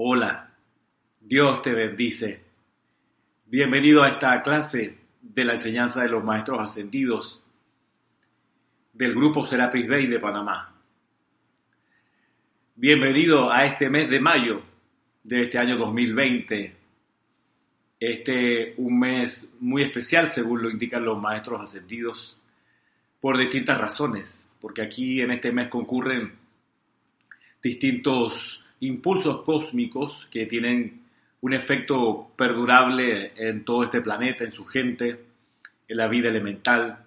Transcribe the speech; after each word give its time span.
Hola, 0.00 0.54
Dios 1.20 1.60
te 1.60 1.72
bendice. 1.72 2.40
Bienvenido 3.46 4.04
a 4.04 4.10
esta 4.10 4.40
clase 4.42 4.96
de 5.20 5.44
la 5.44 5.54
enseñanza 5.54 6.02
de 6.02 6.08
los 6.08 6.22
maestros 6.22 6.60
ascendidos 6.60 7.42
del 8.92 9.12
grupo 9.16 9.44
Serapis 9.44 9.88
Bay 9.88 10.06
de 10.06 10.20
Panamá. 10.20 10.72
Bienvenido 12.76 13.50
a 13.50 13.64
este 13.64 13.90
mes 13.90 14.08
de 14.08 14.20
mayo 14.20 14.62
de 15.24 15.42
este 15.42 15.58
año 15.58 15.76
2020. 15.76 16.76
Este 17.98 18.74
un 18.76 19.00
mes 19.00 19.48
muy 19.58 19.82
especial 19.82 20.28
según 20.28 20.62
lo 20.62 20.70
indican 20.70 21.04
los 21.04 21.20
maestros 21.20 21.60
ascendidos 21.60 22.36
por 23.20 23.36
distintas 23.36 23.80
razones, 23.80 24.48
porque 24.60 24.82
aquí 24.82 25.20
en 25.20 25.32
este 25.32 25.50
mes 25.50 25.66
concurren 25.66 26.34
distintos 27.60 28.62
impulsos 28.80 29.42
cósmicos 29.42 30.26
que 30.30 30.46
tienen 30.46 31.02
un 31.40 31.54
efecto 31.54 32.30
perdurable 32.36 33.32
en 33.36 33.64
todo 33.64 33.84
este 33.84 34.00
planeta, 34.00 34.44
en 34.44 34.52
su 34.52 34.64
gente, 34.64 35.24
en 35.86 35.96
la 35.96 36.08
vida 36.08 36.28
elemental. 36.28 36.98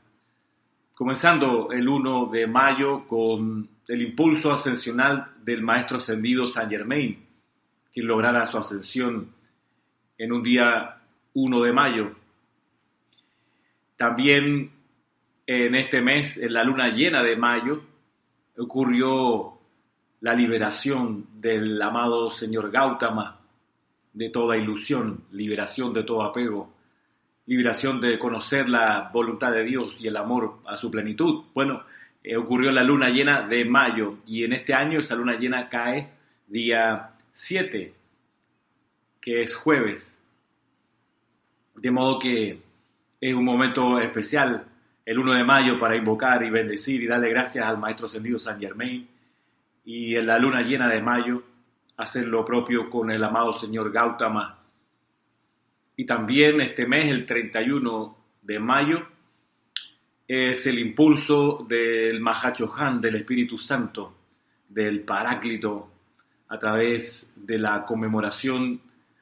Comenzando 0.93 1.71
el 1.71 1.87
1 1.87 2.27
de 2.27 2.47
mayo 2.47 3.07
con 3.07 3.67
el 3.87 4.01
impulso 4.01 4.51
ascensional 4.51 5.31
del 5.43 5.61
maestro 5.61 5.97
ascendido 5.97 6.47
Saint 6.47 6.71
Germain, 6.71 7.25
quien 7.93 8.07
lograra 8.07 8.45
su 8.45 8.57
ascensión 8.57 9.29
en 10.17 10.31
un 10.31 10.43
día 10.43 10.97
1 11.33 11.61
de 11.61 11.73
mayo. 11.73 12.11
También 13.97 14.71
en 15.45 15.75
este 15.75 16.01
mes, 16.01 16.37
en 16.37 16.53
la 16.53 16.63
luna 16.63 16.89
llena 16.89 17.21
de 17.23 17.35
mayo, 17.35 17.81
ocurrió 18.57 19.60
la 20.21 20.35
liberación 20.35 21.25
del 21.41 21.81
amado 21.81 22.29
señor 22.31 22.71
Gautama 22.71 23.39
de 24.13 24.29
toda 24.29 24.55
ilusión, 24.55 25.25
liberación 25.31 25.93
de 25.93 26.03
todo 26.03 26.23
apego, 26.23 26.73
liberación 27.47 27.99
de 27.99 28.19
conocer 28.19 28.69
la 28.69 29.09
voluntad 29.11 29.51
de 29.51 29.63
Dios 29.63 29.95
y 29.99 30.07
el 30.07 30.17
amor 30.17 30.59
a 30.67 30.77
su 30.77 30.91
plenitud. 30.91 31.45
Bueno, 31.53 31.83
eh, 32.23 32.37
ocurrió 32.37 32.71
la 32.71 32.83
luna 32.83 33.09
llena 33.09 33.47
de 33.47 33.65
mayo 33.65 34.17
y 34.27 34.43
en 34.43 34.53
este 34.53 34.73
año 34.73 34.99
esa 34.99 35.15
luna 35.15 35.37
llena 35.37 35.69
cae 35.69 36.11
día 36.47 37.13
7, 37.33 37.93
que 39.19 39.41
es 39.41 39.55
jueves. 39.55 40.13
De 41.75 41.89
modo 41.89 42.19
que 42.19 42.59
es 43.19 43.33
un 43.33 43.45
momento 43.45 43.97
especial 43.99 44.65
el 45.03 45.17
1 45.17 45.33
de 45.33 45.43
mayo 45.43 45.79
para 45.79 45.95
invocar 45.95 46.43
y 46.43 46.51
bendecir 46.51 47.01
y 47.01 47.07
darle 47.07 47.29
gracias 47.29 47.65
al 47.65 47.79
Maestro 47.79 48.05
Ascendido 48.05 48.37
San 48.37 48.59
Germain 48.59 49.07
y 49.83 50.15
en 50.15 50.27
la 50.27 50.37
luna 50.37 50.61
llena 50.61 50.87
de 50.89 51.01
mayo 51.01 51.43
hacer 51.97 52.27
lo 52.27 52.45
propio 52.45 52.89
con 52.89 53.11
el 53.11 53.23
amado 53.23 53.53
señor 53.53 53.91
Gautama. 53.91 54.59
Y 55.95 56.05
también 56.05 56.61
este 56.61 56.85
mes, 56.85 57.11
el 57.11 57.25
31 57.25 58.17
de 58.41 58.59
mayo, 58.59 59.07
es 60.27 60.65
el 60.65 60.79
impulso 60.79 61.65
del 61.67 62.19
Mahachohan, 62.19 63.01
del 63.01 63.17
Espíritu 63.17 63.57
Santo, 63.57 64.15
del 64.69 65.01
Paráclito, 65.01 65.89
a 66.47 66.57
través 66.57 67.31
de 67.35 67.57
la 67.57 67.85
conmemoración 67.85 68.81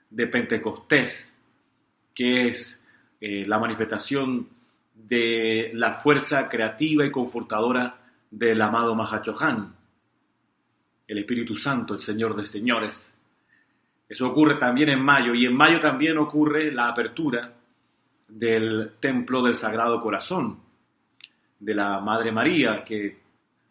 de 0.09 0.27
Pentecostés, 0.27 1.35
que 2.13 2.47
es 2.47 2.81
eh, 3.19 3.45
la 3.45 3.59
manifestación 3.59 4.47
de 4.93 5.71
la 5.73 5.95
fuerza 5.95 6.47
creativa 6.47 7.05
y 7.05 7.11
confortadora 7.11 7.97
del 8.31 8.61
amado 8.61 8.95
Mahachohan 8.95 9.78
el 11.09 11.17
Espíritu 11.17 11.57
Santo, 11.57 11.95
el 11.95 11.99
Señor 11.99 12.35
de 12.35 12.45
señores. 12.45 13.11
Eso 14.07 14.27
ocurre 14.27 14.55
también 14.55 14.89
en 14.89 15.03
mayo 15.03 15.33
y 15.33 15.45
en 15.45 15.55
mayo 15.55 15.79
también 15.79 16.19
ocurre 16.19 16.71
la 16.71 16.87
apertura 16.87 17.51
del 18.27 18.91
templo 18.99 19.41
del 19.41 19.55
Sagrado 19.55 19.99
Corazón, 20.01 20.59
de 21.59 21.73
la 21.73 21.99
Madre 21.99 22.31
María, 22.31 22.83
que 22.83 23.17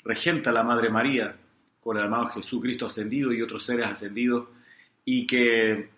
regenta 0.03 0.51
la 0.51 0.65
Madre 0.65 0.91
María 0.91 1.35
con 1.81 1.97
el 1.97 2.05
amado 2.05 2.29
Jesucristo 2.31 2.87
ascendido 2.87 3.33
y 3.33 3.41
otros 3.41 3.65
seres 3.65 3.87
ascendidos, 3.87 4.49
y 5.05 5.25
que 5.25 5.91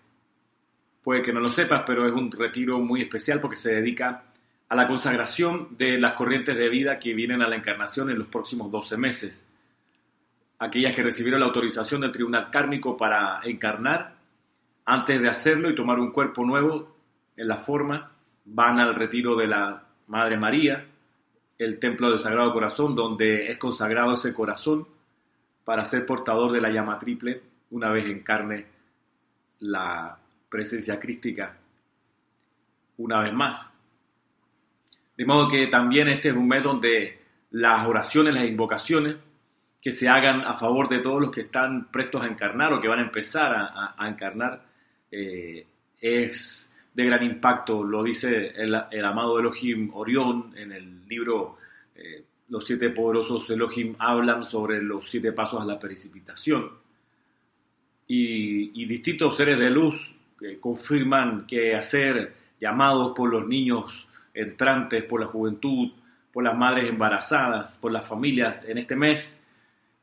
puede 1.03 1.23
que 1.23 1.33
no 1.33 1.39
lo 1.39 1.49
sepas, 1.49 1.83
pero 1.87 2.05
es 2.05 2.13
un 2.13 2.31
retiro 2.31 2.79
muy 2.79 3.01
especial 3.01 3.39
porque 3.39 3.57
se 3.57 3.73
dedica 3.73 4.25
a 4.69 4.75
la 4.75 4.87
consagración 4.87 5.75
de 5.75 5.97
las 5.97 6.13
corrientes 6.13 6.55
de 6.55 6.69
vida 6.69 6.99
que 6.99 7.15
vienen 7.15 7.41
a 7.41 7.49
la 7.49 7.55
encarnación 7.55 8.11
en 8.11 8.19
los 8.19 8.27
próximos 8.27 8.71
12 8.71 8.95
meses 8.95 9.47
aquellas 10.61 10.95
que 10.95 11.01
recibieron 11.01 11.39
la 11.39 11.47
autorización 11.47 12.01
del 12.01 12.11
tribunal 12.11 12.51
kármico 12.51 12.95
para 12.95 13.41
encarnar, 13.43 14.13
antes 14.85 15.19
de 15.19 15.27
hacerlo 15.27 15.71
y 15.71 15.75
tomar 15.75 15.99
un 15.99 16.11
cuerpo 16.11 16.45
nuevo 16.45 16.95
en 17.35 17.47
la 17.47 17.57
forma, 17.57 18.11
van 18.45 18.79
al 18.79 18.93
retiro 18.93 19.35
de 19.35 19.47
la 19.47 19.83
Madre 20.07 20.37
María, 20.37 20.85
el 21.57 21.79
templo 21.79 22.09
del 22.09 22.19
Sagrado 22.19 22.53
Corazón, 22.53 22.95
donde 22.95 23.51
es 23.51 23.57
consagrado 23.57 24.13
ese 24.13 24.33
corazón 24.33 24.85
para 25.65 25.83
ser 25.83 26.05
portador 26.05 26.51
de 26.51 26.61
la 26.61 26.69
llama 26.69 26.99
triple 26.99 27.41
una 27.71 27.89
vez 27.89 28.05
encarne 28.05 28.65
la 29.61 30.15
presencia 30.47 30.99
crística 30.99 31.57
una 32.97 33.21
vez 33.21 33.33
más. 33.33 33.67
De 35.17 35.25
modo 35.25 35.49
que 35.49 35.67
también 35.67 36.07
este 36.07 36.29
es 36.29 36.35
un 36.35 36.47
mes 36.47 36.61
donde 36.61 37.19
las 37.49 37.87
oraciones, 37.87 38.33
las 38.33 38.45
invocaciones, 38.45 39.15
que 39.81 39.91
se 39.91 40.07
hagan 40.07 40.41
a 40.41 40.53
favor 40.53 40.87
de 40.87 40.99
todos 40.99 41.19
los 41.19 41.31
que 41.31 41.41
están 41.41 41.87
prestos 41.91 42.21
a 42.21 42.27
encarnar 42.27 42.71
o 42.73 42.79
que 42.79 42.87
van 42.87 42.99
a 42.99 43.03
empezar 43.03 43.51
a, 43.97 44.07
encarnar 44.07 44.63
eh, 45.11 45.65
es 45.99 46.69
de 46.93 47.05
gran 47.05 47.23
impacto. 47.23 47.83
Lo 47.83 48.03
dice 48.03 48.53
el, 48.55 49.05
amado 49.05 49.39
Elohim 49.39 49.89
Orión 49.93 50.53
en 50.55 50.71
el 50.71 51.07
libro 51.07 51.57
eh, 51.95 52.23
Los 52.49 52.65
siete 52.67 52.91
poderosos 52.91 53.49
Elohim 53.49 53.95
hablan 53.97 54.45
sobre 54.45 54.81
los 54.83 55.09
siete 55.09 55.31
pasos 55.31 55.61
a 55.61 55.65
la 55.65 55.79
precipitación. 55.79 56.69
Y, 58.07 58.85
distintos 58.85 59.37
seres 59.37 59.57
de 59.57 59.69
luz 59.69 59.95
confirman 60.59 61.47
que 61.47 61.75
hacer 61.75 62.33
llamados 62.59 63.13
por 63.15 63.29
los 63.31 63.47
niños 63.47 63.85
entrantes, 64.33 65.05
por 65.05 65.21
la 65.21 65.27
juventud, 65.27 65.91
por 66.33 66.43
las 66.43 66.57
madres 66.57 66.89
embarazadas, 66.89 67.77
por 67.77 67.91
las 67.91 68.05
familias 68.05 68.65
en 68.67 68.79
este 68.79 68.97
mes, 68.97 69.40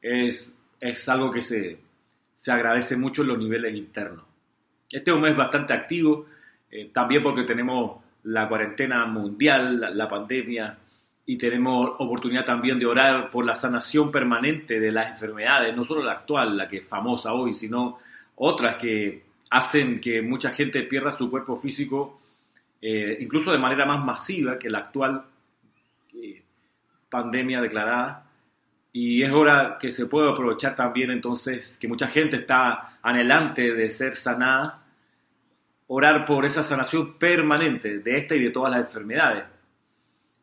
es, 0.00 0.54
es 0.80 1.08
algo 1.08 1.30
que 1.30 1.42
se, 1.42 1.78
se, 2.36 2.52
agradece 2.52 2.96
mucho 2.96 3.22
en 3.22 3.28
los 3.28 3.38
niveles 3.38 3.74
internos. 3.74 4.24
Este 4.90 5.10
es 5.10 5.14
un 5.14 5.22
mes 5.22 5.36
bastante 5.36 5.74
activo, 5.74 6.26
eh, 6.70 6.90
también 6.92 7.22
porque 7.22 7.42
tenemos 7.42 8.02
la 8.24 8.48
cuarentena 8.48 9.06
mundial, 9.06 9.96
la, 9.96 10.08
pandemia, 10.08 10.76
y 11.26 11.36
tenemos 11.36 11.90
oportunidad 11.98 12.44
también 12.44 12.78
de 12.78 12.86
orar 12.86 13.30
por 13.30 13.44
la 13.44 13.54
sanación 13.54 14.10
permanente 14.10 14.80
de 14.80 14.90
las 14.90 15.10
enfermedades, 15.12 15.76
no 15.76 15.84
solo 15.84 16.02
la 16.02 16.12
actual, 16.12 16.56
la 16.56 16.68
que 16.68 16.78
es 16.78 16.88
famosa 16.88 17.32
hoy, 17.32 17.54
sino 17.54 17.98
otras 18.36 18.76
que 18.76 19.24
hacen 19.50 20.00
que 20.00 20.22
mucha 20.22 20.50
gente 20.52 20.82
pierda 20.82 21.16
su 21.16 21.30
cuerpo 21.30 21.58
físico, 21.58 22.20
eh, 22.80 23.18
incluso 23.20 23.50
de 23.50 23.58
manera 23.58 23.84
más 23.84 24.04
masiva 24.04 24.58
que 24.58 24.70
la 24.70 24.78
actual 24.78 25.24
eh, 26.14 26.42
pandemia 27.10 27.60
declarada. 27.60 28.27
Y 29.00 29.22
es 29.22 29.30
hora 29.30 29.78
que 29.80 29.92
se 29.92 30.06
pueda 30.06 30.32
aprovechar 30.32 30.74
también 30.74 31.12
entonces 31.12 31.78
que 31.78 31.86
mucha 31.86 32.08
gente 32.08 32.38
está 32.38 32.98
anhelante 33.00 33.72
de 33.72 33.88
ser 33.90 34.16
sanada, 34.16 34.82
orar 35.86 36.26
por 36.26 36.44
esa 36.44 36.64
sanación 36.64 37.16
permanente 37.16 38.00
de 38.00 38.16
esta 38.16 38.34
y 38.34 38.42
de 38.42 38.50
todas 38.50 38.72
las 38.72 38.86
enfermedades. 38.86 39.44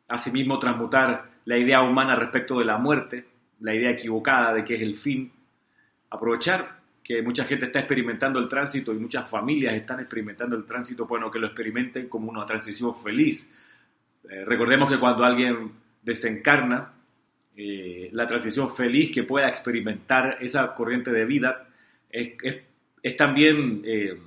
Asimismo, 0.08 0.58
transmutar 0.58 1.32
la 1.44 1.58
idea 1.58 1.82
humana 1.82 2.14
respecto 2.14 2.58
de 2.58 2.64
la 2.64 2.78
muerte, 2.78 3.26
la 3.60 3.74
idea 3.74 3.90
equivocada 3.90 4.54
de 4.54 4.64
que 4.64 4.76
es 4.76 4.80
el 4.80 4.96
fin. 4.96 5.30
Aprovechar 6.08 6.78
que 7.04 7.20
mucha 7.20 7.44
gente 7.44 7.66
está 7.66 7.80
experimentando 7.80 8.38
el 8.38 8.48
tránsito 8.48 8.94
y 8.94 8.98
muchas 8.98 9.28
familias 9.28 9.74
están 9.74 10.00
experimentando 10.00 10.56
el 10.56 10.64
tránsito, 10.64 11.04
bueno, 11.04 11.30
que 11.30 11.38
lo 11.38 11.48
experimenten 11.48 12.08
como 12.08 12.30
una 12.30 12.46
transición 12.46 12.96
feliz. 12.96 13.46
Eh, 14.30 14.46
recordemos 14.46 14.88
que 14.88 14.98
cuando 14.98 15.24
alguien 15.24 15.72
desencarna, 16.02 16.95
eh, 17.56 18.10
la 18.12 18.26
transición 18.26 18.68
feliz 18.68 19.10
que 19.14 19.22
pueda 19.22 19.48
experimentar 19.48 20.36
esa 20.42 20.74
corriente 20.74 21.10
de 21.10 21.24
vida 21.24 21.66
es, 22.10 22.36
también 23.16 23.82
eh, 23.84 24.20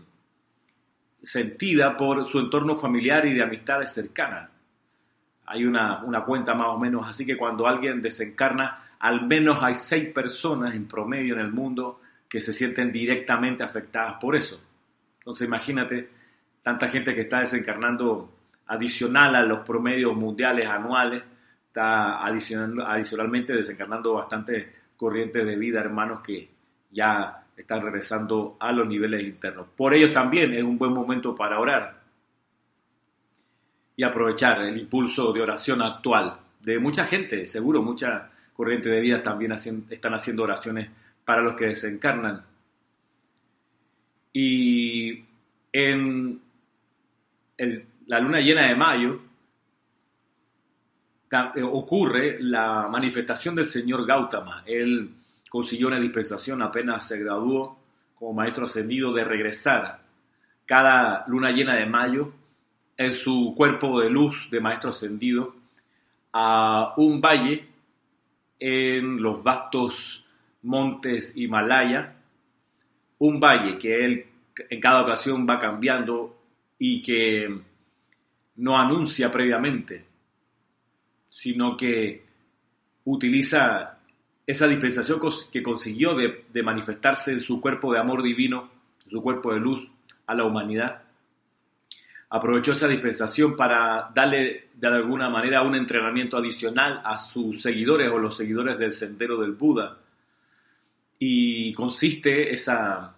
sentida 1.22 1.96
por 1.96 2.28
su 2.28 2.40
entorno 2.40 2.74
familiar 2.74 3.28
y 3.28 3.36
de 3.36 3.44
amistades 3.44 3.94
cercanas. 3.94 4.50
Hay 5.46 5.64
una, 5.64 6.04
una 6.04 6.24
cuenta 6.24 6.56
más 6.56 6.70
o 6.70 6.80
menos 6.80 7.08
así 7.08 7.24
que 7.26 7.38
cuando 7.38 7.68
alguien 7.68 8.02
desencarna, 8.02 8.86
al 9.00 9.28
menos 9.28 9.60
hay 9.62 9.76
seis 9.76 10.10
personas 10.12 10.74
en 10.74 10.88
promedio 10.88 11.36
en 11.36 11.42
el 11.42 11.52
mundo 11.52 12.02
que 12.28 12.40
se 12.40 12.52
sienten 12.52 12.92
directamente 12.92 13.64
afectadas 13.64 14.16
por 14.20 14.36
eso. 14.36 14.60
Entonces 15.20 15.48
imagínate 15.48 16.10
tanta 16.64 16.88
gente 16.88 17.14
que 17.14 17.22
está 17.22 17.42
desencarnando 17.42 18.32
adicional 18.66 19.36
a 19.36 19.44
los 19.44 19.60
promedios 19.60 20.16
mundiales 20.16 20.68
anuales 20.68 21.24
está 21.70 22.26
adicionalmente 22.26 23.54
desencarnando 23.54 24.16
bastante 24.16 24.74
corrientes 24.98 25.46
de 25.46 25.56
vida, 25.56 25.80
hermanos 25.80 26.22
que 26.22 26.50
ya 26.92 27.46
están 27.56 27.82
regresando 27.82 28.58
a 28.60 28.72
los 28.72 28.88
niveles 28.88 29.24
internos. 29.24 29.68
Por 29.78 29.94
ello 29.94 30.12
también 30.12 30.54
es 30.54 30.64
un 30.64 30.78
buen 30.78 30.92
momento 30.92 31.36
para 31.36 31.60
orar 31.60 32.00
y 33.96 34.04
aprovechar 34.04 34.62
el 34.64 34.78
impulso 34.78 35.32
de 35.32 35.42
oración 35.42 35.82
actual 35.82 36.40
de 36.60 36.80
mucha 36.80 37.06
gente, 37.06 37.46
seguro, 37.46 37.82
mucha 37.82 38.30
corriente 38.54 38.90
de 38.90 39.00
vida 39.00 39.22
también 39.22 39.54
están 39.54 40.14
haciendo 40.14 40.44
oraciones 40.44 40.90
para 41.24 41.42
los 41.42 41.56
que 41.56 41.68
desencarnan. 41.68 42.44
Y 44.34 45.24
en 45.72 46.42
la 48.08 48.20
luna 48.20 48.40
llena 48.40 48.68
de 48.68 48.76
mayo 48.76 49.29
ocurre 51.64 52.38
la 52.42 52.88
manifestación 52.88 53.56
del 53.56 53.66
señor 53.66 54.06
Gautama. 54.06 54.64
Él 54.66 55.10
consiguió 55.50 55.88
una 55.88 56.00
dispensación 56.00 56.62
apenas 56.62 57.08
se 57.08 57.18
graduó 57.20 57.78
como 58.16 58.34
maestro 58.34 58.66
ascendido 58.66 59.14
de 59.14 59.24
regresar 59.24 60.00
cada 60.66 61.26
luna 61.28 61.52
llena 61.52 61.76
de 61.76 61.86
mayo 61.86 62.32
en 62.96 63.14
su 63.14 63.54
cuerpo 63.56 64.02
de 64.02 64.10
luz 64.10 64.50
de 64.52 64.60
maestro 64.60 64.92
ascendido 64.92 65.56
a 66.34 66.94
un 66.98 67.20
valle 67.22 67.66
en 68.60 69.22
los 69.22 69.42
vastos 69.42 70.24
montes 70.64 71.32
Himalaya, 71.36 72.14
un 73.20 73.40
valle 73.40 73.78
que 73.78 74.06
él 74.06 74.26
en 74.70 74.80
cada 74.80 75.02
ocasión 75.02 75.48
va 75.50 75.60
cambiando 75.60 76.38
y 76.78 77.02
que 77.02 77.62
no 78.58 78.78
anuncia 78.78 79.32
previamente, 79.32 80.06
sino 81.30 81.78
que 81.78 82.26
utiliza 83.06 84.00
esa 84.46 84.68
dispensación 84.68 85.20
que 85.52 85.62
consiguió 85.62 86.16
de, 86.16 86.64
manifestarse 86.64 87.32
en 87.32 87.40
su 87.40 87.62
cuerpo 87.62 87.94
de 87.94 88.00
amor 88.00 88.24
divino, 88.24 88.70
su 89.08 89.22
cuerpo 89.22 89.54
de 89.54 89.60
luz 89.60 89.88
a 90.26 90.34
la 90.34 90.44
humanidad. 90.44 91.04
Aprovechó 92.32 92.72
esa 92.72 92.88
dispensación 92.88 93.56
para 93.56 94.10
darle 94.14 94.70
de 94.74 94.88
alguna 94.88 95.30
manera 95.30 95.62
un 95.62 95.76
entrenamiento 95.76 96.38
adicional 96.38 97.02
a 97.04 97.18
sus 97.18 97.62
seguidores 97.62 98.10
o 98.10 98.18
los 98.18 98.38
seguidores 98.38 98.78
del 98.80 98.92
sendero 98.92 99.40
del 99.40 99.52
Buda. 99.52 99.98
Y 101.20 101.74
consiste 101.74 102.52
esa, 102.52 103.16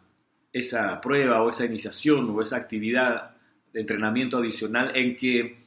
esa 0.52 1.00
prueba 1.00 1.42
o 1.44 1.50
esa 1.50 1.66
iniciación 1.66 2.30
o 2.30 2.42
esa 2.42 2.58
actividad 2.58 3.32
de 3.72 3.82
entrenamiento 3.82 4.38
adicional 4.38 4.92
en 4.96 5.16
que 5.16 5.62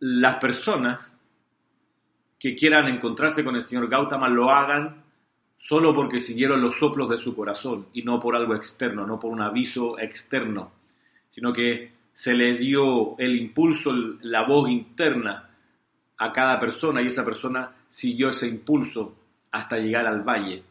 las 0.00 0.36
personas 0.36 1.16
que 2.38 2.54
quieran 2.54 2.86
encontrarse 2.88 3.44
con 3.44 3.56
el 3.56 3.62
señor 3.62 3.88
Gautama 3.88 4.28
lo 4.28 4.50
hagan 4.50 5.02
solo 5.58 5.94
porque 5.94 6.20
siguieron 6.20 6.62
los 6.62 6.78
soplos 6.78 7.08
de 7.10 7.18
su 7.18 7.34
corazón 7.34 7.86
y 7.92 8.02
no 8.02 8.20
por 8.20 8.36
algo 8.36 8.54
externo, 8.54 9.06
no 9.06 9.18
por 9.18 9.32
un 9.32 9.42
aviso 9.42 9.98
externo, 9.98 10.70
sino 11.32 11.52
que 11.52 11.92
se 12.12 12.34
le 12.34 12.56
dio 12.56 13.18
el 13.18 13.36
impulso, 13.36 13.92
la 14.22 14.42
voz 14.42 14.70
interna 14.70 15.50
a 16.16 16.32
cada 16.32 16.58
persona 16.58 17.02
y 17.02 17.08
esa 17.08 17.24
persona 17.24 17.70
siguió 17.88 18.30
ese 18.30 18.48
impulso 18.48 19.16
hasta 19.50 19.78
llegar 19.78 20.06
al 20.06 20.22
valle 20.22 20.62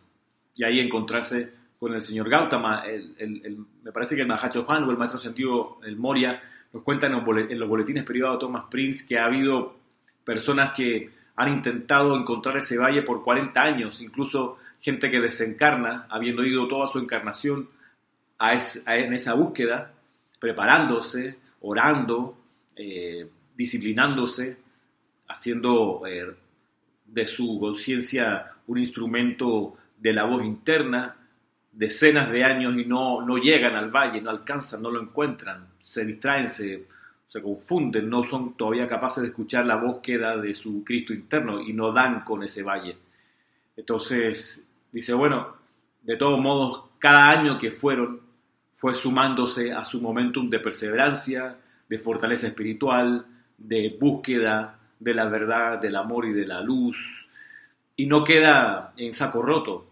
y 0.55 0.63
ahí 0.63 0.79
encontrarse 0.79 1.53
con 1.79 1.93
el 1.93 2.01
señor 2.01 2.29
Gautama. 2.29 2.83
me 3.83 3.91
parece 3.91 4.15
que 4.15 4.21
el 4.21 4.27
Mahacho 4.27 4.63
Juan 4.63 4.83
o 4.83 4.91
el 4.91 4.97
maestro 4.97 5.19
sentido, 5.19 5.79
el 5.83 5.95
Moria, 5.95 6.41
nos 6.73 6.83
cuentan 6.83 7.13
en 7.13 7.59
los 7.59 7.69
boletines 7.69 8.03
privados 8.03 8.39
Thomas 8.39 8.65
Prince 8.69 9.05
que 9.05 9.17
ha 9.17 9.25
habido 9.25 9.75
personas 10.23 10.73
que 10.75 11.09
han 11.35 11.53
intentado 11.53 12.15
encontrar 12.17 12.57
ese 12.57 12.77
valle 12.77 13.03
por 13.03 13.23
40 13.23 13.61
años, 13.61 14.01
incluso 14.01 14.57
gente 14.81 15.09
que 15.09 15.19
desencarna, 15.19 16.07
habiendo 16.09 16.43
ido 16.43 16.67
toda 16.67 16.91
su 16.91 16.99
encarnación 16.99 17.69
a 18.39 18.53
en 18.53 19.13
esa 19.13 19.33
búsqueda, 19.33 19.93
preparándose, 20.39 21.37
orando, 21.61 22.37
eh, 22.75 23.27
disciplinándose, 23.55 24.57
haciendo 25.27 26.05
eh, 26.07 26.33
de 27.05 27.27
su 27.27 27.59
conciencia 27.59 28.51
un 28.67 28.77
instrumento 28.79 29.75
de 29.97 30.13
la 30.13 30.25
voz 30.25 30.43
interna, 30.43 31.16
decenas 31.77 32.31
de 32.31 32.43
años 32.43 32.75
y 32.75 32.85
no, 32.85 33.21
no 33.21 33.37
llegan 33.37 33.75
al 33.75 33.91
valle, 33.91 34.19
no 34.19 34.31
alcanzan, 34.31 34.81
no 34.81 34.89
lo 34.89 34.99
encuentran, 34.99 35.67
se 35.79 36.03
distraen, 36.03 36.49
se, 36.49 36.85
se 37.27 37.41
confunden, 37.41 38.09
no 38.09 38.23
son 38.23 38.57
todavía 38.57 38.87
capaces 38.87 39.21
de 39.21 39.29
escuchar 39.29 39.65
la 39.65 39.75
búsqueda 39.75 40.37
de 40.37 40.55
su 40.55 40.83
Cristo 40.83 41.13
interno 41.13 41.61
y 41.61 41.73
no 41.73 41.91
dan 41.91 42.21
con 42.21 42.41
ese 42.43 42.63
valle. 42.63 42.97
Entonces, 43.75 44.65
dice, 44.91 45.13
bueno, 45.13 45.55
de 46.01 46.17
todos 46.17 46.39
modos, 46.39 46.85
cada 46.97 47.29
año 47.29 47.59
que 47.59 47.69
fueron 47.69 48.21
fue 48.75 48.95
sumándose 48.95 49.71
a 49.71 49.83
su 49.83 50.01
momentum 50.01 50.49
de 50.49 50.59
perseverancia, 50.59 51.57
de 51.87 51.99
fortaleza 51.99 52.47
espiritual, 52.47 53.23
de 53.55 53.95
búsqueda 53.99 54.79
de 54.99 55.13
la 55.13 55.25
verdad, 55.25 55.79
del 55.79 55.95
amor 55.95 56.25
y 56.25 56.33
de 56.33 56.47
la 56.47 56.61
luz. 56.61 56.97
Y 57.95 58.07
no 58.07 58.23
queda 58.23 58.93
en 58.97 59.13
saco 59.13 59.43
roto 59.43 59.87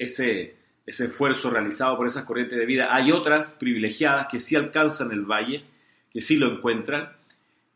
ese, 0.00 0.56
ese 0.90 1.04
esfuerzo 1.04 1.50
realizado 1.50 1.96
por 1.96 2.08
esas 2.08 2.24
corrientes 2.24 2.58
de 2.58 2.66
vida. 2.66 2.92
Hay 2.92 3.12
otras 3.12 3.52
privilegiadas 3.52 4.26
que 4.28 4.40
sí 4.40 4.56
alcanzan 4.56 5.12
el 5.12 5.24
valle, 5.24 5.64
que 6.12 6.20
sí 6.20 6.36
lo 6.36 6.52
encuentran 6.52 7.12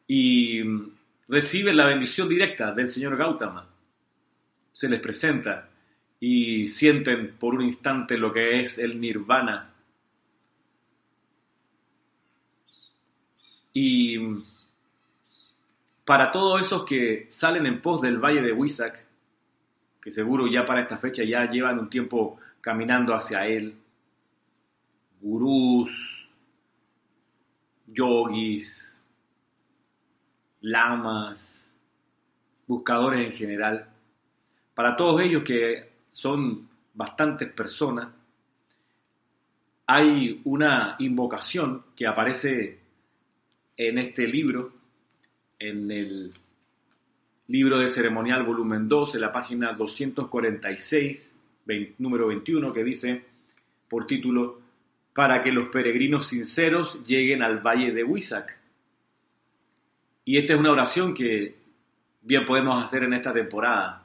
y 0.08 0.62
reciben 1.28 1.76
la 1.76 1.86
bendición 1.86 2.28
directa 2.28 2.72
del 2.72 2.90
Señor 2.90 3.16
Gautama. 3.16 3.68
Se 4.72 4.88
les 4.88 5.00
presenta 5.00 5.68
y 6.18 6.66
sienten 6.66 7.36
por 7.38 7.54
un 7.54 7.62
instante 7.62 8.18
lo 8.18 8.32
que 8.32 8.60
es 8.60 8.78
el 8.78 9.00
nirvana. 9.00 9.70
Y 13.72 14.18
para 16.04 16.32
todos 16.32 16.60
esos 16.60 16.84
que 16.84 17.28
salen 17.30 17.66
en 17.66 17.80
pos 17.80 18.02
del 18.02 18.18
Valle 18.18 18.42
de 18.42 18.52
Huizac, 18.52 19.06
que 20.02 20.10
seguro 20.10 20.48
ya 20.48 20.66
para 20.66 20.80
esta 20.80 20.98
fecha 20.98 21.22
ya 21.22 21.48
llevan 21.48 21.78
un 21.78 21.88
tiempo 21.88 22.40
caminando 22.64 23.14
hacia 23.14 23.46
él, 23.46 23.74
gurús, 25.20 25.90
yogis, 27.86 28.90
lamas, 30.62 31.70
buscadores 32.66 33.26
en 33.26 33.32
general, 33.32 33.86
para 34.74 34.96
todos 34.96 35.20
ellos 35.20 35.44
que 35.44 35.90
son 36.12 36.66
bastantes 36.94 37.52
personas, 37.52 38.08
hay 39.86 40.40
una 40.44 40.96
invocación 41.00 41.84
que 41.94 42.06
aparece 42.06 42.78
en 43.76 43.98
este 43.98 44.26
libro, 44.26 44.72
en 45.58 45.90
el 45.90 46.32
libro 47.48 47.78
de 47.78 47.90
ceremonial 47.90 48.42
volumen 48.42 48.88
2, 48.88 49.16
en 49.16 49.20
la 49.20 49.32
página 49.34 49.74
246, 49.74 51.33
número 51.98 52.28
21, 52.28 52.72
que 52.72 52.84
dice 52.84 53.24
por 53.88 54.06
título 54.06 54.60
para 55.14 55.42
que 55.42 55.52
los 55.52 55.68
peregrinos 55.68 56.26
sinceros 56.26 57.02
lleguen 57.04 57.42
al 57.42 57.60
valle 57.60 57.92
de 57.92 58.02
Huizac. 58.02 58.58
Y 60.24 60.38
esta 60.38 60.54
es 60.54 60.58
una 60.60 60.72
oración 60.72 61.14
que 61.14 61.54
bien 62.22 62.44
podemos 62.44 62.82
hacer 62.82 63.04
en 63.04 63.14
esta 63.14 63.32
temporada. 63.32 64.04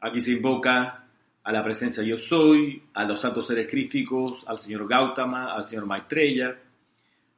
Aquí 0.00 0.20
se 0.20 0.32
invoca 0.32 1.04
a 1.44 1.52
la 1.52 1.62
presencia 1.62 2.02
yo 2.02 2.18
soy, 2.18 2.82
a 2.94 3.04
los 3.04 3.20
santos 3.20 3.46
seres 3.46 3.68
crísticos, 3.68 4.44
al 4.46 4.58
señor 4.58 4.88
Gautama, 4.88 5.54
al 5.54 5.66
señor 5.66 5.86
Maitreya, 5.86 6.56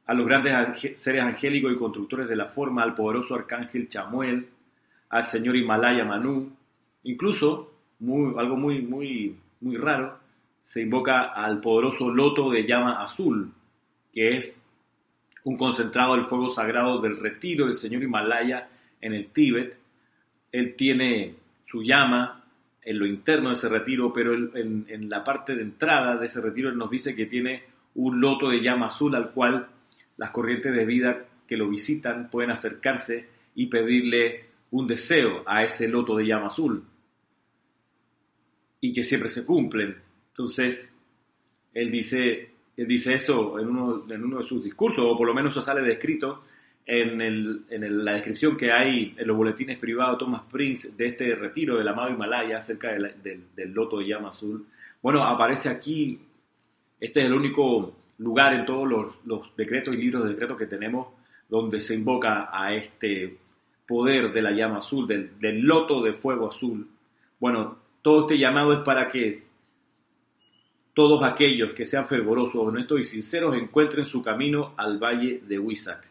a 0.07 0.13
los 0.13 0.25
grandes 0.25 0.99
seres 0.99 1.23
angélicos 1.23 1.71
y 1.71 1.77
constructores 1.77 2.27
de 2.27 2.35
la 2.35 2.47
forma, 2.47 2.83
al 2.83 2.95
poderoso 2.95 3.35
arcángel 3.35 3.89
Chamuel, 3.89 4.47
al 5.09 5.23
señor 5.23 5.55
Himalaya 5.55 6.05
Manu, 6.05 6.51
incluso 7.03 7.74
algo 7.99 8.55
muy, 8.55 8.81
muy, 8.81 9.35
muy 9.61 9.77
raro, 9.77 10.19
se 10.65 10.81
invoca 10.81 11.33
al 11.33 11.61
poderoso 11.61 12.09
loto 12.09 12.51
de 12.51 12.65
llama 12.65 13.03
azul, 13.03 13.51
que 14.13 14.37
es 14.37 14.59
un 15.43 15.57
concentrado 15.57 16.15
del 16.15 16.25
fuego 16.25 16.53
sagrado 16.53 16.99
del 16.99 17.17
retiro 17.17 17.67
del 17.67 17.75
señor 17.75 18.03
Himalaya 18.03 18.67
en 18.99 19.13
el 19.13 19.27
Tíbet. 19.27 19.77
Él 20.51 20.75
tiene 20.75 21.35
su 21.65 21.83
llama 21.83 22.43
en 22.81 22.99
lo 22.99 23.05
interno 23.05 23.49
de 23.49 23.55
ese 23.55 23.69
retiro, 23.69 24.11
pero 24.13 24.33
en, 24.33 24.85
en, 24.87 25.09
la 25.09 25.23
parte 25.23 25.55
de 25.55 25.61
entrada 25.61 26.17
de 26.17 26.27
ese 26.27 26.41
retiro 26.41 26.69
él 26.69 26.77
nos 26.77 26.89
dice 26.89 27.15
que 27.15 27.25
tiene 27.25 27.63
un 27.95 28.19
loto 28.19 28.49
de 28.49 28.61
llama 28.61 28.87
azul 28.87 29.15
al 29.15 29.31
cual 29.31 29.67
las 30.17 30.29
corrientes 30.31 30.73
de 30.73 30.85
vida 30.85 31.25
que 31.47 31.57
lo 31.57 31.67
visitan 31.69 32.29
pueden 32.29 32.51
acercarse 32.51 33.27
y 33.55 33.67
pedirle 33.67 34.45
un 34.71 34.87
deseo 34.87 35.43
a 35.45 35.63
ese 35.63 35.87
loto 35.87 36.15
de 36.15 36.25
llama 36.25 36.47
azul 36.47 36.83
y 38.85 38.93
que 38.93 39.03
siempre 39.03 39.29
se 39.29 39.43
cumplen. 39.43 39.95
Entonces, 40.29 40.91
él 41.73 41.89
dice, 41.89 42.51
él 42.77 42.87
dice 42.87 43.15
eso 43.15 43.59
en 43.59 43.67
uno, 43.67 44.05
en 44.07 44.23
uno 44.23 44.37
de 44.37 44.43
sus 44.43 44.63
discursos, 44.63 45.03
o 45.03 45.17
por 45.17 45.27
lo 45.27 45.33
menos 45.33 45.51
eso 45.51 45.61
sale 45.61 45.81
descrito 45.81 46.43
en, 46.85 47.19
el, 47.19 47.63
en 47.69 48.05
la 48.05 48.13
descripción 48.13 48.55
que 48.55 48.71
hay 48.71 49.15
en 49.17 49.27
los 49.27 49.35
boletines 49.35 49.79
privados 49.79 50.17
de 50.17 50.25
Thomas 50.25 50.43
Prince 50.51 50.91
de 50.95 51.07
este 51.07 51.33
retiro 51.33 51.77
del 51.77 51.87
amado 51.87 52.11
Himalaya 52.11 52.61
cerca 52.61 52.91
del 52.91 53.73
loto 53.73 53.97
de 53.97 54.07
llama 54.07 54.29
azul. 54.29 54.67
Bueno, 55.01 55.23
aparece 55.23 55.69
aquí, 55.69 56.19
este 56.99 57.21
es 57.21 57.25
el 57.25 57.33
único 57.33 57.91
lugar 58.19 58.53
en 58.53 58.65
todos 58.65 58.87
los, 58.87 59.15
los 59.25 59.55
decretos 59.55 59.95
y 59.95 59.97
libros 59.97 60.23
de 60.23 60.29
decretos 60.29 60.57
que 60.57 60.67
tenemos 60.67 61.07
donde 61.49 61.79
se 61.79 61.95
invoca 61.95 62.49
a 62.51 62.75
este 62.75 63.37
poder 63.87 64.31
de 64.31 64.41
la 64.43 64.51
llama 64.51 64.77
azul, 64.77 65.07
del, 65.07 65.39
del 65.39 65.61
loto 65.61 66.03
de 66.03 66.13
fuego 66.13 66.49
azul. 66.51 66.87
Bueno, 67.39 67.84
todo 68.05 68.21
este 68.21 68.37
llamado 68.37 68.71
es 68.71 68.81
para 68.81 69.09
que 69.09 69.45
todos 70.93 71.23
aquellos 71.23 71.73
que 71.73 71.85
sean 71.85 72.05
fervorosos, 72.05 72.55
honestos 72.55 72.99
y 72.99 73.03
sinceros 73.03 73.57
encuentren 73.57 74.05
su 74.05 74.21
camino 74.21 74.75
al 74.77 74.99
valle 74.99 75.41
de 75.41 75.57
Huizac. 75.57 76.07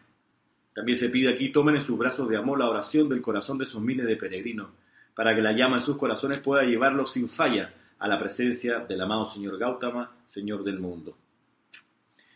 También 0.73 0.97
se 0.97 1.07
pide 1.07 1.33
aquí 1.33 1.53
tomen 1.53 1.77
en 1.77 1.85
sus 1.85 1.97
brazos 1.97 2.27
de 2.27 2.35
amor 2.35 2.59
la 2.59 2.69
oración 2.69 3.07
del 3.07 3.21
corazón 3.21 3.57
de 3.57 3.63
esos 3.63 3.81
miles 3.81 4.05
de 4.05 4.17
peregrinos, 4.17 4.71
para 5.15 5.33
que 5.33 5.41
la 5.41 5.53
llama 5.53 5.77
en 5.77 5.83
sus 5.83 5.95
corazones 5.95 6.41
pueda 6.41 6.63
llevarlos 6.63 7.13
sin 7.13 7.29
falla 7.29 7.73
a 7.97 8.09
la 8.09 8.19
presencia 8.19 8.79
del 8.79 8.99
amado 8.99 9.31
Señor 9.31 9.57
Gautama, 9.57 10.11
Señor 10.33 10.65
del 10.65 10.81
mundo. 10.81 11.15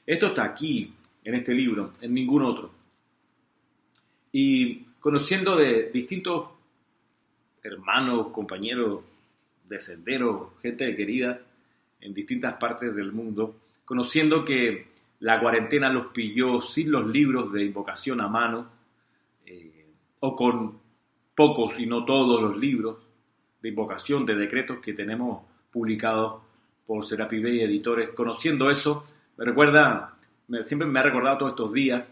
Esto 0.06 0.28
está 0.28 0.46
aquí, 0.46 0.94
en 1.22 1.36
este 1.36 1.54
libro, 1.54 1.96
en 2.00 2.14
ningún 2.14 2.44
otro. 2.44 2.72
Y 4.32 4.86
conociendo 5.02 5.58
de 5.58 5.90
distintos 5.92 6.48
hermanos, 7.62 8.28
compañeros 8.30 9.02
de 9.70 9.80
sendero, 9.80 10.56
gente 10.62 10.96
querida 10.96 11.40
en 12.02 12.14
distintas 12.14 12.56
partes 12.56 12.96
del 12.96 13.12
mundo, 13.12 13.56
conociendo 13.86 14.44
que 14.44 14.88
la 15.20 15.40
cuarentena 15.40 15.90
los 15.90 16.08
pilló 16.08 16.62
sin 16.62 16.92
los 16.92 17.08
libros 17.08 17.52
de 17.52 17.64
invocación 17.64 18.22
a 18.22 18.28
mano, 18.28 18.70
eh, 19.46 19.86
o 20.22 20.36
con 20.36 20.80
pocos 21.36 21.80
y 21.80 21.86
no 21.86 22.04
todos 22.06 22.42
los 22.42 22.58
libros 22.58 22.98
de 23.62 23.70
invocación, 23.70 24.26
de 24.26 24.36
decretos 24.36 24.80
que 24.80 24.94
tenemos 24.94 25.44
publicados 25.72 26.42
por 26.86 27.06
Serapi 27.08 27.42
Bay 27.42 27.62
Editores. 27.62 28.10
Conociendo 28.10 28.70
eso, 28.70 29.06
me 29.38 29.46
recuerda, 29.46 30.16
siempre 30.66 30.88
me 30.88 31.00
ha 31.00 31.04
recordado 31.04 31.38
todos 31.38 31.52
estos 31.52 31.74
días, 31.74 32.04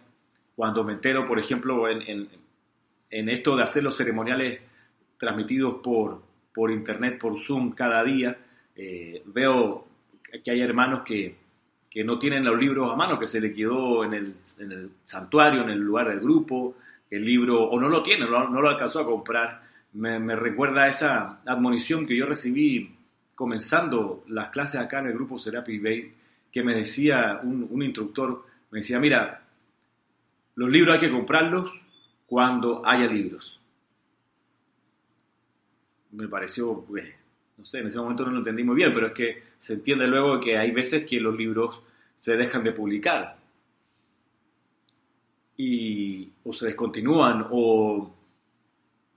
cuando 0.56 0.84
me 0.84 0.94
entero, 0.94 1.28
por 1.28 1.40
ejemplo, 1.40 1.88
en, 1.90 2.28
en, 3.10 3.30
esto 3.30 3.56
de 3.56 3.64
hacer 3.64 3.84
los 3.84 3.96
ceremoniales 3.96 4.62
transmitidos 5.18 5.82
por, 5.84 6.22
por 6.58 6.72
internet, 6.72 7.20
por 7.20 7.40
Zoom 7.46 7.74
cada 7.74 8.04
día, 8.04 8.36
eh, 8.76 9.22
veo 9.28 9.86
que 10.44 10.50
hay 10.50 10.62
hermanos 10.62 11.04
que, 11.06 11.36
que, 11.88 12.04
no 12.04 12.18
tienen 12.18 12.44
los 12.44 12.60
libros 12.60 12.92
a 12.92 12.96
mano, 12.96 13.20
que 13.20 13.28
se 13.28 13.40
le 13.40 13.54
quedó 13.54 14.04
en 14.04 14.16
el, 14.16 14.34
en 14.58 14.72
el 14.72 14.90
santuario, 15.06 15.62
en 15.62 15.70
el 15.70 15.78
lugar 15.78 16.10
del 16.10 16.20
grupo, 16.20 16.78
el 17.12 17.24
libro, 17.24 17.64
o 17.64 17.80
no 17.80 17.88
lo 17.90 18.02
tiene, 18.02 18.26
no, 18.26 18.50
no 18.50 18.60
lo 18.60 18.70
alcanzó 18.70 19.02
a 19.02 19.06
comprar. 19.06 19.62
Me, 19.94 20.18
me, 20.18 20.36
recuerda 20.36 20.88
esa 20.88 21.42
admonición 21.46 22.08
que 22.08 22.18
yo 22.18 22.26
recibí 22.26 22.92
comenzando 23.36 24.24
las 24.30 24.50
clases 24.50 24.82
acá 24.82 25.00
en 25.02 25.10
el 25.10 25.14
grupo 25.14 25.38
Serapi 25.38 25.78
Bay, 25.78 26.12
que 26.52 26.64
me 26.64 26.74
decía 26.74 27.40
un, 27.44 27.68
un 27.70 27.84
instructor, 27.84 28.46
me 28.72 28.80
decía, 28.80 28.98
mira, 29.00 29.44
los 30.56 30.72
libros 30.72 30.96
hay 30.96 31.02
que 31.02 31.12
comprarlos 31.12 31.70
cuando 32.26 32.84
haya 32.84 33.06
libros. 33.06 33.57
Me 36.18 36.28
pareció, 36.28 36.84
pues, 36.88 37.06
no 37.58 37.66
sé, 37.66 37.80
en 37.80 37.88
ese 37.88 38.00
momento 38.00 38.26
no 38.26 38.32
lo 38.32 38.38
entendí 38.40 38.64
muy 38.64 38.76
bien, 38.76 38.94
pero 38.94 39.08
es 39.08 39.14
que 39.14 39.44
se 39.60 39.74
entiende 39.74 40.08
luego 40.08 40.40
que 40.40 40.58
hay 40.58 40.72
veces 40.72 41.06
que 41.06 41.20
los 41.20 41.36
libros 41.36 41.80
se 42.16 42.36
dejan 42.36 42.64
de 42.64 42.72
publicar 42.72 43.38
y 45.58 46.30
o 46.44 46.54
se 46.54 46.68
descontinúan 46.68 47.48
o 47.52 48.14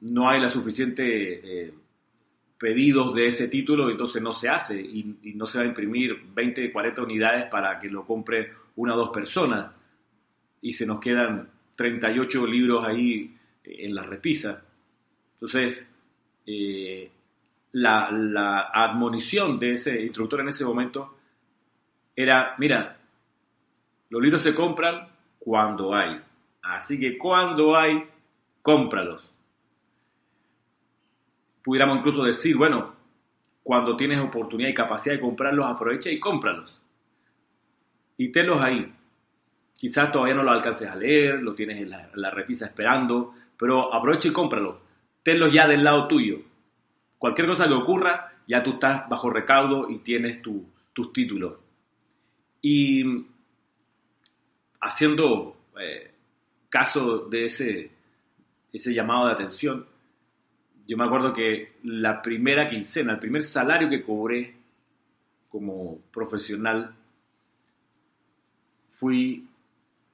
no 0.02 0.28
hay 0.28 0.40
la 0.40 0.48
suficiente 0.48 1.64
eh, 1.66 1.74
pedidos 2.58 3.14
de 3.14 3.28
ese 3.28 3.48
título, 3.48 3.90
entonces 3.90 4.22
no 4.22 4.34
se 4.34 4.48
hace 4.48 4.80
y, 4.80 5.18
y, 5.22 5.34
no 5.34 5.46
se 5.46 5.58
va 5.58 5.64
a 5.64 5.68
imprimir 5.68 6.18
20, 6.34 6.70
40 6.70 7.02
unidades 7.02 7.50
para 7.50 7.80
que 7.80 7.88
lo 7.88 8.04
compre 8.06 8.52
una 8.76 8.94
o 8.94 8.98
dos 8.98 9.10
personas 9.10 9.72
y 10.60 10.72
se 10.72 10.86
nos 10.86 11.00
quedan 11.00 11.48
38 11.76 12.46
libros 12.46 12.84
ahí 12.84 13.34
en 13.64 13.94
la 13.94 14.02
repisa. 14.02 14.62
Entonces, 15.34 15.86
eh, 16.50 17.10
la, 17.72 18.70
admonición 18.72 19.58
de 19.58 19.74
ese 19.74 20.00
instructor 20.02 20.40
en 20.40 20.48
ese 20.48 20.64
momento 20.64 21.16
era, 22.16 22.54
mira, 22.58 22.96
los 24.08 24.22
libros 24.22 24.42
se 24.42 24.54
compran 24.54 25.08
cuando 25.38 25.94
hay. 25.94 26.20
Así 26.62 26.98
que 26.98 27.16
cuando 27.16 27.76
hay, 27.76 28.04
cómpralos. 28.62 29.26
Pudiéramos 31.62 31.98
incluso 31.98 32.24
decir, 32.24 32.56
bueno, 32.56 32.94
cuando 33.62 33.96
tienes 33.96 34.18
oportunidad 34.20 34.70
y 34.70 34.74
capacidad 34.74 35.14
de 35.14 35.20
comprarlos, 35.20 35.66
aprovecha 35.66 36.10
y 36.10 36.18
cómpralos. 36.18 36.80
Y 38.16 38.32
tenlos 38.32 38.62
ahí. 38.62 38.92
Quizás 39.74 40.12
todavía 40.12 40.34
no 40.34 40.42
lo 40.42 40.50
alcances 40.50 40.88
a 40.88 40.96
leer, 40.96 41.40
lo 41.40 41.54
tienes 41.54 41.80
en 41.80 41.90
la, 41.90 42.10
la 42.14 42.30
repisa 42.30 42.66
esperando, 42.66 43.34
pero 43.56 43.94
aprovecha 43.94 44.28
y 44.28 44.32
cómpralo. 44.32 44.89
Tenlos 45.22 45.52
ya 45.52 45.66
del 45.66 45.84
lado 45.84 46.08
tuyo 46.08 46.50
Cualquier 47.20 47.48
cosa 47.48 47.68
que 47.68 47.74
ocurra, 47.74 48.32
ya 48.48 48.62
tú 48.62 48.70
estás 48.70 49.06
bajo 49.06 49.28
recaudo 49.28 49.90
y 49.90 49.98
tienes 49.98 50.40
tus 50.40 51.12
títulos. 51.12 51.52
Y 52.62 53.04
haciendo 54.80 55.54
eh, 55.78 56.10
caso 56.70 57.28
de 57.28 57.44
ese, 57.44 57.90
ese 58.72 58.94
llamado 58.94 59.26
de 59.26 59.32
atención, 59.32 59.86
yo 60.86 60.96
me 60.96 61.04
acuerdo 61.04 61.34
que 61.34 61.74
la 61.82 62.22
primera 62.22 62.70
quincena, 62.70 63.12
el 63.12 63.18
primer 63.18 63.42
salario 63.42 63.90
que 63.90 64.02
cobré 64.02 64.54
como 65.50 65.98
profesional, 66.10 66.94
fui, 68.92 69.46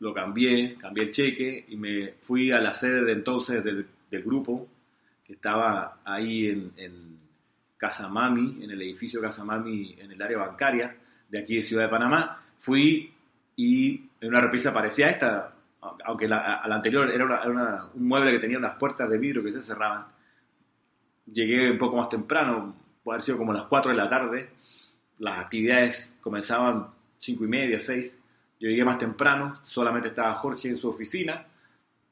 lo 0.00 0.12
cambié, 0.12 0.74
cambié 0.74 1.04
el 1.04 1.12
cheque 1.12 1.66
y 1.68 1.76
me 1.76 2.14
fui 2.22 2.50
a 2.50 2.58
la 2.58 2.72
sede 2.72 3.04
de 3.04 3.12
entonces 3.12 3.62
del 3.62 4.22
grupo 4.24 4.66
que 5.26 5.32
estaba 5.32 5.98
ahí 6.04 6.46
en, 6.46 6.72
en 6.76 7.18
Casamami, 7.76 8.62
en 8.62 8.70
el 8.70 8.80
edificio 8.80 9.20
Casamami, 9.20 9.96
en 9.98 10.12
el 10.12 10.22
área 10.22 10.38
bancaria 10.38 10.96
de 11.28 11.38
aquí 11.38 11.56
de 11.56 11.62
Ciudad 11.62 11.84
de 11.84 11.88
Panamá. 11.88 12.42
Fui 12.60 13.12
y 13.56 13.94
en 14.20 14.28
una 14.28 14.40
repisa 14.40 14.72
parecía 14.72 15.08
esta, 15.08 15.52
aunque 16.04 16.28
la, 16.28 16.56
a 16.56 16.68
la 16.68 16.76
anterior 16.76 17.10
era, 17.10 17.90
un 17.94 18.06
mueble 18.06 18.32
que 18.32 18.38
tenía 18.38 18.58
unas 18.58 18.76
puertas 18.76 19.10
de 19.10 19.18
vidrio 19.18 19.42
que 19.42 19.52
se 19.52 19.62
cerraban. 19.62 20.06
Llegué 21.26 21.70
un 21.70 21.78
poco 21.78 21.96
más 21.96 22.08
temprano, 22.08 22.74
puede 23.02 23.16
haber 23.16 23.24
sido 23.24 23.38
como 23.38 23.52
las 23.52 23.64
4 23.64 23.90
de 23.90 23.96
la 23.96 24.08
tarde. 24.08 24.50
Las 25.18 25.40
actividades 25.40 26.14
comenzaban 26.20 26.86
5 27.18 27.44
y 27.44 27.48
media, 27.48 27.80
6. 27.80 28.18
Yo 28.60 28.68
llegué 28.68 28.84
más 28.84 28.98
temprano, 28.98 29.60
solamente 29.64 30.08
estaba 30.08 30.34
Jorge 30.34 30.68
en 30.68 30.76
su 30.76 30.88
oficina 30.88 31.44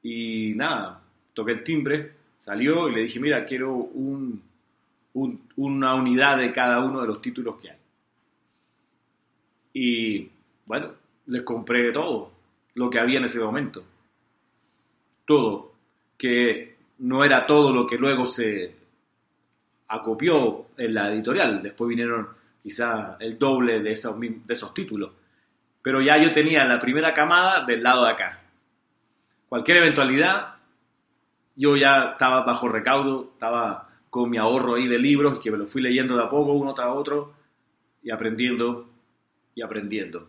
y 0.02 0.52
nada, 0.56 1.00
toqué 1.32 1.52
el 1.52 1.64
timbre, 1.64 2.12
Salió 2.44 2.88
y 2.88 2.94
le 2.94 3.02
dije, 3.02 3.20
mira, 3.20 3.44
quiero 3.46 3.74
un, 3.74 4.42
una 5.56 5.94
unidad 5.94 6.38
de 6.38 6.52
cada 6.52 6.80
uno 6.80 7.00
de 7.00 7.06
los 7.06 7.22
títulos 7.22 7.56
que 7.60 7.70
hay. 7.70 7.78
Y 9.72 10.30
bueno, 10.66 10.92
les 11.26 11.42
compré 11.42 11.90
todo 11.92 12.32
lo 12.74 12.90
que 12.90 13.00
había 13.00 13.18
en 13.18 13.24
ese 13.24 13.40
momento. 13.40 13.82
Todo. 15.24 15.72
Que 16.18 16.76
no 16.98 17.24
era 17.24 17.46
todo 17.46 17.72
lo 17.72 17.86
que 17.86 17.96
luego 17.96 18.26
se 18.26 18.74
acopió 19.88 20.66
en 20.76 20.94
la 20.94 21.12
editorial. 21.12 21.62
Después 21.62 21.88
vinieron 21.88 22.28
quizá 22.62 23.16
el 23.20 23.38
doble 23.38 23.80
de 23.80 23.92
esos, 23.92 24.18
de 24.20 24.42
esos 24.48 24.72
títulos. 24.74 25.12
Pero 25.82 26.00
ya 26.00 26.16
yo 26.22 26.32
tenía 26.32 26.64
la 26.64 26.78
primera 26.78 27.12
camada 27.12 27.64
del 27.64 27.82
lado 27.82 28.04
de 28.04 28.12
acá. 28.12 28.40
Cualquier 29.48 29.78
eventualidad 29.78 30.53
yo 31.56 31.76
ya 31.76 32.12
estaba 32.12 32.44
bajo 32.44 32.68
recaudo, 32.68 33.30
estaba 33.34 33.88
con 34.10 34.30
mi 34.30 34.36
ahorro 34.36 34.74
ahí 34.74 34.86
de 34.86 34.98
libros 34.98 35.40
que 35.40 35.50
me 35.50 35.58
lo 35.58 35.66
fui 35.66 35.82
leyendo 35.82 36.16
de 36.16 36.22
a 36.22 36.28
poco, 36.28 36.52
uno 36.52 36.74
tras 36.74 36.88
otro, 36.88 37.32
y 38.02 38.10
aprendiendo 38.10 38.88
y 39.54 39.62
aprendiendo. 39.62 40.28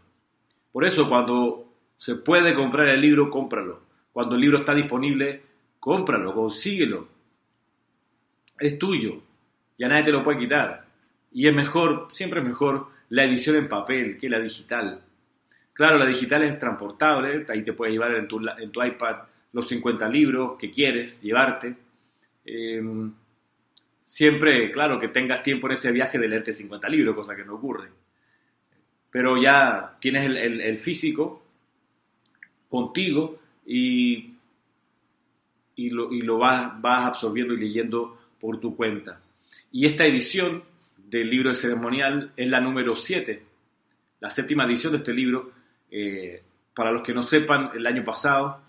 Por 0.71 0.85
eso 0.85 1.07
cuando 1.07 1.73
se 1.97 2.15
puede 2.15 2.53
comprar 2.53 2.87
el 2.89 3.01
libro, 3.01 3.29
cómpralo. 3.29 3.81
Cuando 4.11 4.35
el 4.35 4.41
libro 4.41 4.59
está 4.59 4.73
disponible, 4.73 5.41
cómpralo, 5.79 6.33
consíguelo. 6.33 7.07
Es 8.59 8.77
tuyo, 8.79 9.21
ya 9.77 9.87
nadie 9.87 10.05
te 10.05 10.11
lo 10.11 10.23
puede 10.23 10.39
quitar. 10.39 10.85
Y 11.31 11.47
es 11.47 11.53
mejor, 11.53 12.07
siempre 12.13 12.39
es 12.39 12.45
mejor 12.45 12.87
la 13.09 13.23
edición 13.23 13.55
en 13.55 13.67
papel 13.67 14.17
que 14.17 14.29
la 14.29 14.39
digital. 14.39 15.01
Claro, 15.73 15.97
la 15.97 16.05
digital 16.05 16.43
es 16.43 16.57
transportable, 16.57 17.45
ahí 17.49 17.63
te 17.63 17.73
puedes 17.73 17.93
llevar 17.93 18.15
en 18.15 18.27
tu, 18.27 18.39
en 18.57 18.71
tu 18.71 18.81
iPad 18.81 19.17
los 19.55 19.69
50 19.69 20.09
libros 20.09 20.57
que 20.59 20.69
quieres 20.69 21.21
llevarte. 21.21 21.77
Em, 22.43 23.13
siempre, 24.05 24.69
claro, 24.69 24.99
que 24.99 25.07
tengas 25.07 25.43
tiempo 25.43 25.67
en 25.67 25.73
ese 25.73 25.93
viaje 25.93 26.19
de 26.19 26.27
leerte 26.27 26.51
50 26.51 26.89
libros, 26.89 27.15
cosa 27.15 27.37
que 27.37 27.45
no 27.45 27.55
ocurre. 27.55 27.87
Pero 29.09 29.41
ya 29.41 29.95
tienes 30.01 30.29
el, 30.29 30.77
físico 30.79 31.41
contigo 32.67 33.39
y 33.65 34.33
y 35.77 35.89
lo, 35.89 36.11
y 36.11 36.21
lo 36.21 36.37
vas, 36.37 36.81
vas 36.81 37.07
absorbiendo 37.07 37.53
y 37.53 37.57
leyendo 37.57 38.17
por 38.39 38.59
tu 38.59 38.75
cuenta. 38.75 39.21
Y 39.71 39.85
esta 39.85 40.05
edición 40.05 40.63
del 40.97 41.29
libro 41.29 41.49
de 41.49 41.55
ceremonial 41.55 42.31
es 42.35 42.47
la 42.49 42.59
número 42.59 42.95
7, 42.95 43.43
la 44.19 44.29
séptima 44.29 44.65
edición 44.65 44.91
de 44.93 44.97
este 44.97 45.13
libro. 45.13 45.51
Eh, 45.89 46.41
para 46.73 46.91
los 46.91 47.03
que 47.03 47.13
no 47.13 47.23
sepan, 47.23 47.71
el 47.73 47.87
año 47.87 48.03
pasado, 48.03 48.64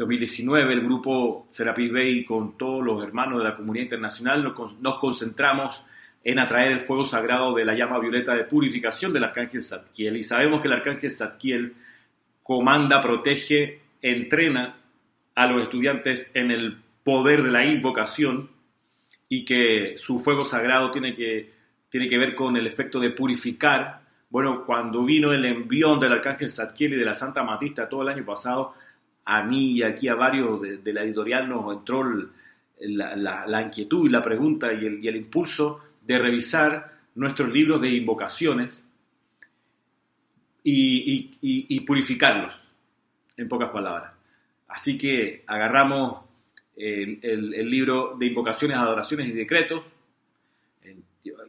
2019, 0.00 0.72
el 0.72 0.80
grupo 0.80 1.48
Serapis 1.52 1.92
Bay 1.92 2.24
con 2.24 2.56
todos 2.56 2.82
los 2.82 3.02
hermanos 3.02 3.38
de 3.38 3.44
la 3.44 3.54
comunidad 3.54 3.84
internacional 3.84 4.42
nos, 4.42 4.80
nos 4.80 4.98
concentramos 4.98 5.82
en 6.24 6.38
atraer 6.38 6.72
el 6.72 6.80
fuego 6.80 7.04
sagrado 7.04 7.54
de 7.54 7.66
la 7.66 7.74
llama 7.74 7.98
violeta 7.98 8.34
de 8.34 8.44
purificación 8.44 9.12
del 9.12 9.24
arcángel 9.24 9.62
Zadkiel. 9.62 10.16
Y 10.16 10.22
sabemos 10.22 10.62
que 10.62 10.68
el 10.68 10.74
arcángel 10.74 11.10
Zadkiel 11.10 11.74
comanda, 12.42 13.02
protege, 13.02 13.80
entrena 14.00 14.76
a 15.34 15.46
los 15.46 15.64
estudiantes 15.64 16.30
en 16.32 16.50
el 16.50 16.78
poder 17.04 17.42
de 17.42 17.50
la 17.50 17.66
invocación 17.66 18.48
y 19.28 19.44
que 19.44 19.96
su 19.98 20.18
fuego 20.20 20.46
sagrado 20.46 20.90
tiene 20.90 21.14
que, 21.14 21.52
tiene 21.90 22.08
que 22.08 22.16
ver 22.16 22.34
con 22.34 22.56
el 22.56 22.66
efecto 22.66 22.98
de 23.00 23.10
purificar. 23.10 24.00
Bueno, 24.30 24.64
cuando 24.64 25.04
vino 25.04 25.30
el 25.30 25.44
envión 25.44 26.00
del 26.00 26.12
arcángel 26.12 26.48
Zadkiel 26.48 26.94
y 26.94 26.96
de 26.96 27.04
la 27.04 27.14
Santa 27.14 27.42
Matista 27.42 27.86
todo 27.86 28.02
el 28.02 28.08
año 28.08 28.24
pasado, 28.24 28.74
a 29.24 29.42
mí 29.42 29.72
y 29.72 29.82
aquí 29.82 30.08
a 30.08 30.14
varios 30.14 30.60
de, 30.60 30.92
la 30.92 31.02
editorial 31.02 31.48
nos 31.48 31.72
entró 31.76 32.04
la, 32.78 33.62
inquietud 33.62 34.06
y 34.06 34.10
la 34.10 34.22
pregunta 34.22 34.72
y 34.72 34.86
el, 34.86 35.04
y 35.04 35.08
el 35.08 35.16
impulso 35.16 35.80
de 36.02 36.18
revisar 36.18 36.92
nuestros 37.14 37.52
libros 37.52 37.80
de 37.80 37.90
invocaciones 37.90 38.82
y, 40.62 41.80
purificarlos, 41.80 42.54
en 43.36 43.48
pocas 43.48 43.70
palabras. 43.70 44.12
Así 44.68 44.96
que 44.96 45.44
agarramos 45.46 46.24
el, 46.76 47.70
libro 47.70 48.16
de 48.18 48.26
invocaciones, 48.26 48.76
adoraciones 48.76 49.28
y 49.28 49.32
decretos. 49.32 49.84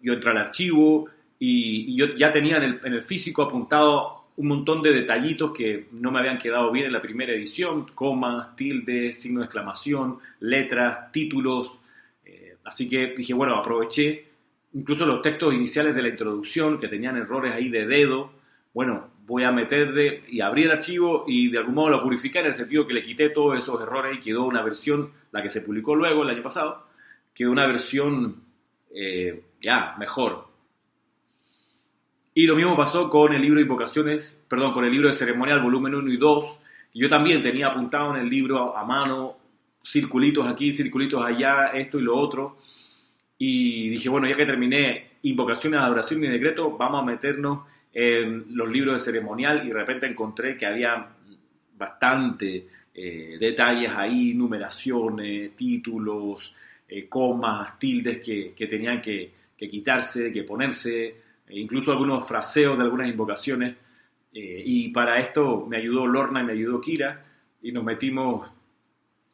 Yo 0.02 0.14
entré 0.14 0.32
al 0.32 0.38
archivo 0.38 1.10
y, 1.40 1.96
yo 1.96 2.16
ya 2.16 2.32
tenía 2.32 2.58
en 2.58 2.94
el, 2.94 3.04
físico 3.04 3.44
apuntado 3.44 4.21
un 4.38 4.48
montón 4.48 4.82
de 4.82 4.94
detallitos 4.94 5.52
que 5.52 5.88
no 5.92 6.12
me 6.12 6.20
habían 6.20 6.40
quedado 6.40 6.72
bien 6.72 6.88
en 6.88 6.94
la 6.94 7.02
primera 7.02 7.34
edición, 7.34 7.88
comas, 7.94 8.56
tildes, 8.56 9.22
signo 9.22 9.40
de 9.40 9.46
exclamación, 9.46 10.20
letras, 10.40 11.12
títulos. 11.12 11.72
Eh, 12.26 12.56
así 12.64 12.90
que 12.90 13.14
dije, 13.16 13.34
bueno, 13.34 13.56
aproveché 13.56 14.26
incluso 14.74 15.06
los 15.06 15.22
textos 15.22 15.54
iniciales 15.54 15.94
de 15.96 16.02
la 16.02 16.10
introducción 16.10 16.80
que 16.80 16.88
tenían 16.88 17.18
errores 17.18 17.54
ahí 17.54 17.70
de 17.70 17.86
dedo, 17.86 18.32
bueno, 18.74 19.10
voy 19.26 19.44
a 19.44 19.52
meterle 19.52 20.24
y 20.30 20.42
abrir 20.42 20.68
el 20.68 20.74
archivo 20.74 21.26
y 21.28 21.50
de 21.50 21.58
algún 21.58 21.76
modo 21.76 21.90
lo 21.90 22.04
purifiqué 22.04 22.40
en 22.40 22.48
el 22.48 22.54
sentido 22.54 22.88
que 22.88 22.94
le 22.94 23.04
quité 23.04 23.30
todos 23.30 23.60
esos 23.60 23.82
errores 23.82 24.18
y 24.18 24.22
quedó 24.22 24.46
una 24.46 24.64
versión, 24.64 25.12
la 25.32 25.44
que 25.44 25.50
se 25.50 25.62
publicó 25.62 25.96
luego 25.96 26.24
el 26.24 26.30
año 26.30 26.44
pasado, 26.44 26.88
quedó 27.34 27.52
una 27.52 27.68
versión 27.68 28.44
eh, 28.94 29.44
ya 29.62 29.96
mejor. 29.98 30.51
Y 32.34 32.46
lo 32.46 32.56
mismo 32.56 32.78
pasó 32.78 33.10
con 33.10 33.34
el 33.34 33.42
libro 33.42 33.58
de 33.58 33.64
invocaciones, 33.64 34.40
perdón, 34.48 34.74
con 34.74 34.86
el 34.86 34.92
libro 34.92 35.08
de 35.08 35.14
ceremonial 35.14 35.62
volumen 35.62 35.96
1 35.96 36.12
y 36.12 36.18
2. 36.18 36.46
Yo 36.94 37.10
también 37.10 37.42
tenía 37.42 37.68
apuntado 37.68 38.16
en 38.16 38.22
el 38.22 38.30
libro 38.30 38.78
a 38.78 38.86
mano 38.86 39.38
circulitos 39.84 40.48
aquí, 40.48 40.72
circulitos 40.72 41.24
allá, 41.24 41.68
esto 41.74 42.00
y 42.00 42.04
lo 42.04 42.18
otro 42.18 42.58
y 43.44 43.90
dije, 43.90 44.08
bueno, 44.08 44.28
ya 44.28 44.36
que 44.36 44.46
terminé 44.46 45.14
invocaciones, 45.24 45.80
adoración 45.80 46.24
y 46.24 46.28
decreto, 46.28 46.78
vamos 46.78 47.02
a 47.02 47.06
meternos 47.06 47.66
en 47.92 48.56
los 48.56 48.70
libros 48.70 48.94
de 48.94 49.12
ceremonial 49.12 49.66
y 49.66 49.70
de 49.70 49.74
repente 49.74 50.06
encontré 50.06 50.56
que 50.56 50.68
había 50.68 51.08
bastante 51.76 52.68
eh, 52.94 53.38
detalles 53.40 53.92
ahí, 53.96 54.36
numeraciones, 54.36 55.56
títulos, 55.56 56.54
eh, 56.88 57.10
comas, 57.10 57.80
tildes 57.80 58.20
que, 58.20 58.54
que 58.56 58.68
tenían 58.68 59.02
que, 59.02 59.32
quitarse, 59.58 60.32
que 60.32 60.44
ponerse, 60.44 61.16
incluso 61.60 61.92
algunos 61.92 62.28
fraseos 62.28 62.78
de 62.78 62.84
algunas 62.84 63.08
invocaciones. 63.08 63.76
Eh, 64.34 64.62
y 64.66 64.90
para 64.90 65.20
esto 65.20 65.66
me 65.68 65.78
ayudó 65.78 66.08
Lorna 66.08 66.42
y 66.42 66.46
me 66.46 66.54
ayudó 66.54 66.80
Kira 66.80 67.26
y 67.62 67.72
nos 67.72 67.84
metimos 67.84 68.50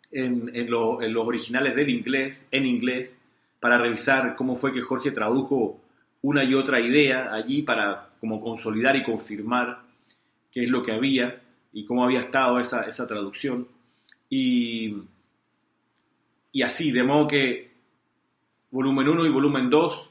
en 0.09 0.71
los 0.71 1.27
originales 1.27 1.75
del 1.75 1.89
inglés, 1.89 2.47
en 2.49 2.65
inglés, 2.65 3.15
para 3.59 3.77
revisar 3.77 4.35
cómo 4.35 4.55
fue 4.55 4.73
que 4.73 4.81
Jorge 4.81 5.11
tradujo 5.11 5.81
una 6.21 6.43
y 6.43 6.53
otra 6.53 6.79
idea 6.79 7.33
allí 7.33 7.61
para 7.61 8.09
como 8.19 8.41
consolidar 8.41 8.95
y 8.95 9.03
confirmar 9.03 9.81
qué 10.51 10.63
es 10.63 10.69
lo 10.69 10.83
que 10.83 10.91
había 10.91 11.41
y 11.73 11.85
cómo 11.85 12.03
había 12.03 12.21
estado 12.21 12.59
esa, 12.59 12.81
esa 12.83 13.07
traducción. 13.07 13.67
Y, 14.29 14.95
y 16.51 16.61
así, 16.61 16.91
de 16.91 17.03
modo 17.03 17.27
que 17.27 17.71
volumen 18.71 19.07
1 19.07 19.25
y 19.25 19.29
volumen 19.29 19.69
2 19.69 20.09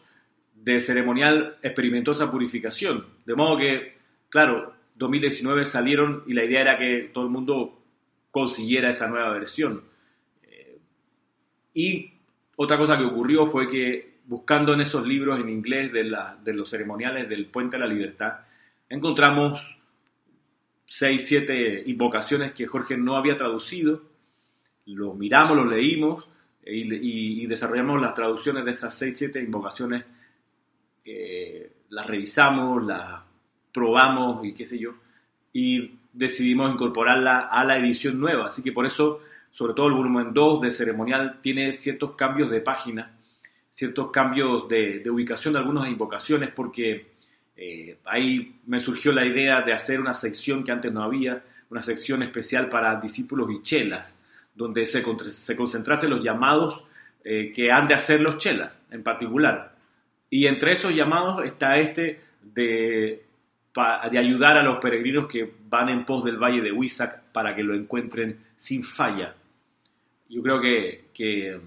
de 0.67 0.81
ceremonial 0.81 1.59
experimentó 1.63 2.11
esa 2.11 2.29
purificación. 2.29 3.07
De 3.25 3.37
modo 3.37 3.57
que, 3.57 3.99
claro, 4.29 4.75
2019 4.97 5.65
salieron 5.65 6.25
y 6.27 6.35
la 6.35 6.45
idea 6.45 6.63
era 6.63 6.79
que 6.79 7.11
todo 7.15 7.25
el 7.25 7.31
mundo 7.31 7.81
consiguiera 8.33 8.91
esa 8.91 9.07
nueva 9.07 9.31
versión. 9.31 9.85
Eh, 10.43 10.79
y 11.73 12.11
otra 12.57 12.77
cosa 12.77 12.99
que 12.99 13.05
ocurrió 13.05 13.47
fue 13.47 13.71
que 13.71 14.17
buscando 14.25 14.75
en 14.75 14.81
esos 14.81 15.07
libros 15.07 15.39
en 15.39 15.51
inglés 15.51 15.93
de, 15.93 16.13
de 16.43 16.53
los 16.53 16.69
ceremoniales 16.69 17.29
del 17.29 17.47
Puente 17.47 17.77
a 17.77 17.79
la 17.79 17.87
Libertad, 17.87 18.41
encontramos 18.89 19.61
seis, 20.85 21.29
siete 21.29 21.85
invocaciones 21.87 22.51
que 22.53 22.67
Jorge 22.67 22.97
no 22.97 23.17
había 23.17 23.37
traducido. 23.37 24.03
Lo 24.87 25.15
miramos, 25.15 25.57
lo 25.57 25.65
leímos 25.65 26.29
y, 26.65 27.47
desarrollamos 27.47 28.03
las 28.03 28.15
traducciones 28.15 28.65
de 28.65 28.73
esas 28.73 28.99
seis, 28.99 29.17
siete 29.17 29.41
invocaciones. 29.41 30.05
Eh, 31.07 31.71
las 31.91 32.07
revisamos, 32.07 32.85
las 32.85 33.23
probamos 33.73 34.45
y 34.45 34.53
qué 34.53 34.67
sé 34.67 34.79
yo. 34.79 34.91
Y 35.53 35.99
decidimos 36.13 36.75
incorporarla 36.75 37.49
a 37.51 37.65
la 37.65 37.79
edición 37.79 38.21
nueva. 38.21 38.49
Así 38.49 38.63
que 38.63 38.73
por 38.73 38.85
eso 38.85 39.21
sobre 39.57 39.73
todo 39.73 39.87
el 39.87 39.95
volumen 39.95 40.35
2 40.35 40.61
de 40.61 40.71
ceremonial, 40.71 41.39
tiene 41.41 41.73
ciertos 41.73 42.15
cambios 42.15 42.51
de 42.51 42.61
página, 42.61 43.17
ciertos 43.71 44.11
cambios 44.11 44.69
de, 44.69 45.03
ubicación 45.09 45.55
de 45.55 45.61
algunas 45.61 45.89
invocaciones, 45.89 46.51
porque 46.55 47.07
eh, 47.57 47.97
ahí 48.05 48.61
me 48.67 48.81
surgió 48.81 49.13
la 49.13 49.25
idea 49.25 49.63
de 49.63 49.73
hacer 49.73 49.99
una 49.99 50.13
sección 50.13 50.63
que 50.63 50.73
antes 50.73 50.93
no 50.93 51.03
había, 51.03 51.43
una 51.71 51.81
sección 51.81 52.23
especial 52.23 52.69
para 52.69 53.01
discípulos 53.01 53.49
y 53.51 53.63
chelas, 53.63 54.15
donde 54.55 54.85
se, 54.85 55.03
se 55.31 55.57
concentrasen 55.57 56.11
los 56.11 56.23
llamados 56.23 56.85
eh, 57.25 57.51
que 57.55 57.73
han 57.73 57.87
de 57.87 57.95
hacer 57.95 58.21
los 58.21 58.37
chelas 58.37 58.75
en 58.91 59.03
particular. 59.03 59.75
Y 60.31 60.47
entre 60.47 60.73
esos 60.73 60.93
llamados 60.93 61.45
está 61.45 61.77
este 61.77 62.21
de, 62.43 63.25
de 64.11 64.19
ayudar 64.19 64.57
a 64.59 64.63
los 64.63 64.79
peregrinos 64.79 65.27
que 65.27 65.51
van 65.69 65.89
en 65.89 66.05
pos 66.05 66.25
del 66.25 66.39
Valle 66.39 66.61
de 66.61 66.73
Huizac 66.73 67.33
para 67.33 67.55
que 67.55 67.63
lo 67.63 67.75
encuentren 67.75 68.45
sin 68.57 68.83
falla 68.83 69.35
yo 70.29 70.43
creo 70.43 70.61
que, 70.61 71.61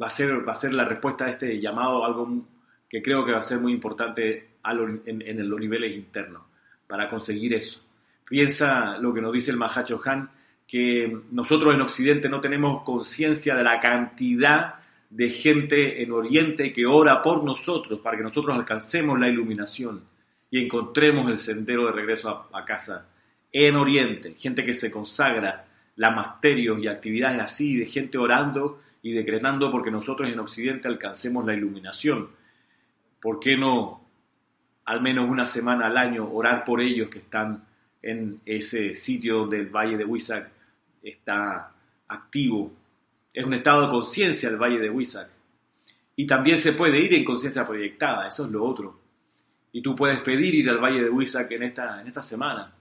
va, 0.00 0.06
a 0.06 0.10
ser, 0.10 0.46
va 0.46 0.52
a 0.52 0.56
ser 0.56 0.72
la 0.72 0.84
respuesta 0.84 1.24
a 1.24 1.30
este 1.30 1.60
llamado 1.60 2.04
algo 2.04 2.46
que 2.88 3.02
creo 3.02 3.24
que 3.24 3.32
va 3.32 3.38
a 3.38 3.42
ser 3.42 3.58
muy 3.58 3.72
importante 3.72 4.50
en, 4.64 5.48
los 5.48 5.60
niveles 5.60 5.94
internos 5.94 6.42
para 6.86 7.10
conseguir 7.10 7.54
eso. 7.54 7.80
Piensa 8.24 8.98
lo 8.98 9.12
que 9.12 9.20
nos 9.20 9.32
dice 9.32 9.50
el 9.50 9.56
Mahacho 9.56 10.00
Han, 10.04 10.30
que 10.66 11.20
nosotros 11.30 11.74
en 11.74 11.80
Occidente 11.80 12.28
no 12.28 12.40
tenemos 12.40 12.82
conciencia 12.82 13.54
de 13.54 13.62
la 13.62 13.80
cantidad 13.80 14.74
de 15.16 15.30
gente 15.30 16.02
en 16.02 16.12
Oriente 16.12 16.74
que 16.74 16.84
ora 16.84 17.22
por 17.22 17.42
nosotros 17.42 18.00
para 18.00 18.18
que 18.18 18.22
nosotros 18.22 18.54
alcancemos 18.54 19.18
la 19.18 19.28
iluminación 19.28 20.02
y 20.50 20.62
encontremos 20.62 21.30
el 21.30 21.38
sendero 21.38 21.86
de 21.86 21.92
regreso 21.92 22.48
a 22.52 22.64
casa 22.66 23.08
en 23.50 23.76
Oriente, 23.76 24.34
gente 24.34 24.62
que 24.62 24.74
se 24.74 24.90
consagra 24.90 25.64
masterios 25.96 26.78
y 26.82 26.86
actividades 26.86 27.40
así 27.40 27.78
de 27.78 27.86
gente 27.86 28.18
orando 28.18 28.82
y 29.00 29.12
decretando 29.12 29.70
porque 29.70 29.90
nosotros 29.90 30.28
en 30.28 30.38
Occidente 30.38 30.86
alcancemos 30.86 31.46
la 31.46 31.54
iluminación. 31.54 32.28
¿Por 33.18 33.40
qué 33.40 33.56
no 33.56 34.02
al 34.84 35.00
menos 35.00 35.30
una 35.30 35.46
semana 35.46 35.86
al 35.86 35.96
año 35.96 36.30
orar 36.30 36.62
por 36.62 36.82
ellos 36.82 37.08
que 37.08 37.20
están 37.20 37.64
en 38.02 38.38
ese 38.44 38.94
sitio 38.94 39.38
donde 39.38 39.60
el 39.60 39.70
Valle 39.70 39.96
de 39.96 40.04
Huizac 40.04 40.50
está 41.02 41.72
activo? 42.06 42.70
Es 43.36 43.44
un 43.44 43.54
estado 43.54 43.82
de 43.82 43.90
conciencia 43.90 44.48
el 44.48 44.56
Valle 44.56 44.80
de 44.80 44.90
Huizac. 44.90 45.28
Y 46.16 46.26
también 46.26 46.56
se 46.56 46.72
puede 46.72 46.98
ir 46.98 47.14
en 47.14 47.24
conciencia 47.24 47.64
proyectada, 47.64 48.26
eso 48.26 48.46
es 48.46 48.50
lo 48.50 48.64
otro. 48.64 48.98
Y 49.70 49.80
tú 49.80 49.94
puedes 49.94 50.18
pedir 50.22 50.56
ir 50.56 50.68
al 50.68 50.78
Valle 50.78 51.04
de 51.04 51.10
Huizac 51.10 51.52
en 51.52 51.62
esta, 51.62 52.00
en 52.00 52.08
esta 52.08 52.22
semana 52.22 52.72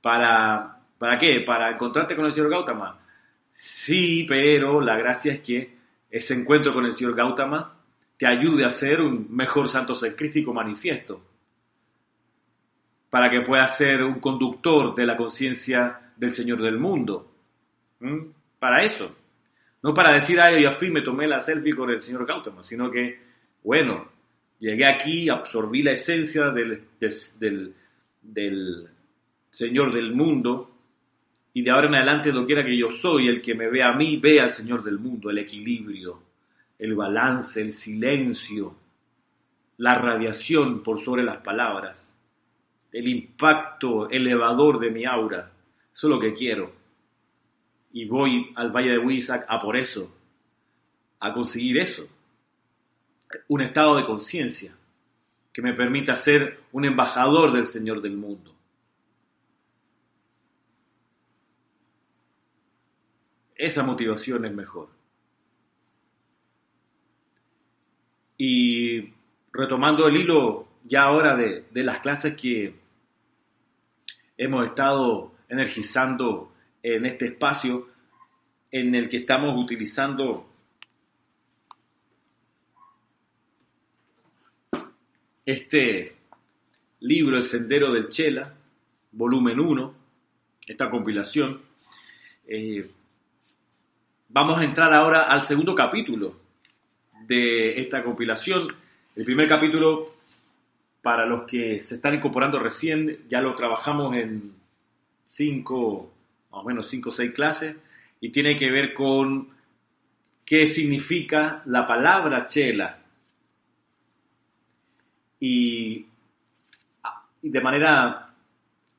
para 0.00 0.82
¿Para 1.02 1.18
qué? 1.18 1.40
¿Para 1.44 1.68
encontrarte 1.68 2.14
con 2.14 2.26
el 2.26 2.32
señor 2.32 2.48
Gautama? 2.48 2.96
Sí, 3.50 4.24
pero 4.28 4.80
la 4.80 4.96
gracia 4.96 5.32
es 5.32 5.40
que 5.40 5.76
ese 6.08 6.34
encuentro 6.34 6.72
con 6.72 6.86
el 6.86 6.94
señor 6.94 7.16
Gautama 7.16 7.74
te 8.16 8.24
ayude 8.24 8.64
a 8.64 8.70
ser 8.70 9.00
un 9.00 9.26
mejor 9.34 9.68
santo 9.68 9.96
ser 9.96 10.14
crístico 10.14 10.54
manifiesto. 10.54 11.20
Para 13.10 13.28
que 13.28 13.40
puedas 13.40 13.76
ser 13.76 14.04
un 14.04 14.20
conductor 14.20 14.94
de 14.94 15.04
la 15.04 15.16
conciencia 15.16 16.12
del 16.16 16.30
Señor 16.30 16.62
del 16.62 16.78
mundo. 16.78 17.32
¿Mm? 17.98 18.26
Para 18.60 18.84
eso. 18.84 19.12
No 19.82 19.92
para 19.92 20.12
decir, 20.12 20.40
ay, 20.40 20.62
ya 20.62 20.72
fui, 20.72 20.90
me 20.90 21.02
tomé 21.02 21.26
la 21.26 21.40
selfie 21.40 21.74
con 21.74 21.90
el 21.90 22.00
señor 22.00 22.24
Gautama, 22.26 22.62
sino 22.62 22.90
que, 22.90 23.18
bueno, 23.64 24.08
llegué 24.58 24.86
aquí, 24.86 25.28
absorbí 25.28 25.82
la 25.82 25.92
esencia 25.92 26.50
del, 26.50 26.84
del, 27.38 27.74
del 28.22 28.88
Señor 29.50 29.92
del 29.92 30.14
mundo, 30.14 30.70
y 31.54 31.62
de 31.62 31.70
ahora 31.70 31.88
en 31.88 31.96
adelante 31.96 32.32
lo 32.32 32.46
quiera 32.46 32.64
que 32.64 32.76
yo 32.76 32.90
soy, 32.90 33.28
el 33.28 33.42
que 33.42 33.54
me 33.54 33.68
ve 33.68 33.82
a 33.82 33.92
mí, 33.92 34.16
ve 34.16 34.40
al 34.40 34.50
Señor 34.50 34.82
del 34.84 34.98
mundo, 34.98 35.30
el 35.30 35.38
equilibrio, 35.38 36.22
el 36.78 36.94
balance, 36.94 37.60
el 37.60 37.72
silencio, 37.72 38.76
la 39.78 39.94
radiación 39.96 40.82
por 40.82 41.04
sobre 41.04 41.24
las 41.24 41.38
palabras, 41.38 42.08
el 42.92 43.08
impacto 43.08 44.08
elevador 44.08 44.78
de 44.78 44.90
mi 44.90 45.04
aura. 45.04 45.50
Eso 45.92 46.06
es 46.06 46.10
lo 46.10 46.20
que 46.20 46.34
quiero. 46.34 46.81
Y 47.92 48.06
voy 48.06 48.52
al 48.56 48.70
Valle 48.70 48.90
de 48.90 48.98
Huizac 48.98 49.46
a 49.48 49.60
por 49.60 49.76
eso, 49.76 50.10
a 51.20 51.32
conseguir 51.32 51.78
eso. 51.78 52.06
Un 53.48 53.60
estado 53.62 53.96
de 53.96 54.04
conciencia 54.04 54.74
que 55.52 55.62
me 55.62 55.74
permita 55.74 56.16
ser 56.16 56.60
un 56.72 56.84
embajador 56.84 57.52
del 57.52 57.66
Señor 57.66 58.00
del 58.00 58.16
mundo. 58.16 58.52
esa 63.62 63.84
motivación 63.84 64.44
es 64.44 64.52
mejor. 64.52 64.88
Y 68.36 69.12
retomando 69.52 70.08
el 70.08 70.16
hilo 70.16 70.66
ya 70.82 71.02
ahora 71.02 71.36
de, 71.36 71.64
las 71.74 72.00
clases 72.00 72.34
que 72.34 72.74
hemos 74.36 74.66
estado 74.66 75.32
energizando 75.48 76.51
en 76.82 77.06
este 77.06 77.26
espacio 77.26 77.88
en 78.70 78.94
el 78.94 79.08
que 79.08 79.18
estamos 79.18 79.56
utilizando 79.62 80.48
este 85.44 86.16
libro, 87.00 87.36
El 87.36 87.42
Sendero 87.42 87.92
del 87.92 88.08
Chela, 88.08 88.54
volumen 89.12 89.60
1, 89.60 89.94
esta 90.66 90.90
compilación. 90.90 91.60
Eh, 92.46 92.88
Vamos 94.34 94.58
a 94.58 94.64
entrar 94.64 94.94
ahora 94.94 95.24
al 95.24 95.42
segundo 95.42 95.74
capítulo 95.74 96.34
de 97.26 97.78
esta 97.78 98.02
compilación. 98.02 98.74
El 99.14 99.26
primer 99.26 99.46
capítulo, 99.46 100.14
para 101.02 101.26
los 101.26 101.42
que 101.42 101.80
se 101.80 101.96
están 101.96 102.14
incorporando 102.14 102.58
recién, 102.58 103.18
ya 103.28 103.42
lo 103.42 103.54
trabajamos 103.54 104.16
en 104.16 104.54
cinco, 105.28 106.10
más 106.52 106.62
o 106.62 106.64
menos 106.64 106.88
cinco 106.88 107.10
o 107.10 107.12
seis 107.12 107.32
clases, 107.32 107.76
y 108.20 108.30
tiene 108.30 108.56
que 108.56 108.70
ver 108.70 108.94
con 108.94 109.48
qué 110.44 110.66
significa 110.66 111.62
la 111.66 111.86
palabra 111.86 112.46
chela. 112.46 112.98
Y, 115.40 116.06
y 117.42 117.48
de 117.50 117.60
manera 117.60 118.32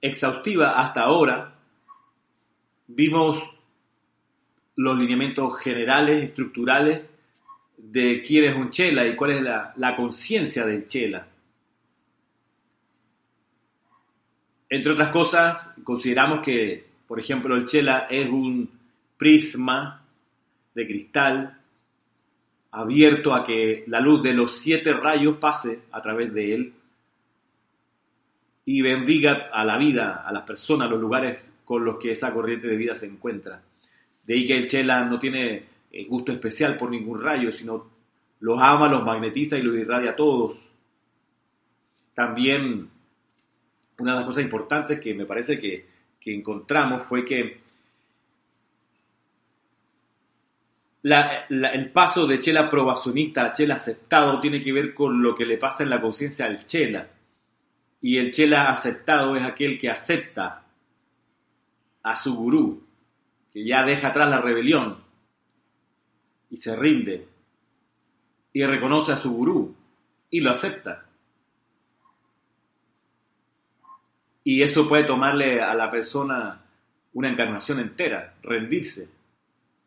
exhaustiva 0.02 0.78
hasta 0.78 1.04
ahora 1.04 1.54
vimos 2.88 3.42
los 4.76 4.98
lineamientos 4.98 5.60
generales, 5.62 6.24
estructurales 6.24 7.06
de 7.78 8.24
quién 8.26 8.46
es 8.46 8.56
un 8.56 8.72
chela 8.72 9.06
y 9.06 9.16
cuál 9.16 9.32
es 9.32 9.42
la, 9.42 9.96
conciencia 9.96 10.66
del 10.66 10.88
chela. 10.88 11.28
Entre 14.70 14.92
otras 14.92 15.12
cosas, 15.12 15.74
consideramos 15.84 16.44
que, 16.44 16.93
por 17.08 17.20
ejemplo, 17.20 17.56
el 17.56 17.66
chela 17.66 18.08
es 18.10 18.30
un 18.30 18.70
prisma 19.18 20.04
de 20.74 20.88
cristal 20.88 21.58
abierto 22.72 23.34
a 23.34 23.46
que 23.46 23.84
la 23.88 24.00
luz 24.00 24.24
de 24.24 24.34
los 24.34 24.58
siete 24.58 24.94
rayos 24.94 25.38
pase 25.38 25.82
a 25.92 26.02
través 26.02 26.34
de 26.34 26.54
él 26.56 26.74
y 28.66 28.82
bendiga 28.82 29.50
a 29.52 29.64
la 29.64 29.78
vida, 29.78 30.24
a 30.26 30.32
las 30.32 30.44
personas, 30.44 30.88
a 30.88 30.92
los 30.92 31.00
lugares 31.00 31.52
con 31.66 31.86
los 31.86 31.98
que 31.98 32.12
esa 32.12 32.34
corriente 32.34 32.68
de 32.68 32.76
vida 32.76 32.96
se 32.96 33.06
encuentra. 33.06 33.62
De 34.26 34.34
ahí 34.34 34.48
que 34.48 34.58
el 34.58 34.68
Chela 34.68 35.06
no 35.06 35.20
tiene 35.20 35.66
eh, 35.92 36.06
gusto 36.06 36.32
especial 36.32 36.78
por 36.78 36.90
ningún 36.90 37.22
rayo, 37.22 37.52
sino 37.52 37.92
los 38.40 38.60
ama, 38.62 38.90
los 38.90 39.04
magnetiza 39.04 39.58
y 39.58 39.62
los 39.62 39.76
irradia 39.76 40.12
a 40.12 40.16
todos. 40.16 40.58
También 42.14 42.90
una 44.00 44.12
de 44.14 44.18
las 44.18 44.26
cosas 44.26 44.44
importantes 44.44 45.00
que 45.00 45.14
me 45.14 45.26
parece 45.26 45.60
que, 45.60 45.93
encontramos 46.32 47.08
fue 47.08 47.26
que 47.26 47.64
el 51.04 51.92
paso 51.92 52.26
de 52.26 52.40
Chela 52.40 52.70
probacionista 52.70 53.46
a 53.46 53.52
Chela 53.52 53.76
aceptado 53.76 54.40
tiene 54.40 54.64
que 54.64 54.72
ver 54.72 54.94
con 54.94 55.22
lo 55.22 55.36
que 55.36 55.46
le 55.46 55.58
pasa 55.58 55.84
en 55.84 55.90
la 55.90 56.00
conciencia 56.00 56.46
al 56.46 56.66
Chela. 56.66 57.08
Y 58.02 58.18
el 58.18 58.32
Chela 58.32 58.72
aceptado 58.72 59.36
es 59.36 59.44
aquel 59.44 59.80
que 59.80 59.90
acepta 59.90 60.64
a 62.04 62.16
su 62.16 62.36
gurú, 62.36 62.84
que 63.52 63.66
ya 63.66 63.84
deja 63.84 64.10
atrás 64.10 64.30
la 64.30 64.40
rebelión 64.40 64.98
y 66.50 66.58
se 66.58 66.76
rinde 66.76 67.28
y 68.54 68.64
reconoce 68.64 69.14
a 69.14 69.18
su 69.18 69.32
gurú 69.32 69.76
y 70.30 70.40
lo 70.40 70.52
acepta. 70.52 71.06
Y 74.44 74.62
eso 74.62 74.88
puede 74.88 75.06
tomarle 75.06 75.62
a 75.62 75.74
la 75.74 75.90
persona 75.90 76.62
una 77.14 77.30
encarnación 77.30 77.80
entera, 77.80 78.36
rendirse, 78.42 79.08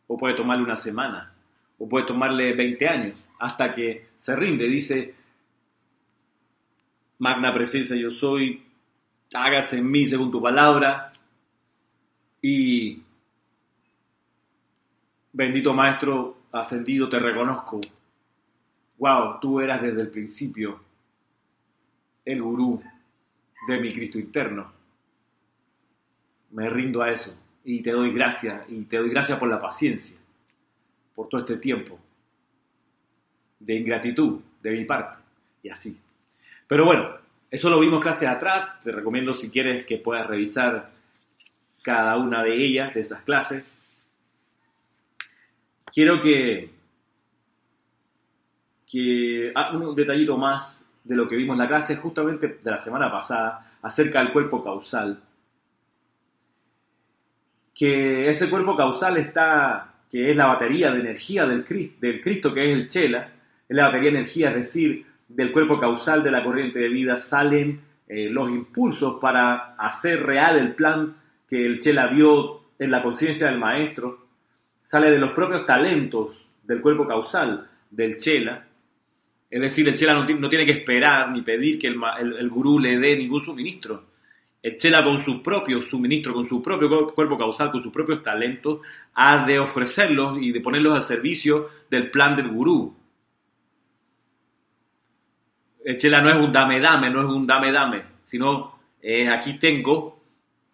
o 0.06 0.16
puede 0.16 0.34
tomarle 0.34 0.64
una 0.64 0.76
semana, 0.76 1.32
o 1.78 1.88
puede 1.88 2.06
tomarle 2.06 2.54
20 2.54 2.88
años, 2.88 3.14
hasta 3.38 3.74
que 3.74 4.08
se 4.18 4.34
rinde, 4.34 4.66
dice, 4.66 5.14
magna 7.18 7.52
presencia 7.52 7.96
yo 7.96 8.10
soy, 8.10 8.62
hágase 9.34 9.78
en 9.78 9.90
mí 9.90 10.06
según 10.06 10.30
tu 10.30 10.40
palabra, 10.40 11.12
y 12.40 13.02
Bendito 15.32 15.74
Maestro 15.74 16.38
ascendido, 16.52 17.10
te 17.10 17.18
reconozco. 17.18 17.78
Wow, 18.96 19.38
tú 19.38 19.60
eras 19.60 19.82
desde 19.82 20.00
el 20.00 20.08
principio 20.08 20.80
el 22.24 22.42
gurú 22.42 22.82
de 23.66 23.80
mi 23.80 23.92
Cristo 23.92 24.18
interno. 24.18 24.72
Me 26.52 26.68
rindo 26.70 27.02
a 27.02 27.10
eso 27.10 27.34
y 27.64 27.82
te 27.82 27.90
doy 27.90 28.12
gracias 28.12 28.64
y 28.68 28.84
te 28.84 28.96
doy 28.96 29.10
gracias 29.10 29.38
por 29.38 29.48
la 29.48 29.60
paciencia, 29.60 30.16
por 31.14 31.28
todo 31.28 31.40
este 31.40 31.56
tiempo 31.56 31.98
de 33.58 33.74
ingratitud 33.74 34.40
de 34.62 34.70
mi 34.70 34.84
parte 34.84 35.22
y 35.62 35.68
así. 35.68 35.98
Pero 36.66 36.84
bueno, 36.84 37.16
eso 37.50 37.68
lo 37.70 37.80
vimos 37.80 38.02
clases 38.02 38.28
atrás, 38.28 38.80
te 38.80 38.92
recomiendo 38.92 39.34
si 39.34 39.50
quieres 39.50 39.86
que 39.86 39.98
puedas 39.98 40.26
revisar 40.26 40.90
cada 41.82 42.16
una 42.16 42.42
de 42.42 42.64
ellas, 42.64 42.94
de 42.94 43.00
esas 43.00 43.22
clases 43.22 43.64
quiero 45.96 46.20
que, 46.20 46.70
que 48.86 49.50
ah, 49.54 49.74
un 49.74 49.94
detallito 49.94 50.36
más 50.36 50.84
de 51.06 51.16
lo 51.16 51.28
que 51.28 51.36
vimos 51.36 51.54
en 51.54 51.62
la 51.62 51.68
clase 51.68 51.96
justamente 51.96 52.58
de 52.62 52.70
la 52.70 52.82
semana 52.82 53.10
pasada 53.10 53.78
acerca 53.82 54.20
del 54.20 54.32
cuerpo 54.32 54.62
causal. 54.62 55.20
Que 57.74 58.28
ese 58.30 58.50
cuerpo 58.50 58.76
causal 58.76 59.16
está, 59.18 59.94
que 60.10 60.30
es 60.30 60.36
la 60.36 60.46
batería 60.46 60.90
de 60.90 61.00
energía 61.00 61.46
del, 61.46 61.64
Cristo, 61.64 62.52
que 62.52 62.64
es 62.64 62.72
el 62.72 62.88
Chela, 62.88 63.28
es 63.68 63.76
la 63.76 63.86
batería 63.86 64.10
de 64.10 64.18
energía, 64.18 64.50
es 64.50 64.56
decir, 64.56 65.06
del 65.28 65.52
cuerpo 65.52 65.78
causal 65.78 66.22
de 66.22 66.30
la 66.30 66.42
corriente 66.42 66.78
de 66.78 66.88
vida 66.88 67.16
salen 67.16 67.80
eh, 68.08 68.28
los 68.30 68.48
impulsos 68.48 69.20
para 69.20 69.74
hacer 69.76 70.22
real 70.22 70.56
el 70.56 70.74
plan 70.74 71.16
que 71.48 71.66
el 71.66 71.80
Chela 71.80 72.06
vio 72.06 72.62
en 72.78 72.90
la 72.90 73.02
conciencia 73.02 73.48
del 73.48 73.58
maestro 73.58 74.26
sale 74.86 75.10
de 75.10 75.18
los 75.18 75.32
propios 75.32 75.66
talentos 75.66 76.36
del 76.62 76.80
cuerpo 76.80 77.06
causal 77.06 77.68
del 77.90 78.18
chela. 78.18 78.65
Es 79.56 79.62
decir, 79.62 79.88
el 79.88 79.94
chela 79.94 80.12
no, 80.12 80.26
tiene 80.26 80.66
que 80.66 80.72
esperar 80.72 81.30
ni 81.30 81.40
pedir 81.40 81.78
que 81.78 81.86
el, 81.86 82.50
gurú 82.50 82.78
le 82.78 82.98
dé 82.98 83.16
ningún 83.16 83.42
suministro. 83.42 84.04
El 84.62 84.76
chela 84.76 85.02
con 85.02 85.22
su 85.22 85.42
propio 85.42 85.82
suministro, 85.82 86.34
con 86.34 86.46
su 86.46 86.62
propio 86.62 87.06
cuerpo 87.14 87.38
causal, 87.38 87.70
con 87.70 87.82
sus 87.82 87.90
propios 87.90 88.22
talentos, 88.22 88.80
ha 89.14 89.46
de 89.46 89.58
ofrecerlos 89.58 90.36
y 90.42 90.52
de 90.52 90.60
ponerlos 90.60 90.94
al 90.94 91.02
servicio 91.04 91.70
del 91.88 92.10
plan 92.10 92.36
del 92.36 92.48
gurú. 92.48 92.94
El 95.82 95.96
chela 95.96 96.20
no 96.20 96.28
es 96.28 96.36
un 96.36 96.52
dame 96.52 96.78
dame, 96.78 97.08
no 97.08 97.20
es 97.20 97.26
un 97.26 97.46
dame 97.46 97.72
dame, 97.72 98.02
sino 98.26 98.78
es 99.00 99.26
aquí 99.30 99.58
tengo 99.58 100.22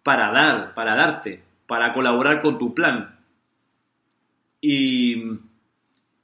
para 0.03 0.29
dar, 0.29 0.73
para 0.73 0.93
darte, 0.93 1.41
para 1.67 1.93
colaborar 1.93 2.41
con 2.41 2.59
tu 2.59 2.73
plan. 2.73 3.17
Y, 4.59 5.23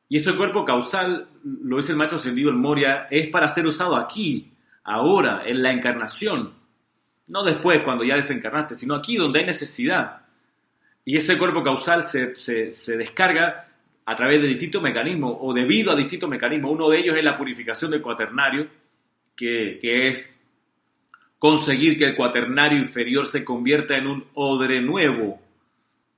y 0.10 0.17
ese 0.17 0.36
cuerpo 0.36 0.65
causal, 0.65 1.30
lo 1.43 1.78
dice 1.78 1.91
el 1.91 1.97
maestro 1.97 2.19
ascendido 2.19 2.49
el 2.49 2.56
Moria, 2.56 3.08
es 3.10 3.28
para 3.28 3.47
ser 3.47 3.65
usado 3.65 3.95
aquí, 3.95 4.52
ahora, 4.84 5.43
en 5.45 5.62
la 5.62 5.71
encarnación. 5.71 6.54
No 7.28 7.43
después, 7.43 7.82
cuando 7.84 8.04
ya 8.04 8.15
desencarnaste, 8.15 8.75
sino 8.75 8.95
aquí 8.95 9.15
donde 9.17 9.39
hay 9.39 9.45
necesidad. 9.45 10.21
Y 11.06 11.17
ese 11.17 11.38
cuerpo 11.38 11.63
causal 11.63 12.04
se, 12.04 12.36
se, 12.36 12.73
se 12.73 12.97
descarga 12.97 13.67
a 14.06 14.15
través 14.15 14.41
de 14.41 14.47
distintos 14.47 14.82
mecanismos 14.82 15.38
o 15.39 15.54
debido 15.54 15.91
a 15.91 15.95
distintos 15.95 16.30
mecanismos. 16.30 16.71
Uno 16.71 16.89
de 16.89 16.99
ellos 16.99 17.15
es 17.15 17.23
la 17.23 17.38
purificación 17.38 17.91
del 17.91 18.02
cuaternario, 18.02 18.67
que, 19.36 19.78
que 19.82 20.10
es 20.10 20.36
conseguir 21.38 21.97
que 21.97 22.06
el 22.06 22.15
cuaternario 22.15 22.78
inferior 22.78 23.28
se 23.28 23.45
convierta 23.45 23.95
en 23.95 24.08
un 24.08 24.25
odre 24.34 24.82
nuevo, 24.82 25.39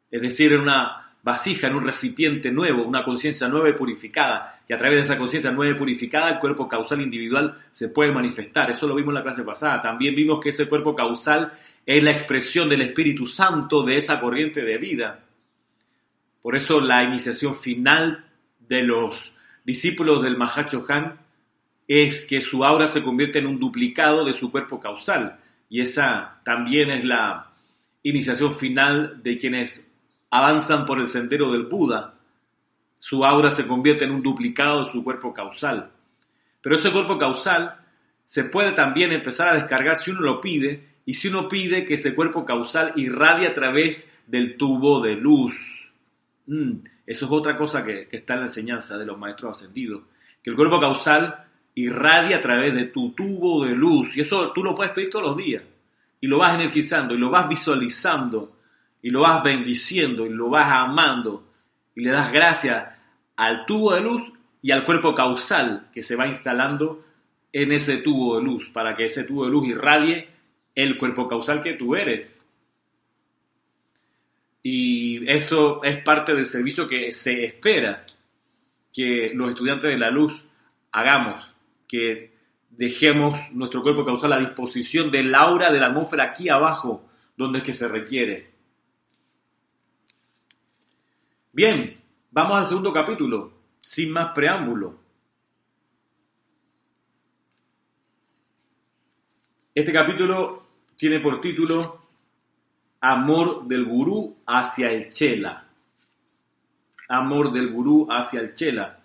es 0.09 0.21
decir, 0.21 0.51
en 0.53 0.61
una 0.61 1.00
vasija, 1.23 1.67
en 1.67 1.75
un 1.75 1.85
recipiente 1.85 2.51
nuevo, 2.51 2.83
una 2.83 3.03
conciencia 3.03 3.47
nueva 3.47 3.69
y 3.69 3.73
purificada, 3.73 4.61
que 4.67 4.73
a 4.73 4.77
través 4.77 4.97
de 4.97 5.01
esa 5.03 5.17
conciencia 5.17 5.51
nueva 5.51 5.75
y 5.75 5.79
purificada 5.79 6.29
el 6.29 6.39
cuerpo 6.39 6.67
causal 6.67 7.01
individual 7.01 7.57
se 7.71 7.89
puede 7.89 8.11
manifestar. 8.11 8.69
Eso 8.69 8.87
lo 8.87 8.95
vimos 8.95 9.11
en 9.11 9.15
la 9.15 9.23
clase 9.23 9.43
pasada. 9.43 9.81
También 9.81 10.15
vimos 10.15 10.39
que 10.41 10.49
ese 10.49 10.67
cuerpo 10.67 10.95
causal 10.95 11.53
es 11.85 12.03
la 12.03 12.11
expresión 12.11 12.69
del 12.69 12.81
Espíritu 12.81 13.27
Santo 13.27 13.83
de 13.83 13.95
esa 13.97 14.19
corriente 14.19 14.61
de 14.61 14.77
vida. 14.77 15.19
Por 16.41 16.55
eso 16.55 16.79
la 16.79 17.03
iniciación 17.03 17.55
final 17.55 18.25
de 18.59 18.81
los 18.81 19.31
discípulos 19.63 20.23
del 20.23 20.37
Han 20.89 21.19
es 21.87 22.21
que 22.21 22.41
su 22.41 22.63
aura 22.63 22.87
se 22.87 23.03
convierte 23.03 23.39
en 23.39 23.47
un 23.47 23.59
duplicado 23.59 24.25
de 24.25 24.33
su 24.33 24.49
cuerpo 24.49 24.79
causal. 24.79 25.37
Y 25.69 25.81
esa 25.81 26.41
también 26.43 26.89
es 26.89 27.05
la 27.05 27.51
iniciación 28.03 28.55
final 28.55 29.21
de 29.21 29.37
quienes 29.37 29.90
avanzan 30.31 30.85
por 30.85 30.99
el 30.99 31.07
sendero 31.07 31.51
del 31.51 31.65
Buda, 31.65 32.15
su 32.99 33.23
aura 33.25 33.49
se 33.49 33.67
convierte 33.67 34.05
en 34.05 34.11
un 34.11 34.23
duplicado 34.23 34.85
de 34.85 34.91
su 34.91 35.03
cuerpo 35.03 35.33
causal. 35.33 35.91
Pero 36.61 36.75
ese 36.75 36.91
cuerpo 36.91 37.17
causal 37.17 37.75
se 38.25 38.45
puede 38.45 38.71
también 38.71 39.11
empezar 39.11 39.49
a 39.49 39.55
descargar 39.55 39.97
si 39.97 40.11
uno 40.11 40.21
lo 40.21 40.41
pide 40.41 40.87
y 41.05 41.13
si 41.13 41.27
uno 41.27 41.49
pide 41.49 41.83
que 41.83 41.95
ese 41.95 42.15
cuerpo 42.15 42.45
causal 42.45 42.93
irradie 42.95 43.47
a 43.47 43.53
través 43.53 44.11
del 44.25 44.55
tubo 44.55 45.01
de 45.01 45.15
luz. 45.15 45.55
Mm, 46.45 46.73
eso 47.05 47.25
es 47.25 47.31
otra 47.31 47.57
cosa 47.57 47.83
que, 47.83 48.07
que, 48.07 48.17
está 48.17 48.35
en 48.35 48.39
la 48.41 48.45
enseñanza 48.45 48.97
de 48.97 49.05
los 49.05 49.17
maestros 49.17 49.57
ascendidos, 49.57 50.03
que 50.41 50.51
el 50.51 50.55
cuerpo 50.55 50.79
causal 50.79 51.43
irradia 51.75 52.37
a 52.37 52.41
través 52.41 52.73
de 52.73 52.85
tu 52.85 53.11
tubo 53.11 53.65
de 53.65 53.73
luz. 53.73 54.15
Y 54.15 54.21
eso 54.21 54.51
tú 54.53 54.63
lo 54.63 54.75
puedes 54.75 54.93
pedir 54.93 55.09
todos 55.09 55.25
los 55.25 55.37
días. 55.37 55.63
Y 56.21 56.27
lo 56.27 56.37
vas 56.37 56.53
energizando 56.53 57.15
y 57.15 57.17
lo 57.17 57.31
vas 57.31 57.49
visualizando 57.49 58.60
y 59.01 59.09
lo 59.09 59.21
vas 59.21 59.43
bendiciendo 59.43 60.25
y 60.25 60.29
lo 60.29 60.49
vas 60.49 60.71
amando 60.71 61.43
y 61.95 62.01
le 62.01 62.11
das 62.11 62.31
gracias 62.31 62.97
al 63.35 63.65
tubo 63.65 63.93
de 63.93 64.01
luz 64.01 64.21
y 64.61 64.71
al 64.71 64.85
cuerpo 64.85 65.15
causal 65.15 65.89
que 65.93 66.03
se 66.03 66.15
va 66.15 66.27
instalando 66.27 67.03
en 67.51 67.71
ese 67.71 67.97
tubo 67.97 68.37
de 68.37 68.43
luz 68.43 68.69
para 68.71 68.95
que 68.95 69.05
ese 69.05 69.23
tubo 69.23 69.45
de 69.45 69.51
luz 69.51 69.67
irradie 69.67 70.27
el 70.75 70.97
cuerpo 70.97 71.27
causal 71.27 71.61
que 71.61 71.73
tú 71.73 71.95
eres. 71.95 72.37
Y 74.63 75.29
eso 75.29 75.83
es 75.83 76.03
parte 76.03 76.33
del 76.33 76.45
servicio 76.45 76.87
que 76.87 77.11
se 77.11 77.45
espera 77.45 78.05
que 78.93 79.31
los 79.33 79.49
estudiantes 79.49 79.89
de 79.89 79.97
la 79.97 80.11
luz 80.11 80.33
hagamos, 80.91 81.43
que 81.87 82.31
dejemos 82.69 83.39
nuestro 83.53 83.81
cuerpo 83.81 84.05
causal 84.05 84.33
a 84.33 84.39
disposición 84.39 85.09
del 85.11 85.33
aura 85.33 85.71
de 85.71 85.79
la 85.79 85.87
atmósfera 85.87 86.25
aquí 86.25 86.49
abajo, 86.49 87.09
donde 87.35 87.59
es 87.59 87.63
que 87.63 87.73
se 87.73 87.87
requiere. 87.87 88.50
Bien, 91.53 91.97
vamos 92.31 92.59
al 92.59 92.65
segundo 92.65 92.93
capítulo, 92.93 93.51
sin 93.81 94.09
más 94.11 94.33
preámbulo. 94.33 94.95
Este 99.75 99.91
capítulo 99.91 100.63
tiene 100.95 101.19
por 101.19 101.41
título 101.41 102.05
Amor 103.01 103.67
del 103.67 103.83
gurú 103.83 104.37
hacia 104.47 104.91
el 104.91 105.09
chela. 105.09 105.65
Amor 107.09 107.51
del 107.51 107.69
gurú 107.69 108.07
hacia 108.09 108.39
el 108.39 108.55
chela. 108.55 108.99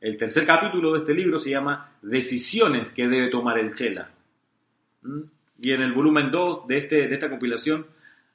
El 0.00 0.16
tercer 0.16 0.46
capítulo 0.46 0.92
de 0.92 1.00
este 1.00 1.14
libro 1.14 1.40
se 1.40 1.50
llama 1.50 1.94
Decisiones 2.00 2.90
que 2.90 3.08
debe 3.08 3.28
tomar 3.28 3.58
el 3.58 3.74
chela. 3.74 4.08
¿Mm? 5.02 5.22
Y 5.60 5.72
en 5.72 5.82
el 5.82 5.92
volumen 5.92 6.30
2 6.30 6.68
de, 6.68 6.78
este, 6.78 7.08
de 7.08 7.14
esta 7.14 7.28
compilación 7.28 7.86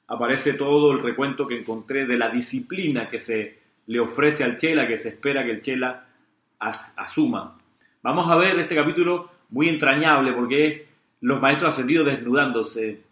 aparece 0.08 0.54
todo 0.54 0.92
el 0.92 1.02
recuento 1.02 1.46
que 1.46 1.58
encontré 1.58 2.06
de 2.06 2.16
la 2.16 2.30
disciplina 2.30 3.08
que 3.08 3.18
se 3.18 3.58
le 3.86 4.00
ofrece 4.00 4.44
al 4.44 4.56
Chela, 4.56 4.86
que 4.86 4.98
se 4.98 5.10
espera 5.10 5.44
que 5.44 5.52
el 5.52 5.60
Chela 5.60 6.06
asuma. 6.58 7.58
Vamos 8.02 8.30
a 8.30 8.36
ver 8.36 8.58
este 8.58 8.74
capítulo 8.74 9.30
muy 9.50 9.68
entrañable 9.68 10.32
porque 10.32 10.66
es 10.66 10.82
los 11.20 11.40
maestros 11.40 11.74
ascendidos 11.74 12.06
desnudándose, 12.06 13.02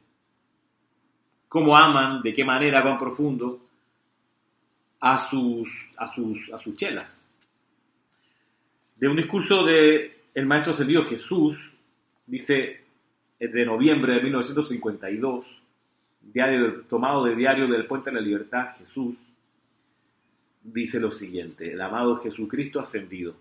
cómo 1.49 1.77
aman, 1.77 2.23
de 2.23 2.35
qué 2.35 2.45
manera 2.45 2.83
van 2.83 2.99
profundo 2.99 3.61
a 5.01 5.19
sus, 5.19 5.69
a 5.97 6.07
sus, 6.07 6.39
a 6.53 6.59
sus 6.59 6.77
chelas. 6.77 7.19
De 8.97 9.09
un 9.09 9.17
discurso 9.17 9.65
de 9.65 10.23
el 10.35 10.47
maestro 10.47 10.75
ascendido 10.75 11.05
Jesús, 11.07 11.57
dice 12.27 12.85
de 13.39 13.67
noviembre 13.67 14.15
de 14.15 14.23
1952, 14.23 15.62
diario 16.23 16.83
tomado 16.83 17.25
de 17.25 17.35
diario 17.35 17.67
del 17.67 17.87
Puente 17.87 18.11
de 18.11 18.17
la 18.17 18.23
Libertad, 18.23 18.77
Jesús, 18.79 19.17
dice 20.63 21.01
lo 21.01 21.11
siguiente, 21.11 21.73
el 21.73 21.81
amado 21.81 22.17
Jesucristo 22.19 22.81
ascendido. 22.81 23.35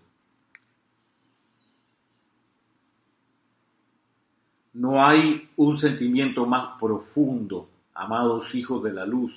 No 4.74 5.04
hay 5.04 5.48
un 5.56 5.78
sentimiento 5.78 6.46
más 6.46 6.78
profundo, 6.80 7.68
amados 7.94 8.54
hijos 8.54 8.82
de 8.82 8.92
la 8.92 9.04
luz, 9.04 9.32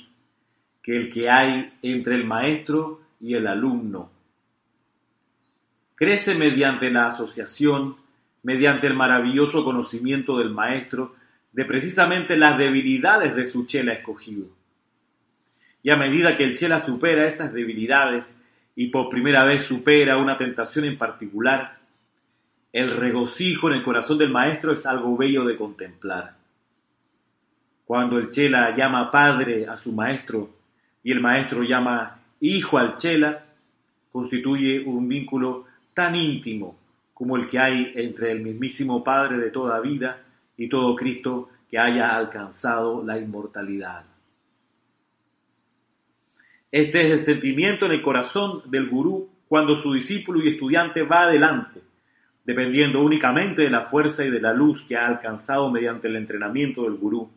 que 0.81 0.95
el 0.95 1.11
que 1.11 1.29
hay 1.29 1.73
entre 1.81 2.15
el 2.15 2.25
maestro 2.25 3.01
y 3.19 3.33
el 3.33 3.47
alumno. 3.47 4.09
Crece 5.95 6.35
mediante 6.35 6.89
la 6.89 7.07
asociación, 7.07 7.97
mediante 8.43 8.87
el 8.87 8.93
maravilloso 8.93 9.63
conocimiento 9.63 10.37
del 10.37 10.51
maestro 10.51 11.15
de 11.55 11.65
precisamente 11.65 12.37
las 12.37 12.57
debilidades 12.57 13.35
de 13.35 13.45
su 13.45 13.65
chela 13.65 13.93
escogido 13.93 14.45
y 15.85 15.91
a 15.91 15.97
medida 15.97 16.35
que 16.35 16.43
el 16.43 16.57
Chela 16.57 16.79
supera 16.79 17.27
esas 17.27 17.53
debilidades 17.53 18.35
y 18.75 18.87
por 18.87 19.07
primera 19.07 19.45
vez 19.45 19.65
supera 19.65 20.17
una 20.17 20.35
tentación 20.35 20.85
en 20.85 20.97
particular, 20.97 21.77
el 22.73 22.89
regocijo 22.89 23.69
en 23.69 23.75
el 23.75 23.83
corazón 23.83 24.17
del 24.17 24.31
maestro 24.31 24.73
es 24.73 24.83
algo 24.87 25.15
bello 25.15 25.45
de 25.45 25.55
contemplar. 25.55 26.37
Cuando 27.85 28.17
el 28.17 28.31
Chela 28.31 28.75
llama 28.75 29.11
padre 29.11 29.67
a 29.67 29.77
su 29.77 29.91
maestro 29.91 30.49
y 31.03 31.11
el 31.11 31.19
maestro 31.19 31.61
llama 31.61 32.17
hijo 32.39 32.79
al 32.79 32.97
Chela, 32.97 33.45
constituye 34.11 34.83
un 34.83 35.07
vínculo 35.07 35.65
tan 35.93 36.15
íntimo 36.15 36.79
como 37.13 37.37
el 37.37 37.47
que 37.47 37.59
hay 37.59 37.91
entre 37.93 38.31
el 38.31 38.41
mismísimo 38.41 39.03
Padre 39.03 39.37
de 39.37 39.51
toda 39.51 39.79
vida 39.81 40.24
y 40.57 40.69
todo 40.69 40.95
Cristo 40.95 41.49
que 41.69 41.77
haya 41.77 42.15
alcanzado 42.15 43.03
la 43.03 43.17
inmortalidad. 43.17 44.05
Este 46.71 47.05
es 47.05 47.11
el 47.11 47.19
sentimiento 47.19 47.85
en 47.85 47.93
el 47.93 48.01
corazón 48.01 48.63
del 48.65 48.89
gurú 48.89 49.29
cuando 49.47 49.77
su 49.77 49.93
discípulo 49.93 50.41
y 50.41 50.49
estudiante 50.49 51.03
va 51.03 51.23
adelante, 51.23 51.81
dependiendo 52.43 53.01
únicamente 53.01 53.61
de 53.61 53.69
la 53.69 53.85
fuerza 53.85 54.25
y 54.25 54.29
de 54.29 54.41
la 54.41 54.53
luz 54.53 54.83
que 54.87 54.97
ha 54.97 55.07
alcanzado 55.07 55.69
mediante 55.71 56.07
el 56.07 56.15
entrenamiento 56.15 56.83
del 56.83 56.95
gurú, 56.95 57.29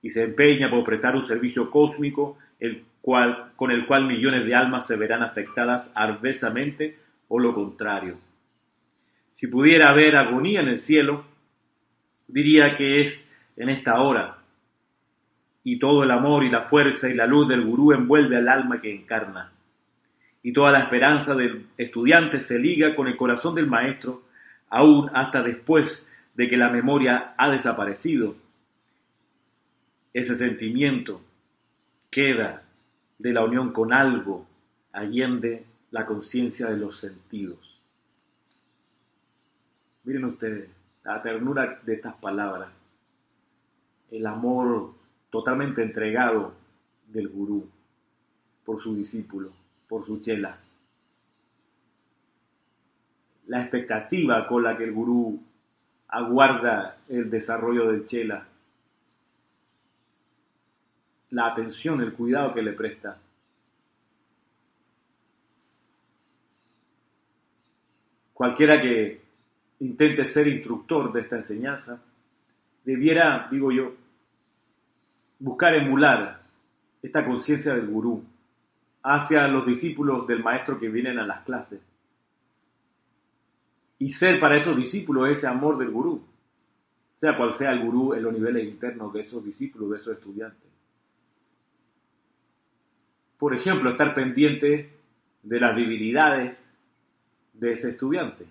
y 0.00 0.10
se 0.10 0.24
empeña 0.24 0.70
por 0.70 0.84
prestar 0.84 1.14
un 1.14 1.26
servicio 1.26 1.70
cósmico 1.70 2.38
el 2.58 2.84
cual, 3.00 3.52
con 3.56 3.70
el 3.70 3.86
cual 3.86 4.06
millones 4.06 4.46
de 4.46 4.54
almas 4.54 4.86
se 4.86 4.96
verán 4.96 5.22
afectadas 5.22 5.90
adversamente 5.94 6.96
o 7.28 7.38
lo 7.38 7.54
contrario. 7.54 8.16
Si 9.36 9.48
pudiera 9.48 9.90
haber 9.90 10.16
agonía 10.16 10.60
en 10.60 10.68
el 10.68 10.78
cielo, 10.78 11.24
diría 12.32 12.76
que 12.76 13.02
es 13.02 13.30
en 13.56 13.68
esta 13.68 14.00
hora, 14.00 14.38
y 15.64 15.78
todo 15.78 16.02
el 16.02 16.10
amor 16.10 16.42
y 16.42 16.50
la 16.50 16.62
fuerza 16.62 17.08
y 17.08 17.14
la 17.14 17.26
luz 17.26 17.46
del 17.46 17.64
gurú 17.64 17.92
envuelve 17.92 18.36
al 18.36 18.48
alma 18.48 18.80
que 18.80 18.92
encarna. 18.92 19.52
Y 20.42 20.52
toda 20.52 20.72
la 20.72 20.80
esperanza 20.80 21.34
del 21.34 21.66
estudiante 21.78 22.40
se 22.40 22.58
liga 22.58 22.96
con 22.96 23.06
el 23.06 23.16
corazón 23.16 23.54
del 23.54 23.68
maestro, 23.68 24.22
aún 24.70 25.08
hasta 25.14 25.42
después 25.42 26.04
de 26.34 26.48
que 26.48 26.56
la 26.56 26.70
memoria 26.70 27.34
ha 27.36 27.50
desaparecido. 27.50 28.34
Ese 30.12 30.34
sentimiento 30.34 31.20
queda 32.10 32.64
de 33.18 33.32
la 33.32 33.44
unión 33.44 33.72
con 33.72 33.92
algo 33.92 34.46
allende 34.92 35.64
la 35.90 36.06
conciencia 36.06 36.68
de 36.68 36.76
los 36.76 36.98
sentidos. 36.98 37.80
Miren 40.04 40.24
ustedes 40.24 40.81
la 41.04 41.22
ternura 41.22 41.80
de 41.82 41.94
estas 41.94 42.14
palabras, 42.16 42.70
el 44.10 44.26
amor 44.26 44.94
totalmente 45.30 45.82
entregado 45.82 46.54
del 47.08 47.28
gurú 47.28 47.68
por 48.64 48.82
su 48.82 48.94
discípulo, 48.94 49.50
por 49.88 50.06
su 50.06 50.20
chela. 50.20 50.58
La 53.46 53.62
expectativa 53.62 54.46
con 54.46 54.62
la 54.62 54.76
que 54.76 54.84
el 54.84 54.92
gurú 54.92 55.42
aguarda 56.08 56.98
el 57.08 57.30
desarrollo 57.30 57.90
del 57.90 58.06
chela, 58.06 58.46
la 61.30 61.46
atención, 61.46 62.00
el 62.00 62.12
cuidado 62.12 62.54
que 62.54 62.62
le 62.62 62.72
presta. 62.72 63.18
cualquiera 68.42 68.82
que 68.82 69.20
intente 69.82 70.24
ser 70.24 70.46
instructor 70.46 71.12
de 71.12 71.22
esta 71.22 71.36
enseñanza, 71.36 72.00
debiera, 72.84 73.48
digo 73.50 73.72
yo, 73.72 73.92
buscar 75.40 75.74
emular 75.74 76.40
esta 77.02 77.24
conciencia 77.24 77.74
del 77.74 77.88
gurú 77.88 78.24
hacia 79.02 79.48
los 79.48 79.66
discípulos 79.66 80.26
del 80.28 80.42
maestro 80.42 80.78
que 80.78 80.88
vienen 80.88 81.18
a 81.18 81.26
las 81.26 81.42
clases. 81.44 81.80
Y 83.98 84.10
ser 84.10 84.38
para 84.38 84.56
esos 84.56 84.76
discípulos 84.76 85.28
ese 85.28 85.48
amor 85.48 85.76
del 85.78 85.90
gurú, 85.90 86.22
sea 87.16 87.36
cual 87.36 87.52
sea 87.52 87.72
el 87.72 87.80
gurú 87.80 88.14
en 88.14 88.22
los 88.22 88.32
niveles 88.32 88.64
internos 88.64 89.12
de 89.12 89.22
esos 89.22 89.44
discípulos, 89.44 89.90
de 89.90 89.96
esos 89.96 90.16
estudiantes. 90.16 90.70
Por 93.36 93.52
ejemplo, 93.52 93.90
estar 93.90 94.14
pendiente 94.14 94.92
de 95.42 95.60
las 95.60 95.74
debilidades 95.74 96.56
de 97.54 97.72
ese 97.72 97.90
estudiante. 97.90 98.46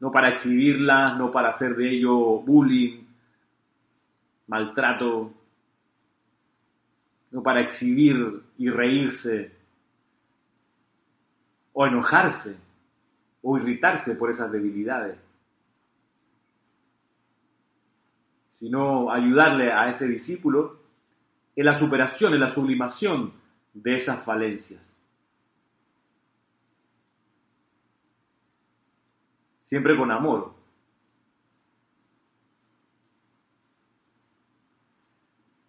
No 0.00 0.12
para 0.12 0.28
exhibirlas, 0.28 1.18
no 1.18 1.32
para 1.32 1.48
hacer 1.48 1.74
de 1.74 1.90
ello 1.90 2.38
bullying, 2.40 3.04
maltrato, 4.46 5.32
no 7.30 7.42
para 7.42 7.60
exhibir 7.60 8.42
y 8.58 8.70
reírse, 8.70 9.52
o 11.72 11.86
enojarse, 11.86 12.56
o 13.42 13.56
irritarse 13.56 14.14
por 14.14 14.30
esas 14.30 14.50
debilidades, 14.50 15.18
sino 18.58 19.10
ayudarle 19.12 19.72
a 19.72 19.88
ese 19.88 20.08
discípulo 20.08 20.80
en 21.54 21.64
la 21.64 21.78
superación, 21.78 22.34
en 22.34 22.40
la 22.40 22.48
sublimación 22.48 23.32
de 23.74 23.96
esas 23.96 24.22
falencias. 24.24 24.87
Siempre 29.68 29.98
con 29.98 30.10
amor. 30.10 30.50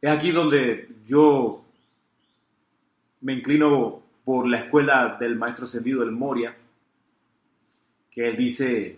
Es 0.01 0.09
aquí 0.09 0.31
donde 0.31 0.87
yo 1.05 1.65
me 3.19 3.33
inclino 3.33 4.01
por 4.23 4.47
la 4.47 4.59
escuela 4.59 5.17
del 5.19 5.35
maestro 5.35 5.67
Sentido 5.67 5.99
del 5.99 6.13
Moria, 6.13 6.55
que 8.09 8.25
él 8.25 8.37
dice, 8.37 8.97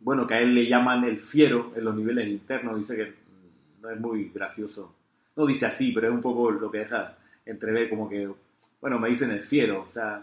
bueno, 0.00 0.26
que 0.26 0.34
a 0.34 0.40
él 0.40 0.54
le 0.54 0.68
llaman 0.68 1.04
el 1.04 1.20
fiero 1.20 1.72
en 1.74 1.86
los 1.86 1.96
niveles 1.96 2.28
internos, 2.28 2.78
dice 2.78 2.96
que 2.96 3.14
no 3.80 3.88
es 3.88 3.98
muy 3.98 4.30
gracioso. 4.34 4.94
No 5.34 5.46
dice 5.46 5.64
así, 5.64 5.92
pero 5.92 6.08
es 6.08 6.12
un 6.12 6.20
poco 6.20 6.50
lo 6.50 6.70
que 6.70 6.80
deja 6.80 7.16
entrever 7.46 7.88
como 7.88 8.06
que, 8.06 8.30
bueno, 8.82 8.98
me 8.98 9.08
dicen 9.08 9.30
el 9.30 9.44
fiero, 9.44 9.86
o 9.88 9.92
sea, 9.92 10.22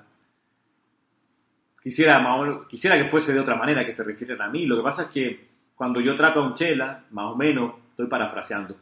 quisiera, 1.88 2.22
quisiera 2.68 2.98
que 2.98 3.10
fuese 3.10 3.34
de 3.34 3.40
otra 3.40 3.56
manera 3.56 3.86
que 3.86 3.94
se 3.94 4.04
refieren 4.04 4.42
a 4.42 4.50
mí. 4.50 4.66
Lo 4.66 4.76
que 4.76 4.84
pasa 4.84 5.04
es 5.04 5.10
que 5.10 5.48
cuando 5.74 6.02
yo 6.02 6.18
trato 6.18 6.42
a 6.42 6.48
un 6.48 6.54
chela, 6.54 7.06
más 7.12 7.32
o 7.32 7.36
menos, 7.36 7.76
estoy 7.92 8.08
parafraseando, 8.08 8.76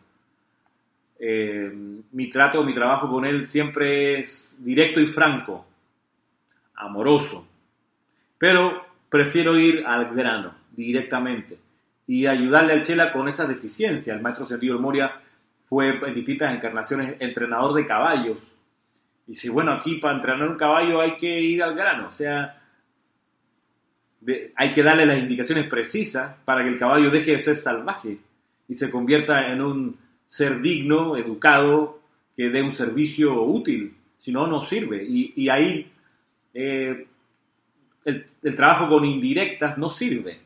eh, 1.20 1.72
mi 2.12 2.30
trato, 2.32 2.64
mi 2.64 2.74
trabajo 2.74 3.08
con 3.08 3.24
él 3.26 3.46
siempre 3.46 4.22
es 4.22 4.56
directo 4.58 5.00
y 5.00 5.06
franco, 5.06 5.68
amoroso, 6.76 7.48
pero 8.40 8.84
prefiero 9.08 9.56
ir 9.56 9.86
al 9.86 10.16
grano, 10.16 10.56
directamente, 10.72 11.60
y 12.08 12.26
ayudarle 12.26 12.74
al 12.74 12.84
Chela 12.84 13.14
con 13.14 13.28
esa 13.28 13.46
deficiencia. 13.46 14.16
El 14.16 14.22
maestro 14.22 14.48
Sentido 14.48 14.80
Moria 14.80 15.12
fue 15.70 15.90
en 15.90 16.14
distintas 16.14 16.54
encarnaciones 16.56 17.18
entrenador 17.20 17.74
de 17.76 17.86
caballos. 17.86 18.38
Y 19.28 19.36
si, 19.36 19.48
bueno, 19.50 19.74
aquí 19.74 19.96
para 19.98 20.16
entrenar 20.16 20.50
un 20.50 20.58
caballo 20.58 21.02
hay 21.02 21.18
que 21.18 21.40
ir 21.40 21.64
al 21.64 21.76
grano, 21.76 22.08
o 22.08 22.12
sea, 22.12 22.62
hay 24.56 24.74
que 24.74 24.84
darle 24.84 25.06
las 25.06 25.20
indicaciones 25.20 25.70
precisas 25.70 26.36
para 26.46 26.64
que 26.64 26.70
el 26.70 26.78
caballo 26.78 27.10
deje 27.10 27.32
de 27.32 27.40
ser 27.40 27.56
salvaje 27.58 28.18
y 28.68 28.74
se 28.74 28.90
convierta 28.90 29.52
en 29.52 29.62
un 29.62 29.98
ser 30.28 30.62
digno, 30.62 31.16
educado, 31.16 32.00
que 32.36 32.50
dé 32.50 32.62
un 32.62 32.76
servicio 32.76 33.42
útil, 33.44 33.94
si 34.20 34.32
no, 34.32 34.48
no 34.48 34.66
sirve. 34.66 35.04
Y, 35.08 35.50
ahí 35.50 35.90
eh, 36.54 37.06
el, 38.04 38.56
trabajo 38.56 38.90
con 38.90 39.06
indirectas 39.06 39.78
no 39.78 39.90
sirve. 39.90 40.40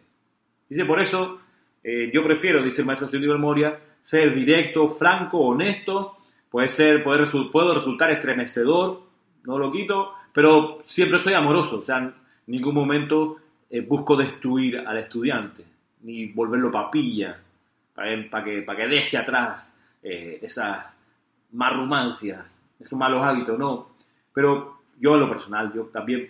Dice, 0.68 0.86
por 0.86 1.00
eso 1.00 1.40
eh, 1.84 2.12
yo 2.14 2.24
prefiero, 2.24 2.64
dice 2.64 2.82
el 2.82 2.88
maestro 2.88 3.10
Silvio 3.10 3.38
Moria, 3.38 3.80
ser 4.04 4.36
directo, 4.36 4.90
franco, 4.90 5.40
honesto, 5.40 6.18
puede 6.50 6.68
ser, 6.68 7.04
puede 7.04 7.26
puedo 7.52 7.76
resultar 7.76 8.12
estremecedor, 8.12 9.02
no 9.46 9.58
lo 9.58 9.72
quito, 9.72 10.14
pero 10.34 10.84
siempre 10.88 11.24
soy 11.24 11.34
amoroso, 11.34 11.80
o 11.80 11.84
sea, 11.84 11.98
en 11.98 12.14
ningún 12.48 12.76
momento 12.76 13.38
eh, 13.70 13.82
busco 13.82 14.16
destruir 14.16 14.80
al 14.80 14.98
estudiante, 14.98 15.64
ni 16.02 16.28
volverlo 16.28 16.72
papilla, 16.72 17.40
para 17.94 18.44
que, 18.44 18.62
para 18.62 18.78
que 18.78 18.88
deje 18.88 19.18
atrás 19.18 19.72
eh, 20.02 20.40
esas 20.42 20.86
marrumancias, 21.52 22.46
esos 22.80 22.98
malos 22.98 23.24
hábitos, 23.24 23.60
no. 23.60 23.90
Pero 24.34 24.80
yo 25.00 25.16
en 25.16 25.20
lo 25.20 25.30
personal, 25.30 25.74
yo 25.74 25.86
también 25.86 26.30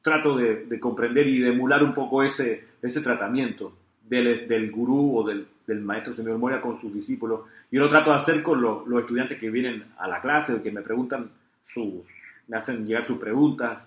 trato 0.00 0.36
de, 0.36 0.80
comprender 0.80 1.26
y 1.28 1.40
de 1.40 1.50
emular 1.50 1.82
un 1.82 1.94
poco 1.94 2.22
ese, 2.22 2.68
ese 2.80 3.00
tratamiento 3.00 3.72
del, 4.08 4.48
del 4.48 4.70
gurú 4.70 5.18
o 5.18 5.22
del, 5.22 5.46
del 5.66 5.80
maestro 5.80 6.14
señor 6.14 6.38
Moria 6.38 6.60
con 6.60 6.80
sus 6.80 6.92
discípulos. 6.92 7.42
Yo 7.70 7.80
lo 7.80 7.88
trato 7.88 8.10
de 8.10 8.16
hacer 8.16 8.42
con 8.42 8.60
los, 8.60 8.86
estudiantes 9.00 9.38
que 9.38 9.50
vienen 9.50 9.84
a 9.98 10.08
la 10.08 10.20
clase, 10.20 10.54
o 10.54 10.62
que 10.62 10.70
me 10.70 10.82
preguntan 10.82 11.30
sus, 11.72 12.04
me 12.48 12.56
hacen 12.56 12.84
llegar 12.84 13.06
sus 13.06 13.18
preguntas, 13.18 13.84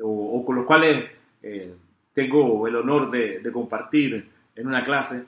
o, 0.00 0.44
con 0.44 0.56
los 0.56 0.66
cuales 0.66 1.10
eh, 1.42 1.74
tengo 2.16 2.66
el 2.66 2.74
honor 2.76 3.10
de, 3.10 3.52
compartir 3.52 4.26
en 4.54 4.66
una 4.66 4.82
clase. 4.82 5.22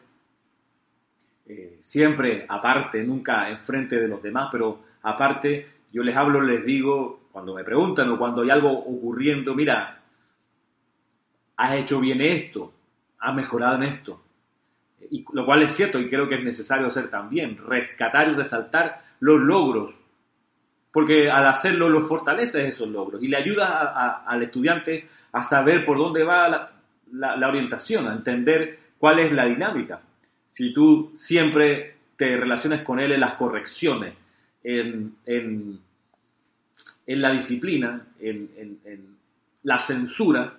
Eh, 1.46 1.80
siempre 1.82 2.46
aparte, 2.48 3.04
nunca 3.04 3.50
enfrente 3.50 3.96
de 3.96 4.08
los 4.08 4.22
demás, 4.22 4.48
pero 4.50 4.80
aparte 5.02 5.66
yo 5.92 6.02
les 6.02 6.16
hablo, 6.16 6.40
les 6.40 6.64
digo, 6.64 7.28
cuando 7.30 7.54
me 7.54 7.62
preguntan 7.62 8.08
o 8.08 8.18
cuando 8.18 8.40
hay 8.40 8.48
algo 8.48 8.72
ocurriendo, 8.72 9.54
mira, 9.54 10.00
has 11.58 11.74
hecho 11.74 12.00
bien 12.00 12.22
esto, 12.22 12.72
has 13.18 13.34
mejorado 13.34 13.76
en 13.76 13.82
esto. 13.82 14.22
Y, 15.10 15.26
lo 15.34 15.44
cual 15.44 15.64
es 15.64 15.74
cierto 15.74 16.00
y 16.00 16.08
creo 16.08 16.26
que 16.26 16.36
es 16.36 16.44
necesario 16.44 16.86
hacer 16.86 17.10
también, 17.10 17.58
rescatar 17.66 18.30
y 18.30 18.34
resaltar 18.34 19.02
los 19.20 19.38
logros, 19.38 19.94
porque 20.90 21.30
al 21.30 21.48
hacerlo 21.48 21.90
lo 21.90 22.00
fortalece 22.00 22.66
esos 22.66 22.88
logros 22.88 23.22
y 23.22 23.28
le 23.28 23.36
ayuda 23.36 24.24
al 24.26 24.42
estudiante 24.42 25.06
a 25.32 25.42
saber 25.42 25.84
por 25.84 25.98
dónde 25.98 26.24
va 26.24 26.48
la, 26.48 26.77
la 27.12 27.48
orientación, 27.48 28.08
a 28.08 28.12
entender 28.12 28.78
cuál 28.98 29.20
es 29.20 29.32
la 29.32 29.46
dinámica 29.46 30.00
si 30.58 30.72
tú 30.72 31.12
siempre 31.16 31.94
te 32.16 32.36
relacionas 32.36 32.82
con 32.82 32.98
él 32.98 33.12
en 33.12 33.20
las 33.20 33.34
correcciones, 33.34 34.12
en, 34.64 35.14
la 37.06 37.30
disciplina, 37.30 38.04
en, 38.18 39.16
la 39.62 39.78
censura, 39.78 40.52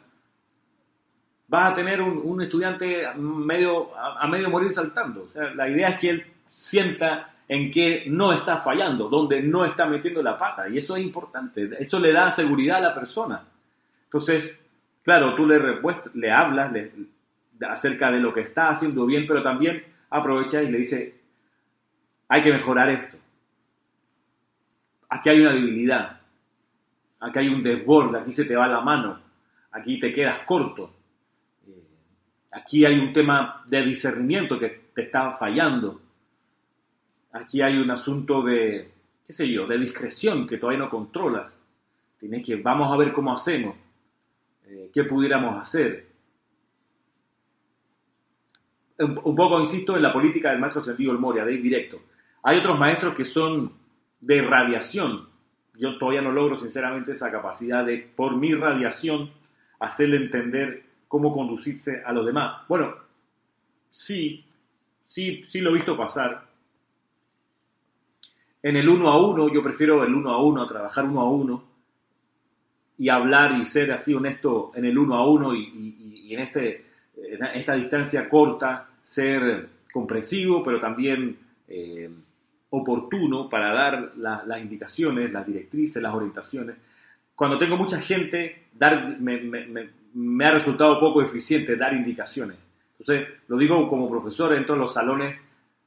vas 1.50 1.72
a 1.72 1.76
tener 1.76 2.02
un, 2.02 2.42
estudiante 2.42 3.14
medio, 3.18 3.90
a, 3.98 4.26
medio 4.30 4.50
morir 4.50 4.72
saltando. 4.72 5.28
La 5.56 5.68
idea 5.68 5.90
es 5.90 6.00
que 6.00 6.10
él 6.12 6.26
sienta 6.50 7.34
en 7.50 7.70
que 7.70 8.06
no 8.08 8.32
está 8.32 8.60
fallando, 8.60 9.10
donde 9.10 9.42
no 9.42 9.66
está 9.66 9.86
metiendo 9.86 10.24
la 10.24 10.40
pata. 10.40 10.70
Y 10.70 10.78
eso 10.78 10.96
es 10.96 11.04
importante. 11.04 11.70
Eso 11.78 12.00
le 12.00 12.14
da 12.14 12.32
seguridad 12.32 12.78
a 12.78 12.88
la 12.88 12.96
persona. 12.96 13.44
Entonces, 14.06 14.58
claro, 15.10 15.34
tú 15.34 15.48
le, 15.48 15.60
le 16.14 16.32
hablas 16.32 16.72
acerca 17.68 18.12
de 18.12 18.20
lo 18.20 18.32
que 18.32 18.42
está 18.42 18.70
haciendo 18.70 19.08
bien, 19.08 19.26
pero 19.28 19.42
también 19.42 19.84
aprovecha 20.12 20.62
y 20.62 20.70
le 20.70 20.78
dice, 20.78 21.16
hay 22.28 22.44
que 22.44 22.54
mejorar 22.54 22.90
esto. 22.92 23.18
Aquí 25.10 25.30
hay 25.30 25.40
una 25.42 25.54
debilidad, 25.54 26.22
aquí 27.22 27.40
hay 27.40 27.48
un 27.48 27.64
desborde, 27.64 28.20
aquí 28.20 28.32
se 28.32 28.46
te 28.46 28.56
va 28.56 28.68
la 28.68 28.82
mano, 28.82 29.20
aquí 29.72 30.00
te 30.00 30.14
quedas 30.14 30.46
corto, 30.46 30.94
eh, 31.68 31.84
aquí 32.52 32.86
hay 32.86 33.00
un 33.00 33.12
tema 33.12 33.64
de 33.66 33.82
discernimiento 33.82 34.60
que 34.60 34.92
te 34.94 35.02
está 35.06 35.32
fallando, 35.38 36.00
aquí 37.32 37.64
hay 37.64 37.78
un 37.78 37.90
asunto 37.90 38.44
de, 38.44 38.92
qué 39.26 39.34
sé 39.34 39.52
yo, 39.52 39.66
de 39.66 39.80
discreción 39.80 40.46
que 40.46 40.60
todavía 40.60 40.84
no 40.84 40.90
controlas. 40.92 41.52
Tienes 42.20 42.46
que, 42.46 42.58
vamos 42.58 42.94
a 42.94 42.98
ver 42.98 43.12
cómo 43.12 43.34
hacemos, 43.34 43.76
eh, 44.70 44.90
qué 44.94 45.04
pudiéramos 45.04 45.62
hacer 45.62 46.10
un, 49.00 49.36
poco, 49.36 49.60
insisto, 49.62 49.96
en 49.96 50.04
la 50.04 50.12
política 50.12 50.52
del 50.52 50.60
maestro 50.60 50.84
sentido 50.84 51.12
del 51.12 51.22
Moria, 51.22 51.46
de 51.46 51.54
ir 51.54 51.62
directo. 51.62 52.02
Hay 52.44 52.58
otros 52.58 52.78
maestros 52.78 53.16
que 53.16 53.26
son 53.26 53.72
de 54.20 54.42
radiación. 54.42 55.28
Yo 55.76 55.98
todavía 55.98 56.22
no 56.22 56.32
logro, 56.32 56.60
sinceramente, 56.60 57.14
esa 57.14 57.32
capacidad 57.32 57.86
de, 57.86 57.98
por 58.16 58.36
mi 58.36 58.54
radiación, 58.54 59.32
hacerle 59.80 60.18
entender 60.18 60.84
cómo 61.08 61.34
conducirse 61.34 62.04
a 62.06 62.12
los 62.12 62.26
demás. 62.26 62.68
Bueno, 62.68 62.94
sí, 63.90 64.46
sí, 65.08 65.46
sí 65.50 65.62
lo 65.62 65.70
he 65.70 65.76
visto 65.76 65.96
pasar. 65.96 66.48
En 68.62 68.76
el 68.76 68.90
uno 68.90 69.10
a 69.10 69.26
uno, 69.26 69.48
yo 69.48 69.64
prefiero 69.64 70.04
el 70.04 70.14
uno 70.14 70.32
a 70.32 70.44
uno, 70.44 70.68
trabajar 70.68 71.06
uno 71.06 71.22
a 71.22 71.30
uno. 71.30 71.69
Y 73.00 73.08
hablar 73.08 73.58
y 73.60 73.66
ser 73.66 73.92
así 73.94 74.14
honesto 74.14 74.72
en 74.76 74.86
el 74.86 74.98
uno 74.98 75.16
a 75.16 75.26
uno 75.26 75.56
y, 75.56 76.34
en, 76.34 76.40
este, 76.42 76.86
en 77.16 77.44
esta 77.56 77.74
distancia 77.74 78.30
corta 78.30 78.90
ser 79.02 79.68
comprensivo, 79.92 80.62
pero 80.64 80.80
también 80.80 81.38
eh, 81.68 82.10
oportuno 82.70 83.50
para 83.50 83.74
dar 83.74 84.12
las 84.18 84.62
indicaciones, 84.62 85.32
las 85.32 85.48
directrices, 85.48 86.04
las 86.04 86.14
orientaciones. 86.14 86.76
Cuando 87.36 87.58
tengo 87.58 87.78
mucha 87.78 88.02
gente, 88.02 88.68
dar, 88.74 89.18
me, 89.20 90.46
ha 90.46 90.52
resultado 90.52 91.00
poco 91.00 91.22
eficiente 91.22 91.78
dar 91.78 91.94
indicaciones. 91.94 92.58
Entonces, 93.00 93.30
lo 93.48 93.58
digo 93.58 93.88
como 93.88 94.10
profesor, 94.10 94.54
entro 94.54 94.76
en 94.76 94.82
los 94.82 94.94
salones 94.94 95.40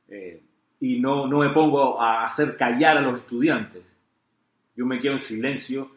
eh, 0.09 0.41
y 0.81 0.99
no, 0.99 1.27
no 1.27 1.41
me 1.41 1.51
pongo 1.51 2.01
a 2.01 2.25
hacer 2.25 2.57
callar 2.57 2.97
a 2.97 3.03
los 3.03 3.21
estudiantes. 3.21 3.83
Yo 4.75 4.87
me 4.87 4.99
quedo 4.99 5.15
en 5.15 5.23
silencio, 5.23 5.91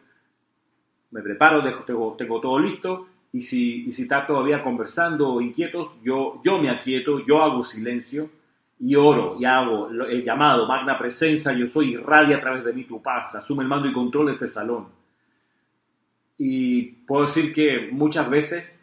me 1.16 1.22
preparo, 1.22 1.62
tengo, 1.84 2.14
tengo 2.16 2.40
todo 2.40 2.58
listo 2.58 3.08
y 3.32 3.40
si, 3.40 3.86
y 3.86 3.92
si 3.92 4.02
está 4.02 4.26
todavía 4.26 4.62
conversando 4.62 5.32
o 5.32 5.40
inquietos, 5.40 5.92
yo, 6.02 6.42
yo 6.44 6.58
me 6.58 6.68
aquieto, 6.68 7.24
yo 7.26 7.42
hago 7.42 7.64
silencio 7.64 8.28
y 8.78 8.94
oro 8.94 9.36
y 9.40 9.46
hago 9.46 9.88
el 9.88 10.22
llamado, 10.22 10.68
magna 10.68 10.98
presencia, 10.98 11.52
yo 11.52 11.66
soy, 11.68 11.94
irradia 11.94 12.36
a 12.36 12.40
través 12.40 12.64
de 12.64 12.74
mí 12.74 12.84
tu 12.84 13.02
paz, 13.02 13.34
asume 13.34 13.62
el 13.62 13.68
mando 13.68 13.88
y 13.88 13.94
control 13.94 14.26
de 14.26 14.32
este 14.32 14.48
salón. 14.48 14.88
Y 16.36 16.82
puedo 17.06 17.26
decir 17.26 17.54
que 17.54 17.88
muchas 17.90 18.28
veces, 18.28 18.78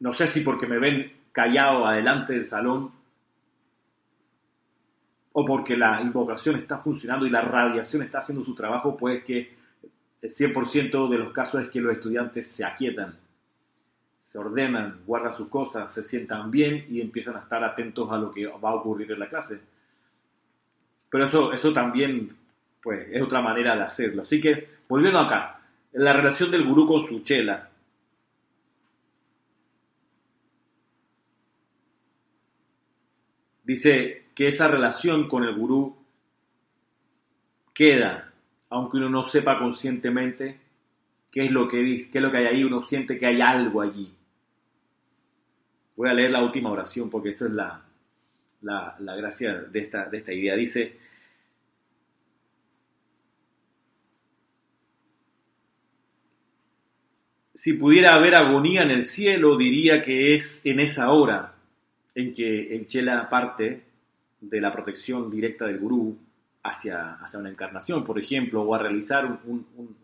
no 0.00 0.12
sé 0.12 0.26
si 0.26 0.40
porque 0.40 0.66
me 0.66 0.80
ven 0.80 1.12
callado 1.30 1.86
adelante 1.86 2.32
del 2.32 2.46
salón, 2.46 2.90
o 5.32 5.44
porque 5.44 5.76
la 5.76 6.02
invocación 6.02 6.56
está 6.56 6.78
funcionando 6.78 7.24
y 7.24 7.30
la 7.30 7.42
radiación 7.42 8.02
está 8.02 8.18
haciendo 8.18 8.44
su 8.44 8.56
trabajo, 8.56 8.96
pues 8.96 9.22
que 9.22 9.59
el 10.22 10.30
100% 10.30 11.08
de 11.08 11.18
los 11.18 11.32
casos 11.32 11.62
es 11.62 11.68
que 11.70 11.80
los 11.80 11.92
estudiantes 11.92 12.48
se 12.48 12.64
aquietan 12.64 13.18
se 14.30 14.38
ordenan, 14.38 15.00
guardan 15.06 15.36
sus 15.36 15.48
cosas, 15.48 15.92
se 15.92 16.04
sientan 16.04 16.52
bien 16.52 16.86
y 16.88 17.00
empiezan 17.00 17.34
a 17.34 17.40
estar 17.40 17.64
atentos 17.64 18.08
a 18.12 18.16
lo 18.16 18.30
que 18.30 18.46
va 18.46 18.70
a 18.70 18.74
ocurrir 18.74 19.10
en 19.10 19.18
la 19.18 19.28
clase. 19.28 19.58
Pero 21.10 21.26
eso, 21.26 21.52
eso 21.52 21.72
también 21.72 22.36
pues, 22.80 23.08
es 23.10 23.20
otra 23.20 23.40
manera 23.40 23.74
de 23.74 23.82
hacerlo. 23.82 24.22
Así 24.22 24.40
que, 24.40 24.68
volviendo 24.88 25.18
acá, 25.18 25.60
la 25.94 26.12
relación 26.12 26.48
del 26.52 26.64
gurú 26.64 26.86
con 26.86 27.08
su 27.08 27.24
chela. 27.24 27.70
Dice 33.64 34.26
que 34.32 34.46
esa 34.46 34.68
relación 34.68 35.28
con 35.28 35.42
el 35.42 35.56
gurú 35.56 35.96
queda, 37.74 38.29
aunque 38.70 38.96
uno 38.98 39.08
no 39.10 39.26
sepa 39.26 39.58
conscientemente 39.58 40.58
qué 41.30 41.44
es 41.44 41.50
lo 41.50 41.68
que 41.68 41.78
dice, 41.78 42.10
qué 42.10 42.18
es 42.18 42.24
lo 42.24 42.30
que 42.30 42.38
hay 42.38 42.46
ahí, 42.46 42.64
uno 42.64 42.82
siente 42.84 43.18
que 43.18 43.26
hay 43.26 43.40
algo 43.40 43.82
allí. 43.82 44.12
Voy 45.96 46.08
a 46.08 46.14
leer 46.14 46.30
la 46.30 46.42
última 46.42 46.70
oración 46.70 47.10
porque 47.10 47.30
esa 47.30 47.46
es 47.46 47.52
la, 47.52 47.82
la, 48.62 49.16
gracia 49.16 49.54
de 49.54 49.80
esta, 49.80 50.08
de 50.08 50.18
esta 50.18 50.32
idea. 50.32 50.54
Dice, 50.54 50.96
si 57.54 57.74
pudiera 57.74 58.14
haber 58.14 58.36
agonía 58.36 58.82
en 58.82 58.92
el 58.92 59.02
cielo, 59.02 59.56
diría 59.56 60.00
que 60.00 60.34
es 60.34 60.64
en 60.64 60.80
esa 60.80 61.10
hora 61.10 61.54
en 62.14 62.32
que 62.32 62.74
el 62.74 62.86
Chela 62.86 63.28
parte 63.28 63.82
de 64.40 64.60
la 64.60 64.72
protección 64.72 65.30
directa 65.30 65.66
del 65.66 65.78
gurú 65.78 66.18
hacia, 66.62 67.14
hacia 67.14 67.38
una 67.38 67.50
encarnación, 67.50 68.04
por 68.04 68.18
ejemplo, 68.18 68.62
o 68.62 68.74
a 68.74 68.78
realizar 68.78 69.38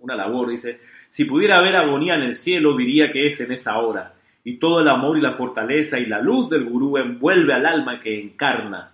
una 0.00 0.16
labor. 0.16 0.50
Dice, 0.50 0.80
si 1.10 1.24
pudiera 1.24 1.58
haber 1.58 1.76
agonía 1.76 2.14
en 2.14 2.22
el 2.22 2.34
cielo, 2.34 2.76
diría 2.76 3.10
que 3.10 3.26
es 3.26 3.40
en 3.40 3.52
esa 3.52 3.78
hora 3.78 4.14
y 4.46 4.58
todo 4.58 4.80
el 4.80 4.86
amor 4.86 5.18
y 5.18 5.20
la 5.20 5.32
fortaleza 5.32 5.98
y 5.98 6.06
la 6.06 6.20
luz 6.20 6.48
del 6.48 6.66
gurú 6.66 6.98
envuelve 6.98 7.52
al 7.52 7.66
alma 7.66 8.00
que 8.00 8.20
encarna. 8.20 8.92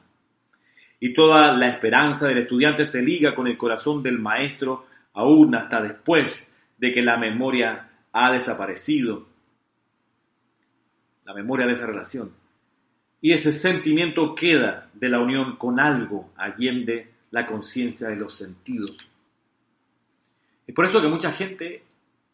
Y 0.99 1.13
toda 1.13 1.53
la 1.53 1.69
esperanza 1.69 2.27
del 2.27 2.39
estudiante 2.39 2.87
se 2.87 3.03
liga 3.03 3.35
con 3.35 3.47
el 3.47 3.59
corazón 3.59 4.03
del 4.03 4.19
maestro 4.19 4.87
aún 5.13 5.55
hasta 5.55 5.83
después 5.83 6.49
de 6.79 6.95
que 6.95 7.03
la 7.03 7.19
memoria 7.19 7.91
ha 8.13 8.33
desaparecido. 8.33 9.27
La 11.27 11.35
memoria 11.35 11.67
de 11.67 11.75
esa 11.75 11.87
relación. 11.87 12.33
Y 13.21 13.35
ese 13.35 13.53
sentimiento 13.53 14.35
queda 14.35 14.89
de 14.95 15.11
la 15.11 15.21
unión 15.21 15.57
con 15.57 15.79
algo 15.81 16.33
allende 16.39 17.11
la 17.33 17.47
conciencia 17.47 18.09
de 18.09 18.17
los 18.17 18.37
sentidos. 18.37 18.97
Es 20.67 20.75
por 20.75 20.87
eso 20.87 21.01
que 21.01 21.09
mucha 21.09 21.33
gente, 21.33 21.83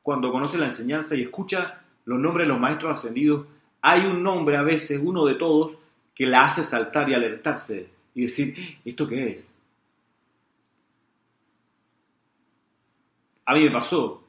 cuando 0.02 0.30
conoce 0.30 0.58
la 0.58 0.66
enseñanza 0.66 1.16
y 1.16 1.22
escucha 1.22 1.80
los 2.04 2.18
nombres 2.18 2.46
de 2.46 2.52
los 2.52 2.60
maestros 2.60 2.98
ascendidos, 2.98 3.46
hay 3.80 4.04
un 4.04 4.22
nombre 4.22 4.56
a 4.56 4.62
veces, 4.62 5.00
uno 5.02 5.24
de 5.24 5.36
todos, 5.36 5.76
que 6.14 6.26
la 6.26 6.42
hace 6.42 6.64
saltar 6.64 7.08
y 7.08 7.14
alertarse 7.14 7.88
y 8.14 8.22
decir, 8.22 8.78
¿esto 8.84 9.06
qué 9.06 9.28
es? 9.28 9.48
A 13.46 13.54
mí 13.54 13.62
me 13.64 13.70
pasó. 13.70 14.22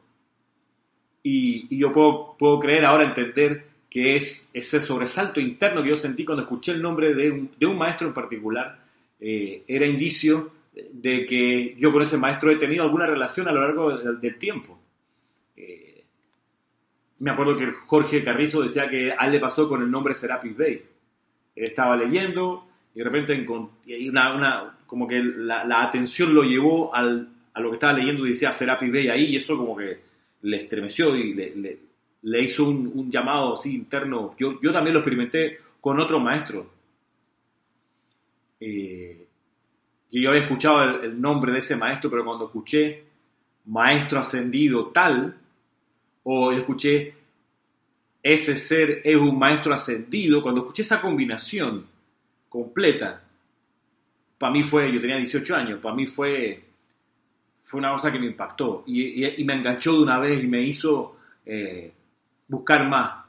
Y, 1.24 1.76
yo 1.76 1.92
puedo, 1.92 2.36
puedo, 2.38 2.60
creer 2.60 2.86
ahora, 2.86 3.06
entender 3.06 3.66
que 3.90 4.16
es 4.16 4.48
ese 4.54 4.80
sobresalto 4.80 5.40
interno 5.40 5.82
que 5.82 5.90
yo 5.90 5.96
sentí 5.96 6.24
cuando 6.24 6.44
escuché 6.44 6.74
el 6.74 6.82
nombre 6.82 7.16
de 7.16 7.68
un, 7.68 7.78
maestro 7.78 8.08
en 8.08 8.14
particular, 8.14 8.80
eh, 9.20 9.64
era 9.68 9.86
indicio 9.88 10.59
de 10.74 11.26
que 11.26 11.76
yo 11.78 11.92
con 11.92 12.04
ese 12.04 12.18
maestro 12.18 12.52
he 12.52 12.58
tenido 12.58 12.84
alguna 12.84 13.06
relación 13.06 13.48
a 13.48 13.52
lo 13.52 13.62
largo 13.62 13.98
del, 13.98 14.38
tiempo. 14.38 14.80
Eh, 15.56 16.04
me 17.20 17.32
acuerdo 17.32 17.58
que 17.58 17.72
Jorge 17.88 18.24
Carrizo 18.24 18.62
decía 18.62 18.90
que 18.90 19.12
a 19.12 19.28
le 19.28 19.40
pasó 19.40 19.68
con 19.68 19.82
el 19.82 19.92
nombre 19.92 20.16
Serapis 20.16 20.58
Bay. 20.58 20.82
Estaba 21.56 21.98
leyendo 21.98 22.66
y 22.96 23.00
de 23.00 23.04
repente 23.04 23.46
una, 24.10 24.78
como 24.86 25.08
que 25.08 25.22
la, 25.22 25.84
atención 25.84 26.34
lo 26.34 26.44
llevó 26.44 26.94
al, 26.96 27.28
a 27.54 27.60
lo 27.60 27.70
que 27.70 27.76
estaba 27.76 27.94
leyendo 27.94 28.26
y 28.26 28.32
decía 28.32 28.52
Serapis 28.52 28.92
Bay 28.92 29.10
ahí 29.10 29.26
y 29.26 29.36
eso 29.36 29.58
como 29.58 29.76
que 29.76 29.98
le 30.42 30.58
estremeció 30.58 31.16
y 31.16 31.34
le, 31.34 31.80
le, 32.22 32.44
hizo 32.44 32.64
un, 32.64 33.12
llamado 33.12 33.56
así 33.56 33.76
interno. 33.76 34.36
Yo, 34.38 34.60
yo 34.62 34.72
también 34.72 34.94
lo 34.94 35.00
experimenté 35.00 35.58
con 35.82 36.00
otro 36.00 36.20
maestro. 36.20 36.72
Eh, 38.62 39.29
y 40.12 40.22
yo 40.22 40.30
había 40.30 40.44
escuchado 40.44 41.02
el, 41.02 41.20
nombre 41.20 41.52
de 41.52 41.60
ese 41.60 41.76
maestro, 41.76 42.10
pero 42.10 42.26
cuando 42.26 42.46
escuché 42.46 43.04
maestro 43.66 44.20
ascendido 44.20 44.88
tal, 44.88 45.36
o 46.24 46.52
escuché 46.52 47.14
ese 48.22 48.56
ser 48.56 49.02
es 49.04 49.18
un 49.18 49.38
maestro 49.38 49.74
ascendido, 49.74 50.42
cuando 50.42 50.62
escuché 50.62 50.82
esa 50.82 51.02
combinación 51.02 51.86
completa, 52.50 53.22
para 54.38 54.52
mí 54.52 54.64
fue, 54.64 54.92
yo 54.92 55.00
tenía 55.00 55.18
18 55.18 55.56
años, 55.56 55.80
para 55.80 55.96
mí 55.96 56.08
fue, 56.08 56.64
fue 57.62 57.80
una 57.80 57.92
cosa 57.92 58.12
que 58.12 58.20
me 58.20 58.28
impactó 58.28 58.84
y, 58.88 59.44
me 59.44 59.54
enganchó 59.54 59.94
de 59.94 60.00
una 60.00 60.18
vez 60.18 60.44
y 60.44 60.48
me 60.48 60.62
hizo 60.62 61.18
eh, 61.46 61.92
buscar 62.48 62.88
más, 62.88 63.26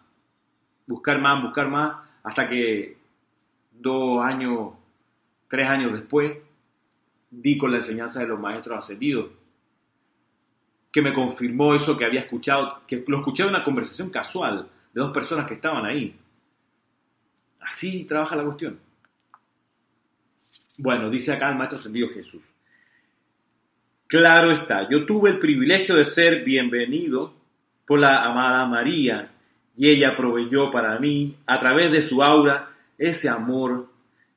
buscar 0.86 1.20
más, 1.20 1.42
buscar 1.42 1.68
más, 1.68 1.96
hasta 2.22 2.48
que 2.48 2.96
dos 3.72 4.24
años, 4.24 4.72
tres 5.48 5.68
años 5.68 5.92
después, 5.92 6.32
di 7.30 7.56
con 7.56 7.70
la 7.70 7.78
enseñanza 7.78 8.20
de 8.20 8.26
los 8.26 8.40
maestros 8.40 8.78
ascendidos 8.78 9.30
que 10.92 11.02
me 11.02 11.14
confirmó 11.14 11.74
eso 11.74 11.96
que 11.96 12.04
había 12.04 12.20
escuchado, 12.20 12.82
que 12.86 13.04
lo 13.06 13.18
escuché 13.18 13.44
en 13.44 13.50
una 13.50 13.62
conversación 13.62 14.10
casual 14.10 14.68
de 14.92 15.00
dos 15.00 15.12
personas 15.12 15.46
que 15.46 15.54
estaban 15.54 15.84
ahí. 15.84 16.16
Así 17.60 18.04
trabaja 18.04 18.34
la 18.34 18.44
cuestión. 18.44 18.78
Bueno, 20.78 21.08
dice 21.08 21.32
acá 21.32 21.50
el 21.50 21.56
Maestro 21.56 21.78
Ascendido 21.78 22.08
Jesús. 22.08 22.42
Claro 24.08 24.50
está, 24.50 24.88
yo 24.90 25.06
tuve 25.06 25.30
el 25.30 25.38
privilegio 25.38 25.94
de 25.94 26.04
ser 26.04 26.42
bienvenido 26.42 27.32
por 27.86 28.00
la 28.00 28.24
amada 28.24 28.66
María 28.66 29.30
y 29.76 29.88
ella 29.88 30.16
proveyó 30.16 30.72
para 30.72 30.98
mí, 30.98 31.36
a 31.46 31.60
través 31.60 31.92
de 31.92 32.02
su 32.02 32.22
aura, 32.22 32.70
ese 32.98 33.28
amor, 33.28 33.88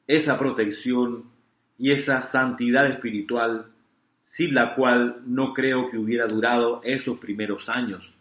esa 0.06 0.38
protección 0.38 1.33
y 1.78 1.92
esa 1.92 2.22
santidad 2.22 2.88
espiritual 2.88 3.68
sin 4.26 4.54
la 4.54 4.74
cual 4.76 5.22
no 5.26 5.54
creo 5.54 5.90
que 5.90 5.98
hubiera 5.98 6.26
durado 6.26 6.82
esos 6.84 7.20
primeros 7.20 7.70
años. 7.70 8.14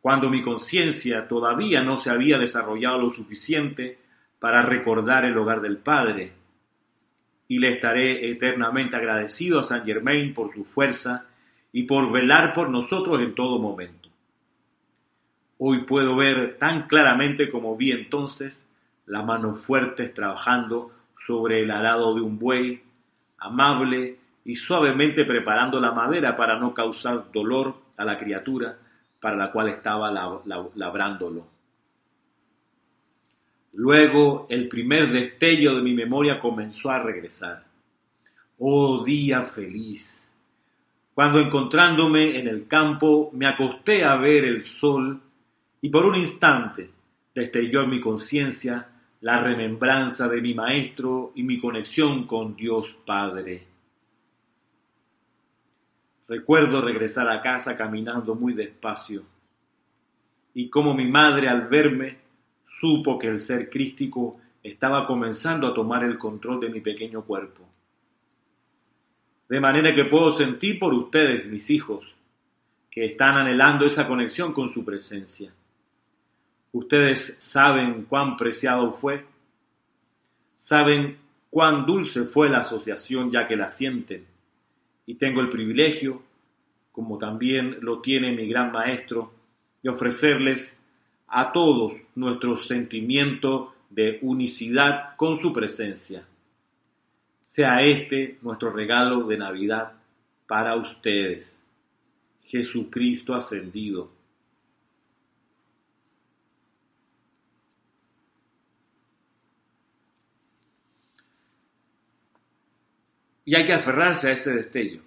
Cuando 0.00 0.28
mi 0.28 0.42
conciencia 0.42 1.26
todavía 1.28 1.82
no 1.82 1.96
se 1.96 2.10
había 2.10 2.36
desarrollado 2.36 2.98
lo 2.98 3.10
suficiente 3.10 3.98
para 4.38 4.62
recordar 4.62 5.24
el 5.24 5.38
hogar 5.38 5.62
del 5.62 5.78
Padre, 5.78 6.32
y 7.48 7.58
le 7.58 7.70
estaré 7.70 8.30
eternamente 8.30 8.96
agradecido 8.96 9.60
a 9.60 9.62
Saint 9.62 9.84
Germain 9.84 10.32
por 10.32 10.52
su 10.54 10.64
fuerza 10.64 11.26
y 11.72 11.84
por 11.84 12.10
velar 12.10 12.52
por 12.52 12.70
nosotros 12.70 13.20
en 13.20 13.34
todo 13.34 13.58
momento. 13.58 14.08
Hoy 15.58 15.84
puedo 15.84 16.16
ver 16.16 16.56
tan 16.58 16.86
claramente 16.86 17.50
como 17.50 17.76
vi 17.76 17.92
entonces 17.92 18.60
las 19.06 19.24
manos 19.24 19.64
fuertes 19.64 20.12
trabajando 20.14 20.92
sobre 21.26 21.62
el 21.62 21.70
arado 21.70 22.14
de 22.14 22.20
un 22.20 22.38
buey, 22.38 22.80
amable 23.38 24.18
y 24.44 24.56
suavemente 24.56 25.24
preparando 25.24 25.80
la 25.80 25.92
madera 25.92 26.36
para 26.36 26.58
no 26.58 26.74
causar 26.74 27.30
dolor 27.32 27.74
a 27.96 28.04
la 28.04 28.18
criatura 28.18 28.76
para 29.20 29.36
la 29.36 29.50
cual 29.50 29.68
estaba 29.70 30.10
labrándolo. 30.74 31.46
Luego 33.72 34.46
el 34.50 34.68
primer 34.68 35.10
destello 35.10 35.76
de 35.76 35.82
mi 35.82 35.94
memoria 35.94 36.38
comenzó 36.38 36.90
a 36.90 37.02
regresar. 37.02 37.64
Oh 38.58 39.02
día 39.02 39.42
feliz, 39.44 40.22
cuando 41.14 41.40
encontrándome 41.40 42.38
en 42.38 42.48
el 42.48 42.68
campo 42.68 43.30
me 43.32 43.46
acosté 43.46 44.04
a 44.04 44.16
ver 44.16 44.44
el 44.44 44.64
sol 44.64 45.20
y 45.80 45.88
por 45.88 46.04
un 46.04 46.16
instante 46.16 46.90
destelló 47.34 47.82
en 47.82 47.90
mi 47.90 48.00
conciencia 48.00 48.88
la 49.24 49.40
remembranza 49.40 50.28
de 50.28 50.38
mi 50.42 50.52
maestro 50.52 51.32
y 51.34 51.42
mi 51.44 51.58
conexión 51.58 52.26
con 52.26 52.54
Dios 52.54 52.94
Padre. 53.06 53.66
Recuerdo 56.28 56.82
regresar 56.82 57.30
a 57.30 57.40
casa 57.40 57.74
caminando 57.74 58.34
muy 58.34 58.52
despacio 58.52 59.22
y 60.52 60.68
como 60.68 60.92
mi 60.92 61.06
madre 61.06 61.48
al 61.48 61.68
verme 61.68 62.18
supo 62.78 63.18
que 63.18 63.28
el 63.28 63.38
ser 63.38 63.70
crístico 63.70 64.42
estaba 64.62 65.06
comenzando 65.06 65.68
a 65.68 65.74
tomar 65.74 66.04
el 66.04 66.18
control 66.18 66.60
de 66.60 66.68
mi 66.68 66.82
pequeño 66.82 67.22
cuerpo. 67.22 67.66
De 69.48 69.58
manera 69.58 69.94
que 69.94 70.04
puedo 70.04 70.32
sentir 70.32 70.78
por 70.78 70.92
ustedes, 70.92 71.46
mis 71.46 71.70
hijos, 71.70 72.04
que 72.90 73.06
están 73.06 73.38
anhelando 73.38 73.86
esa 73.86 74.06
conexión 74.06 74.52
con 74.52 74.70
su 74.70 74.84
presencia. 74.84 75.50
Ustedes 76.74 77.36
saben 77.40 78.04
cuán 78.04 78.36
preciado 78.36 78.92
fue, 78.92 79.24
saben 80.56 81.16
cuán 81.48 81.86
dulce 81.86 82.24
fue 82.24 82.50
la 82.50 82.58
asociación 82.58 83.30
ya 83.30 83.48
que 83.48 83.56
la 83.56 83.68
sienten, 83.68 84.26
y 85.06 85.14
tengo 85.14 85.40
el 85.40 85.48
privilegio, 85.48 86.22
como 86.92 87.16
también 87.16 87.78
lo 87.80 88.00
tiene 88.00 88.32
mi 88.32 88.46
gran 88.46 88.70
maestro, 88.70 89.32
de 89.82 89.88
ofrecerles 89.88 90.76
a 91.28 91.50
todos 91.50 91.94
nuestro 92.14 92.56
sentimiento 92.58 93.74
de 93.88 94.18
unicidad 94.20 95.16
con 95.16 95.40
su 95.40 95.52
presencia 95.52 96.26
sea 97.54 97.80
este 97.82 98.36
nuestro 98.42 98.72
regalo 98.72 99.28
de 99.28 99.38
Navidad 99.38 99.92
para 100.48 100.74
ustedes. 100.74 101.54
Jesucristo 102.46 103.32
ascendido. 103.32 104.10
Y 113.44 113.54
hay 113.54 113.66
que 113.66 113.74
aferrarse 113.74 114.28
a 114.28 114.32
ese 114.32 114.52
destello, 114.52 115.02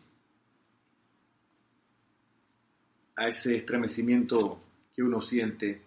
a 3.16 3.28
ese 3.28 3.56
estremecimiento 3.56 4.60
que 4.96 5.02
uno 5.02 5.22
siente 5.22 5.82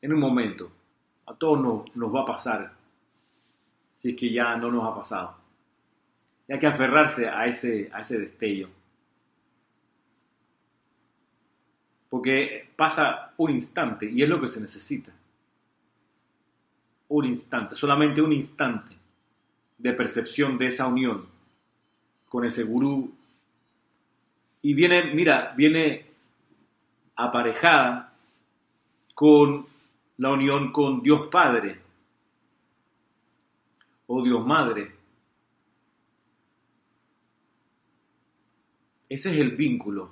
en 0.00 0.12
un 0.12 0.20
momento. 0.20 0.70
A 1.26 1.34
todos 1.34 1.86
nos, 1.94 2.14
va 2.14 2.22
a 2.22 2.26
pasar, 2.26 2.72
si 3.98 4.10
es 4.10 4.16
que 4.16 4.32
ya 4.32 4.56
no 4.56 4.70
nos 4.70 4.84
ha 4.84 4.94
pasado 4.94 5.42
hay 6.52 6.58
que 6.58 6.66
aferrarse 6.66 7.26
a 7.28 7.46
ese, 7.46 7.90
a 7.92 8.00
ese 8.00 8.18
destello. 8.18 8.68
Porque 12.10 12.68
pasa 12.76 13.32
un 13.38 13.50
instante 13.52 14.10
y 14.10 14.22
es 14.22 14.28
lo 14.28 14.40
que 14.40 14.48
se 14.48 14.60
necesita. 14.60 15.12
Un 17.08 17.24
instante, 17.24 17.74
solamente 17.74 18.20
un 18.20 18.32
instante 18.32 18.94
de 19.78 19.92
percepción 19.94 20.58
de 20.58 20.66
esa 20.66 20.86
unión 20.86 21.26
con 22.32 22.46
ese 22.46 22.62
gurú. 22.64 23.12
Y 24.62 24.72
viene, 24.72 25.12
mira, 25.12 25.52
viene 25.54 26.06
aparejada 27.16 28.14
con 29.14 29.66
la 30.16 30.30
unión 30.30 30.72
con 30.72 31.02
Dios 31.02 31.28
Padre 31.30 31.78
o 34.06 34.22
Dios 34.22 34.46
Madre 34.46 35.02
Ese 39.10 39.28
es 39.28 39.36
el 39.36 39.50
vínculo. 39.50 40.10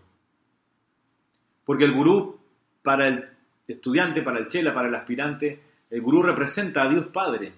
Porque 1.64 1.84
el 1.84 1.94
gurú, 1.94 2.38
para 2.82 3.08
el 3.08 3.24
estudiante, 3.66 4.20
para 4.20 4.40
el 4.40 4.48
chela, 4.48 4.74
para 4.74 4.88
el 4.88 4.94
aspirante, 4.94 5.58
el 5.88 6.02
gurú 6.02 6.22
representa 6.22 6.82
a 6.82 6.90
Dios 6.90 7.06
Padre. 7.06 7.50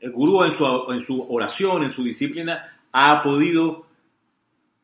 El 0.00 0.12
gurú 0.12 0.42
en 0.44 0.56
su, 0.56 0.64
en 0.94 1.04
su 1.04 1.30
oración, 1.30 1.82
en 1.82 1.90
su 1.90 2.02
disciplina, 2.02 2.74
ha 2.96 3.20
podido 3.22 3.86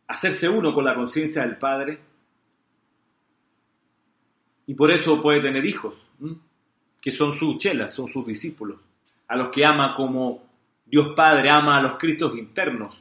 hacerse 0.08 0.48
uno 0.48 0.74
con 0.74 0.84
la 0.84 0.96
conciencia 0.96 1.42
del 1.42 1.56
Padre 1.56 2.00
y 4.66 4.74
por 4.74 4.90
eso 4.90 5.22
puede 5.22 5.40
tener 5.40 5.64
hijos, 5.64 5.94
que 7.00 7.12
son 7.12 7.38
sus 7.38 7.58
chelas, 7.58 7.94
son 7.94 8.08
sus 8.08 8.26
discípulos, 8.26 8.80
a 9.28 9.36
los 9.36 9.50
que 9.50 9.64
ama 9.64 9.94
como 9.94 10.42
Dios 10.84 11.14
Padre 11.14 11.50
ama 11.50 11.78
a 11.78 11.82
los 11.82 11.98
Cristos 11.98 12.36
internos, 12.36 13.00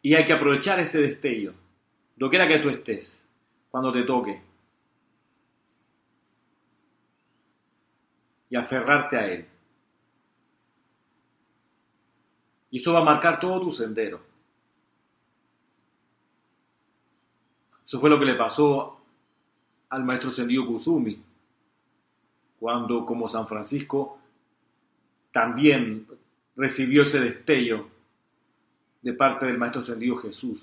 Y 0.00 0.14
hay 0.14 0.24
que 0.24 0.32
aprovechar 0.32 0.80
ese 0.80 1.02
destello, 1.02 1.52
lo 2.16 2.30
quiera 2.30 2.48
que 2.48 2.60
tú 2.60 2.70
estés, 2.70 3.20
cuando 3.70 3.92
te 3.92 4.04
toque. 4.04 4.47
Y 8.50 8.56
aferrarte 8.56 9.16
a 9.16 9.26
Él. 9.26 9.46
Y 12.70 12.80
eso 12.80 12.92
va 12.92 13.00
a 13.00 13.04
marcar 13.04 13.40
todo 13.40 13.60
tu 13.60 13.72
sendero. 13.72 14.20
Eso 17.86 17.98
fue 18.00 18.10
lo 18.10 18.18
que 18.18 18.26
le 18.26 18.34
pasó 18.34 19.00
al 19.88 20.04
maestro 20.04 20.30
Sendio 20.30 20.66
Kuzumi, 20.66 21.22
cuando 22.60 23.06
como 23.06 23.28
San 23.28 23.46
Francisco 23.46 24.18
también 25.32 26.06
recibió 26.56 27.02
ese 27.02 27.20
destello 27.20 27.86
de 29.02 29.12
parte 29.12 29.46
del 29.46 29.58
Maestro 29.58 29.82
Ascendido 29.82 30.16
Jesús. 30.16 30.60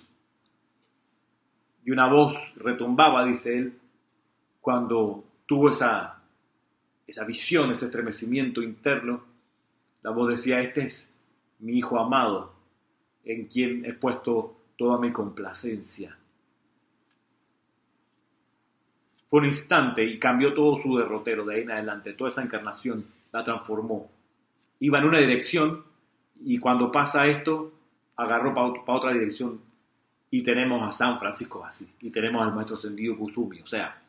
Y 1.86 1.92
una 1.92 2.08
voz 2.08 2.36
retumbaba, 2.58 3.26
dice 3.26 3.58
él, 3.58 3.80
cuando 4.60 5.24
tuvo 5.46 5.70
esa, 5.70 6.15
esa 7.08 7.24
visión, 7.24 7.72
ese 7.72 7.86
estremecimiento 7.86 8.62
interno. 8.62 9.24
La 10.02 10.12
voz 10.12 10.30
decía, 10.30 10.62
este 10.62 10.86
es 10.86 11.10
mi 11.60 11.78
Hijo 11.78 12.00
amado, 12.00 12.54
en 13.24 13.46
quien 13.46 13.86
he 13.86 13.94
puesto 13.94 14.56
toda 14.78 15.00
mi 15.00 15.12
complacencia. 15.12 16.18
Fue 19.30 19.40
un 19.40 19.48
instante 19.48 20.04
y 20.04 20.20
cambió 20.20 20.54
todo 20.54 20.78
su 20.78 20.98
derrotero 20.98 21.46
de 21.46 21.56
ahí 21.56 21.62
en 21.62 21.72
adelante, 21.72 22.14
toda 22.14 22.30
esa 22.30 22.44
encarnación 22.44 23.06
la 23.32 23.44
transformó. 23.44 24.10
Iba 24.80 25.00
en 25.00 25.06
una 25.06 25.20
dirección 25.20 25.84
y 26.44 26.58
cuando 26.60 26.92
pasa 26.92 27.26
esto, 27.26 27.74
agarró 28.16 28.54
para 28.54 28.98
otra 28.98 29.12
dirección 29.14 29.60
y 30.30 30.44
tenemos 30.44 30.82
a 30.88 30.92
San 30.92 31.18
Francisco 31.20 31.64
así, 31.64 31.88
y 32.02 32.10
tenemos 32.10 32.46
al 32.46 32.54
maestro 32.54 32.78
Sendido 32.78 33.18
Kusumi, 33.18 33.62
o 33.62 33.68
sea, 33.68 34.02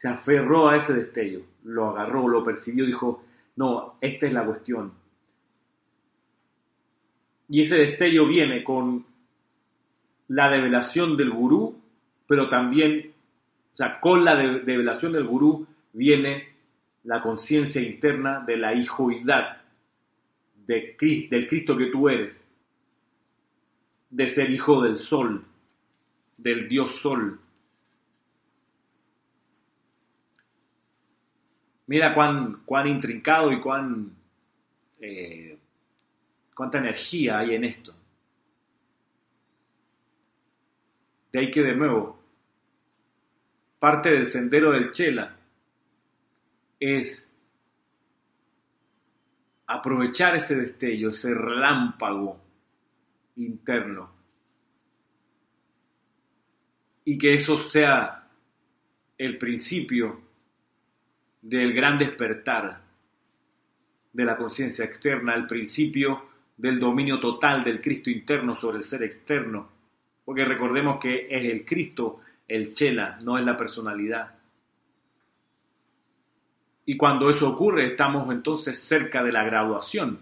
se 0.00 0.08
aferró 0.08 0.70
a 0.70 0.78
ese 0.78 0.94
destello, 0.94 1.42
lo 1.64 1.90
agarró, 1.90 2.26
lo 2.26 2.42
percibió, 2.42 2.86
dijo, 2.86 3.22
no, 3.56 3.96
esta 4.00 4.26
es 4.26 4.32
la 4.32 4.46
cuestión. 4.46 4.94
Y 7.50 7.60
ese 7.60 7.76
destello 7.76 8.26
viene 8.26 8.64
con 8.64 9.04
la 10.28 10.48
develación 10.48 11.18
del 11.18 11.28
gurú, 11.30 11.78
pero 12.26 12.48
también, 12.48 13.12
o 13.74 13.76
sea, 13.76 14.00
con 14.00 14.24
la 14.24 14.36
develación 14.36 15.12
del 15.12 15.26
gurú 15.26 15.66
viene 15.92 16.48
la 17.04 17.20
conciencia 17.20 17.82
interna 17.82 18.40
de 18.40 18.56
la 18.56 18.72
hijoidad 18.72 19.60
del 20.66 20.96
Cristo 20.96 21.76
que 21.76 21.90
tú 21.92 22.08
eres, 22.08 22.34
de 24.08 24.28
ser 24.28 24.50
hijo 24.50 24.80
del 24.80 24.98
sol, 24.98 25.44
del 26.38 26.66
Dios 26.70 26.90
sol. 27.02 27.38
Mira 31.90 32.14
cuán, 32.14 32.62
cuán 32.64 32.86
intrincado 32.86 33.50
y 33.50 33.60
cuán 33.60 34.14
eh, 35.00 35.58
cuánta 36.54 36.78
energía 36.78 37.40
hay 37.40 37.56
en 37.56 37.64
esto. 37.64 37.92
De 41.32 41.40
ahí 41.40 41.50
que 41.50 41.62
de 41.62 41.74
nuevo, 41.74 42.22
parte 43.80 44.10
del 44.10 44.26
sendero 44.26 44.70
del 44.70 44.92
Chela 44.92 45.36
es 46.78 47.28
aprovechar 49.66 50.36
ese 50.36 50.54
destello, 50.54 51.10
ese 51.10 51.34
relámpago 51.34 52.40
interno. 53.34 54.12
Y 57.04 57.18
que 57.18 57.34
eso 57.34 57.68
sea 57.68 58.28
el 59.18 59.38
principio 59.38 60.29
del 61.42 61.72
gran 61.72 61.98
despertar 61.98 62.80
de 64.12 64.24
la 64.24 64.36
conciencia 64.36 64.84
externa, 64.84 65.34
el 65.34 65.46
principio 65.46 66.30
del 66.56 66.78
dominio 66.78 67.18
total 67.18 67.64
del 67.64 67.80
Cristo 67.80 68.10
interno 68.10 68.56
sobre 68.56 68.78
el 68.78 68.84
ser 68.84 69.02
externo, 69.02 69.68
porque 70.24 70.44
recordemos 70.44 71.00
que 71.00 71.26
es 71.30 71.44
el 71.50 71.64
Cristo 71.64 72.20
el 72.46 72.74
chela, 72.74 73.18
no 73.22 73.38
es 73.38 73.44
la 73.44 73.56
personalidad. 73.56 74.34
Y 76.84 76.96
cuando 76.96 77.30
eso 77.30 77.48
ocurre, 77.48 77.86
estamos 77.86 78.30
entonces 78.32 78.78
cerca 78.78 79.22
de 79.22 79.30
la 79.30 79.44
graduación, 79.44 80.18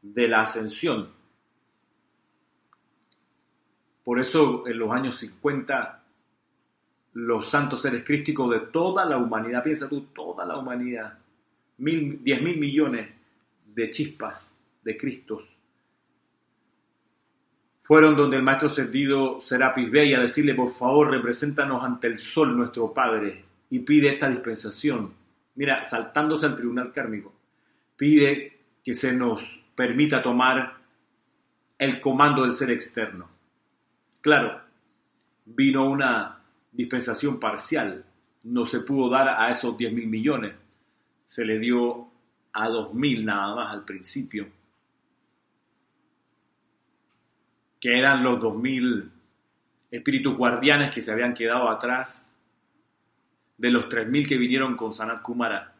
de 0.00 0.28
la 0.28 0.42
ascensión. 0.42 1.10
Por 4.02 4.18
eso 4.18 4.66
en 4.66 4.78
los 4.78 4.90
años 4.90 5.18
50 5.18 6.01
los 7.14 7.50
santos 7.50 7.82
seres 7.82 8.04
crísticos 8.04 8.50
de 8.50 8.60
toda 8.60 9.04
la 9.04 9.18
humanidad, 9.18 9.62
piensa 9.62 9.88
tú, 9.88 10.06
toda 10.14 10.44
la 10.44 10.56
humanidad, 10.56 11.18
mil, 11.78 12.22
diez 12.22 12.42
mil 12.42 12.58
millones 12.58 13.10
de 13.74 13.90
chispas 13.90 14.52
de 14.82 14.96
Cristos, 14.96 15.44
fueron 17.82 18.16
donde 18.16 18.36
el 18.36 18.42
maestro 18.42 18.70
servido 18.70 19.40
Serapis 19.42 19.90
Bey 19.90 20.14
a 20.14 20.20
decirle, 20.20 20.54
por 20.54 20.70
favor, 20.70 21.10
represéntanos 21.10 21.82
ante 21.84 22.06
el 22.06 22.18
sol 22.18 22.56
nuestro 22.56 22.92
Padre 22.92 23.44
y 23.70 23.80
pide 23.80 24.14
esta 24.14 24.28
dispensación. 24.28 25.12
Mira, 25.56 25.84
saltándose 25.84 26.46
al 26.46 26.56
tribunal 26.56 26.92
kármico, 26.92 27.34
pide 27.96 28.58
que 28.82 28.94
se 28.94 29.12
nos 29.12 29.42
permita 29.74 30.22
tomar 30.22 30.74
el 31.78 32.00
comando 32.00 32.42
del 32.42 32.54
ser 32.54 32.70
externo. 32.70 33.28
Claro, 34.20 34.60
vino 35.44 35.90
una 35.90 36.41
dispensación 36.72 37.38
parcial, 37.38 38.04
no 38.44 38.66
se 38.66 38.80
pudo 38.80 39.08
dar 39.08 39.28
a 39.28 39.50
esos 39.50 39.76
10 39.76 39.92
mil 39.92 40.08
millones, 40.08 40.54
se 41.26 41.44
le 41.44 41.58
dio 41.58 42.08
a 42.52 42.68
2 42.68 42.94
mil 42.94 43.24
nada 43.24 43.54
más 43.54 43.72
al 43.72 43.84
principio 43.84 44.48
que 47.82 47.98
eran 47.98 48.22
los 48.22 48.38
2.000 48.38 49.10
espíritus 49.90 50.36
guardianes 50.36 50.94
que 50.94 51.02
se 51.02 51.10
habían 51.10 51.34
quedado 51.34 51.68
atrás 51.68 52.32
de 53.58 53.70
los 53.72 53.86
3.000 53.86 54.28
que 54.28 54.36
vinieron 54.36 54.76
con 54.76 54.94
Sanat 54.94 55.20
Kumara. 55.20 55.74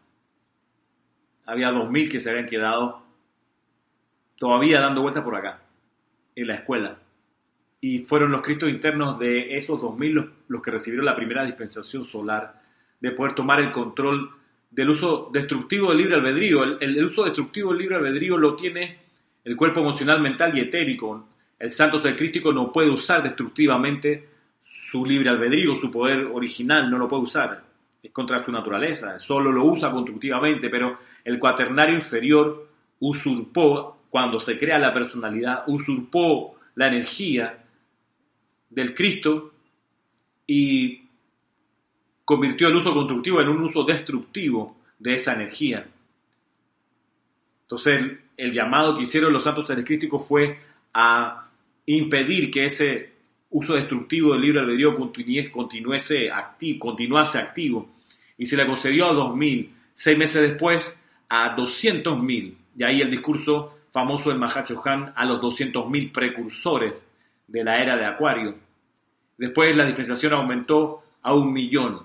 Había 1.46 1.70
2.000 1.70 2.10
que 2.10 2.18
se 2.18 2.28
habían 2.28 2.48
quedado 2.48 3.04
todavía 4.36 4.80
dando 4.80 5.02
vueltas 5.02 5.22
por 5.22 5.36
acá, 5.36 5.60
en 6.34 6.48
la 6.48 6.54
escuela. 6.56 6.98
Y 7.82 7.98
fueron 8.04 8.32
los 8.32 8.40
Cristos 8.40 8.70
internos 8.70 9.18
de 9.18 9.58
esos 9.58 9.78
2.000 9.78 10.30
los, 10.48 10.62
que 10.62 10.70
recibieron 10.70 11.04
la 11.04 11.14
primera 11.14 11.44
dispensación 11.44 12.04
solar 12.04 12.62
de 13.00 13.10
poder 13.10 13.34
tomar 13.34 13.60
el 13.60 13.72
control 13.72 14.30
del 14.70 14.88
uso 14.88 15.28
destructivo 15.32 15.90
del 15.90 15.98
libre 15.98 16.14
albedrío. 16.14 16.62
El, 16.62 16.78
el 16.80 17.04
uso 17.04 17.24
destructivo 17.24 17.70
del 17.70 17.80
libre 17.80 17.96
albedrío 17.96 18.38
lo 18.38 18.56
tiene 18.56 18.98
el 19.44 19.56
cuerpo 19.56 19.80
emocional, 19.80 20.22
mental 20.22 20.56
y 20.56 20.60
etérico. 20.60 21.28
El 21.58 21.70
santo 21.70 22.00
ser 22.00 22.16
no 22.54 22.72
puede 22.72 22.90
usar 22.90 23.22
destructivamente 23.22 24.28
su 24.90 25.04
libre 25.04 25.30
albedrío, 25.30 25.74
su 25.76 25.90
poder 25.90 26.26
original, 26.26 26.90
no 26.90 26.98
lo 26.98 27.08
puede 27.08 27.22
usar. 27.24 27.62
Es 28.00 28.12
contra 28.12 28.44
su 28.44 28.52
naturaleza, 28.52 29.18
solo 29.18 29.50
lo 29.50 29.64
usa 29.64 29.90
constructivamente, 29.90 30.68
pero 30.68 30.98
el 31.24 31.38
cuaternario 31.38 31.96
inferior 31.96 32.68
usurpó, 33.00 34.02
cuando 34.08 34.38
se 34.38 34.56
crea 34.56 34.78
la 34.78 34.92
personalidad, 34.92 35.64
usurpó 35.66 36.56
la 36.74 36.88
energía 36.88 37.61
del 38.74 38.94
Cristo 38.94 39.52
y 40.46 41.02
convirtió 42.24 42.68
el 42.68 42.76
uso 42.76 42.92
constructivo 42.92 43.40
en 43.40 43.48
un 43.48 43.62
uso 43.62 43.84
destructivo 43.84 44.76
de 44.98 45.14
esa 45.14 45.34
energía. 45.34 45.86
Entonces, 47.62 48.02
el, 48.36 48.52
llamado 48.52 48.96
que 48.96 49.02
hicieron 49.02 49.32
los 49.32 49.44
santos 49.44 49.66
seres 49.66 49.84
críticos 49.84 50.26
fue 50.26 50.58
a 50.94 51.48
impedir 51.86 52.50
que 52.50 52.66
ese 52.66 53.12
uso 53.50 53.74
destructivo 53.74 54.32
del 54.32 54.42
libre 54.42 54.60
albedrío 54.60 54.96
continuase 54.96 56.30
activo, 56.30 56.78
continuase 56.78 57.38
activo. 57.38 57.88
Y 58.38 58.46
se 58.46 58.56
le 58.56 58.66
concedió 58.66 59.06
a 59.06 59.12
2.000, 59.12 59.68
seis 59.92 60.18
meses 60.18 60.42
después 60.42 60.98
a 61.28 61.56
200.000. 61.56 62.54
Y 62.76 62.82
ahí 62.82 63.00
el 63.00 63.10
discurso 63.10 63.78
famoso 63.90 64.30
del 64.30 64.38
Mahacho 64.38 64.80
Han 64.84 65.12
a 65.14 65.24
los 65.24 65.40
200.000 65.40 66.12
precursores 66.12 67.11
de 67.52 67.62
la 67.62 67.80
era 67.80 67.96
de 67.96 68.06
Acuario. 68.06 68.54
Después 69.36 69.76
la 69.76 69.84
dispensación 69.84 70.32
aumentó 70.32 71.02
a 71.22 71.34
un 71.34 71.52
millón, 71.52 72.00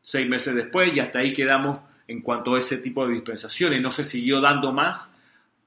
seis 0.00 0.28
meses 0.28 0.54
después, 0.54 0.94
y 0.94 1.00
hasta 1.00 1.18
ahí 1.18 1.34
quedamos 1.34 1.80
en 2.06 2.22
cuanto 2.22 2.54
a 2.54 2.58
ese 2.58 2.78
tipo 2.78 3.06
de 3.06 3.14
dispensaciones. 3.14 3.82
No 3.82 3.90
se 3.90 4.04
siguió 4.04 4.40
dando 4.40 4.72
más, 4.72 5.10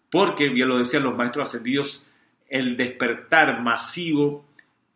porque, 0.10 0.50
bien 0.50 0.70
lo 0.70 0.78
decían 0.78 1.04
los 1.04 1.18
maestros 1.18 1.50
ascendidos, 1.50 2.04
el 2.48 2.78
despertar 2.78 3.62
masivo 3.62 4.46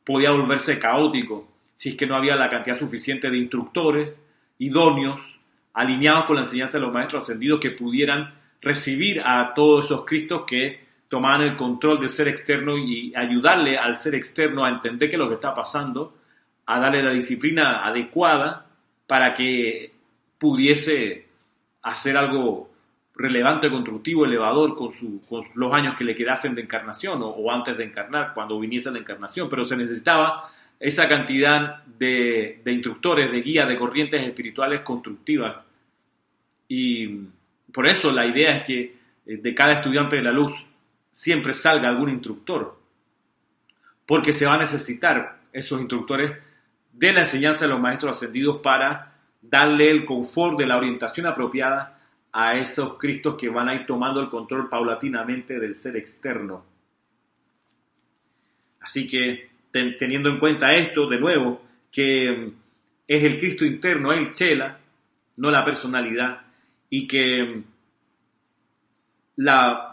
podía 0.06 0.32
volverse 0.32 0.80
caótico 0.80 1.48
si 1.76 1.90
es 1.90 1.96
que 1.96 2.06
no 2.06 2.16
había 2.16 2.36
la 2.36 2.50
cantidad 2.50 2.78
suficiente 2.78 3.30
de 3.30 3.38
instructores 3.38 4.20
idóneos, 4.58 5.22
alineados 5.74 6.26
con 6.26 6.36
la 6.36 6.42
enseñanza 6.44 6.78
de 6.78 6.86
los 6.86 6.94
maestros 6.94 7.24
ascendidos 7.24 7.60
que 7.60 7.72
pudieran 7.72 8.34
recibir 8.62 9.22
a 9.22 9.54
todos 9.54 9.86
esos 9.86 10.06
Cristos 10.06 10.44
que 10.46 10.89
tomaban 11.10 11.42
el 11.42 11.58
control 11.58 12.00
del 12.00 12.10
ser 12.10 12.28
externo 12.28 12.78
y 12.78 13.14
ayudarle 13.16 13.78
al 13.78 13.96
ser 13.96 14.16
externo 14.16 14.64
a 14.64 14.70
entender 14.70 15.10
qué 15.10 15.16
es 15.16 15.20
lo 15.20 15.28
que 15.28 15.36
está 15.36 15.54
pasando, 15.54 16.16
a 16.68 16.80
darle 16.80 17.04
la 17.04 17.12
disciplina 17.12 17.86
adecuada 17.86 18.68
para 19.08 19.34
que 19.34 19.92
pudiese 20.38 21.28
hacer 21.82 22.16
algo 22.16 22.70
relevante, 23.16 23.70
constructivo, 23.70 24.24
elevador 24.24 24.78
con, 24.78 24.94
los 25.56 25.74
años 25.74 25.98
que 25.98 26.04
le 26.04 26.16
quedasen 26.16 26.56
de 26.56 26.62
encarnación 26.62 27.20
o, 27.22 27.52
antes 27.52 27.76
de 27.76 27.84
encarnar, 27.84 28.34
cuando 28.34 28.60
viniese 28.60 28.92
la 28.92 29.00
encarnación, 29.00 29.50
pero 29.50 29.66
se 29.66 29.76
necesitaba 29.76 30.50
esa 30.80 31.10
cantidad 31.10 31.84
de, 31.86 32.62
instructores, 32.66 33.32
de 33.32 33.42
guías, 33.42 33.68
de 33.68 33.78
corrientes 33.78 34.26
espirituales 34.26 34.82
constructivas. 34.82 35.58
Y 36.70 37.08
por 37.74 37.88
eso 37.88 38.12
la 38.12 38.26
idea 38.26 38.52
es 38.52 38.64
que 38.64 38.96
eh, 39.26 39.38
de 39.38 39.56
cada 39.56 39.74
estudiante 39.74 40.16
de 40.16 40.22
la 40.22 40.32
luz 40.32 40.54
siempre 41.12 41.54
salga 41.54 41.90
algún 41.90 42.10
instructor, 42.10 42.78
porque 44.06 44.34
se 44.34 44.46
va 44.46 44.56
a 44.56 44.60
necesitar 44.60 45.40
esos 45.52 45.80
instructores 45.80 46.38
de 46.94 47.14
la 47.14 47.22
enseñanza 47.22 47.66
de 47.66 47.72
los 47.72 47.80
maestros 47.80 48.16
ascendidos 48.16 48.62
para 48.62 49.14
darle 49.42 49.90
el 49.90 50.06
confort 50.06 50.58
de 50.58 50.68
la 50.68 50.78
orientación 50.78 51.26
apropiada 51.26 52.00
a 52.32 52.56
esos 52.56 52.98
Cristos 52.98 53.36
que 53.36 53.50
van 53.50 53.70
a 53.70 53.76
ir 53.76 53.86
tomando 53.86 54.20
el 54.20 54.30
control 54.30 54.70
paulatinamente 54.70 55.60
del 55.60 55.76
ser 55.76 55.96
externo. 55.96 56.64
Así 58.82 59.08
que 59.08 59.50
teniendo 59.72 60.30
en 60.30 60.40
cuenta 60.40 60.74
esto, 60.74 61.08
de 61.08 61.20
nuevo, 61.20 61.62
que 61.92 62.32
mm, 62.32 62.52
es 63.08 63.24
el 63.24 63.40
Cristo 63.40 63.66
interno, 63.66 64.12
el 64.12 64.32
Chela, 64.32 64.80
no 65.38 65.52
la 65.52 65.64
personalidad, 65.64 66.42
y 66.90 67.08
que 67.08 67.44
mm, 67.44 67.64
la 69.38 69.89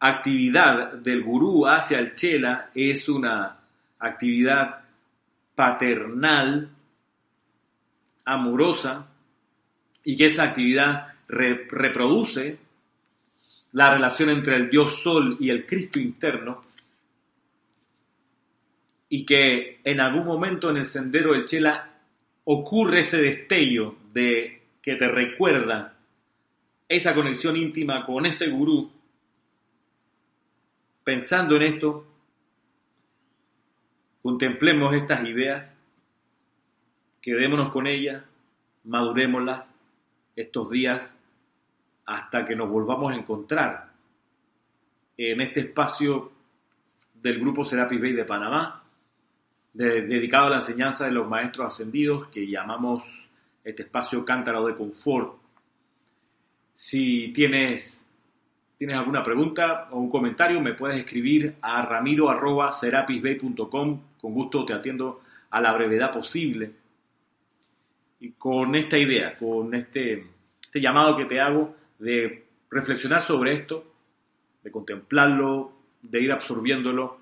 actividad 0.00 0.92
del 0.94 1.22
gurú 1.22 1.66
hacia 1.66 1.98
el 1.98 2.12
Chela 2.12 2.70
es 2.74 3.08
una 3.08 3.58
actividad 3.98 4.80
paternal, 5.54 6.70
amorosa, 8.24 9.06
y 10.04 10.16
que 10.16 10.26
esa 10.26 10.44
actividad 10.44 11.14
reproduce 11.28 12.58
la 13.72 13.92
relación 13.92 14.30
entre 14.30 14.56
el 14.56 14.70
Dios 14.70 15.02
Sol 15.02 15.36
y 15.40 15.50
el 15.50 15.66
Cristo 15.66 15.98
interno 15.98 16.64
y 19.08 19.24
que 19.24 19.80
en 19.84 20.00
algún 20.00 20.26
momento 20.26 20.70
en 20.70 20.78
el 20.78 20.84
sendero 20.84 21.32
del 21.32 21.46
Chela 21.46 21.90
ocurre 22.44 23.00
ese 23.00 23.20
destello 23.20 23.96
de 24.12 24.62
que 24.82 24.96
te 24.96 25.08
recuerda 25.08 25.94
esa 26.88 27.14
conexión 27.14 27.56
íntima 27.56 28.04
con 28.06 28.26
ese 28.26 28.48
gurú. 28.48 28.90
Pensando 31.08 31.56
en 31.56 31.62
esto, 31.62 32.04
contemplemos 34.20 34.92
estas 34.92 35.26
ideas, 35.26 35.66
quedémonos 37.22 37.72
con 37.72 37.86
ellas, 37.86 38.22
madurémoslas 38.84 39.64
estos 40.36 40.68
días 40.68 41.16
hasta 42.04 42.44
que 42.44 42.54
nos 42.54 42.68
volvamos 42.68 43.10
a 43.10 43.16
encontrar 43.16 43.88
en 45.16 45.40
este 45.40 45.60
espacio 45.60 46.30
del 47.14 47.40
grupo 47.40 47.64
Serapis 47.64 48.02
Bay 48.02 48.12
de 48.12 48.26
Panamá, 48.26 48.84
dedicado 49.72 50.48
a 50.48 50.50
la 50.50 50.56
enseñanza 50.56 51.06
de 51.06 51.12
los 51.12 51.26
maestros 51.26 51.68
ascendidos, 51.72 52.28
que 52.28 52.46
llamamos 52.46 53.02
este 53.64 53.84
espacio 53.84 54.26
Cántaro 54.26 54.66
de 54.66 54.76
Confort. 54.76 55.38
Si 56.76 57.32
tienes, 57.32 57.97
tienes 58.78 58.96
alguna 58.96 59.22
pregunta 59.24 59.88
o 59.90 59.98
un 59.98 60.08
comentario, 60.08 60.60
me 60.60 60.74
puedes 60.74 61.00
escribir 61.00 61.56
a 61.60 61.82
ramiro.serapisbay.com. 61.82 64.00
Con 64.20 64.32
gusto 64.32 64.64
te 64.64 64.72
atiendo 64.72 65.22
a 65.50 65.60
la 65.60 65.72
brevedad 65.72 66.12
posible 66.12 66.70
y 68.20 68.30
con 68.32 68.74
esta 68.76 68.96
idea, 68.96 69.36
con 69.36 69.74
este, 69.74 70.24
este 70.62 70.80
llamado 70.80 71.16
que 71.16 71.24
te 71.24 71.40
hago 71.40 71.74
de 71.98 72.46
reflexionar 72.70 73.22
sobre 73.22 73.54
esto, 73.54 73.84
de 74.62 74.70
contemplarlo, 74.70 75.72
de 76.02 76.20
ir 76.20 76.30
absorbiéndolo. 76.32 77.18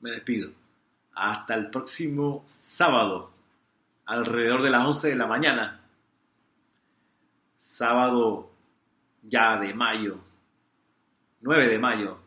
Me 0.00 0.12
despido. 0.12 0.52
Hasta 1.14 1.54
el 1.54 1.70
próximo 1.70 2.44
sábado, 2.46 3.32
alrededor 4.06 4.62
de 4.62 4.70
las 4.70 4.86
11 4.86 5.08
de 5.08 5.16
la 5.16 5.26
mañana. 5.26 5.80
Sábado 7.58 8.50
ya 9.22 9.58
de 9.58 9.74
mayo, 9.74 10.20
9 11.40 11.68
de 11.68 11.78
mayo. 11.78 12.18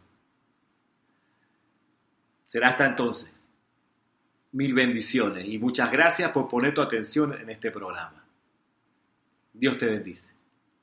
Será 2.46 2.70
hasta 2.70 2.86
entonces. 2.86 3.32
Mil 4.54 4.74
bendiciones 4.74 5.48
y 5.48 5.58
muchas 5.58 5.90
gracias 5.92 6.32
por 6.32 6.50
poner 6.50 6.74
tu 6.74 6.82
atención 6.82 7.34
en 7.34 7.50
este 7.50 7.72
programa. 7.72 8.26
Dios 9.54 9.78
te 9.78 9.86
bendice. 9.86 10.28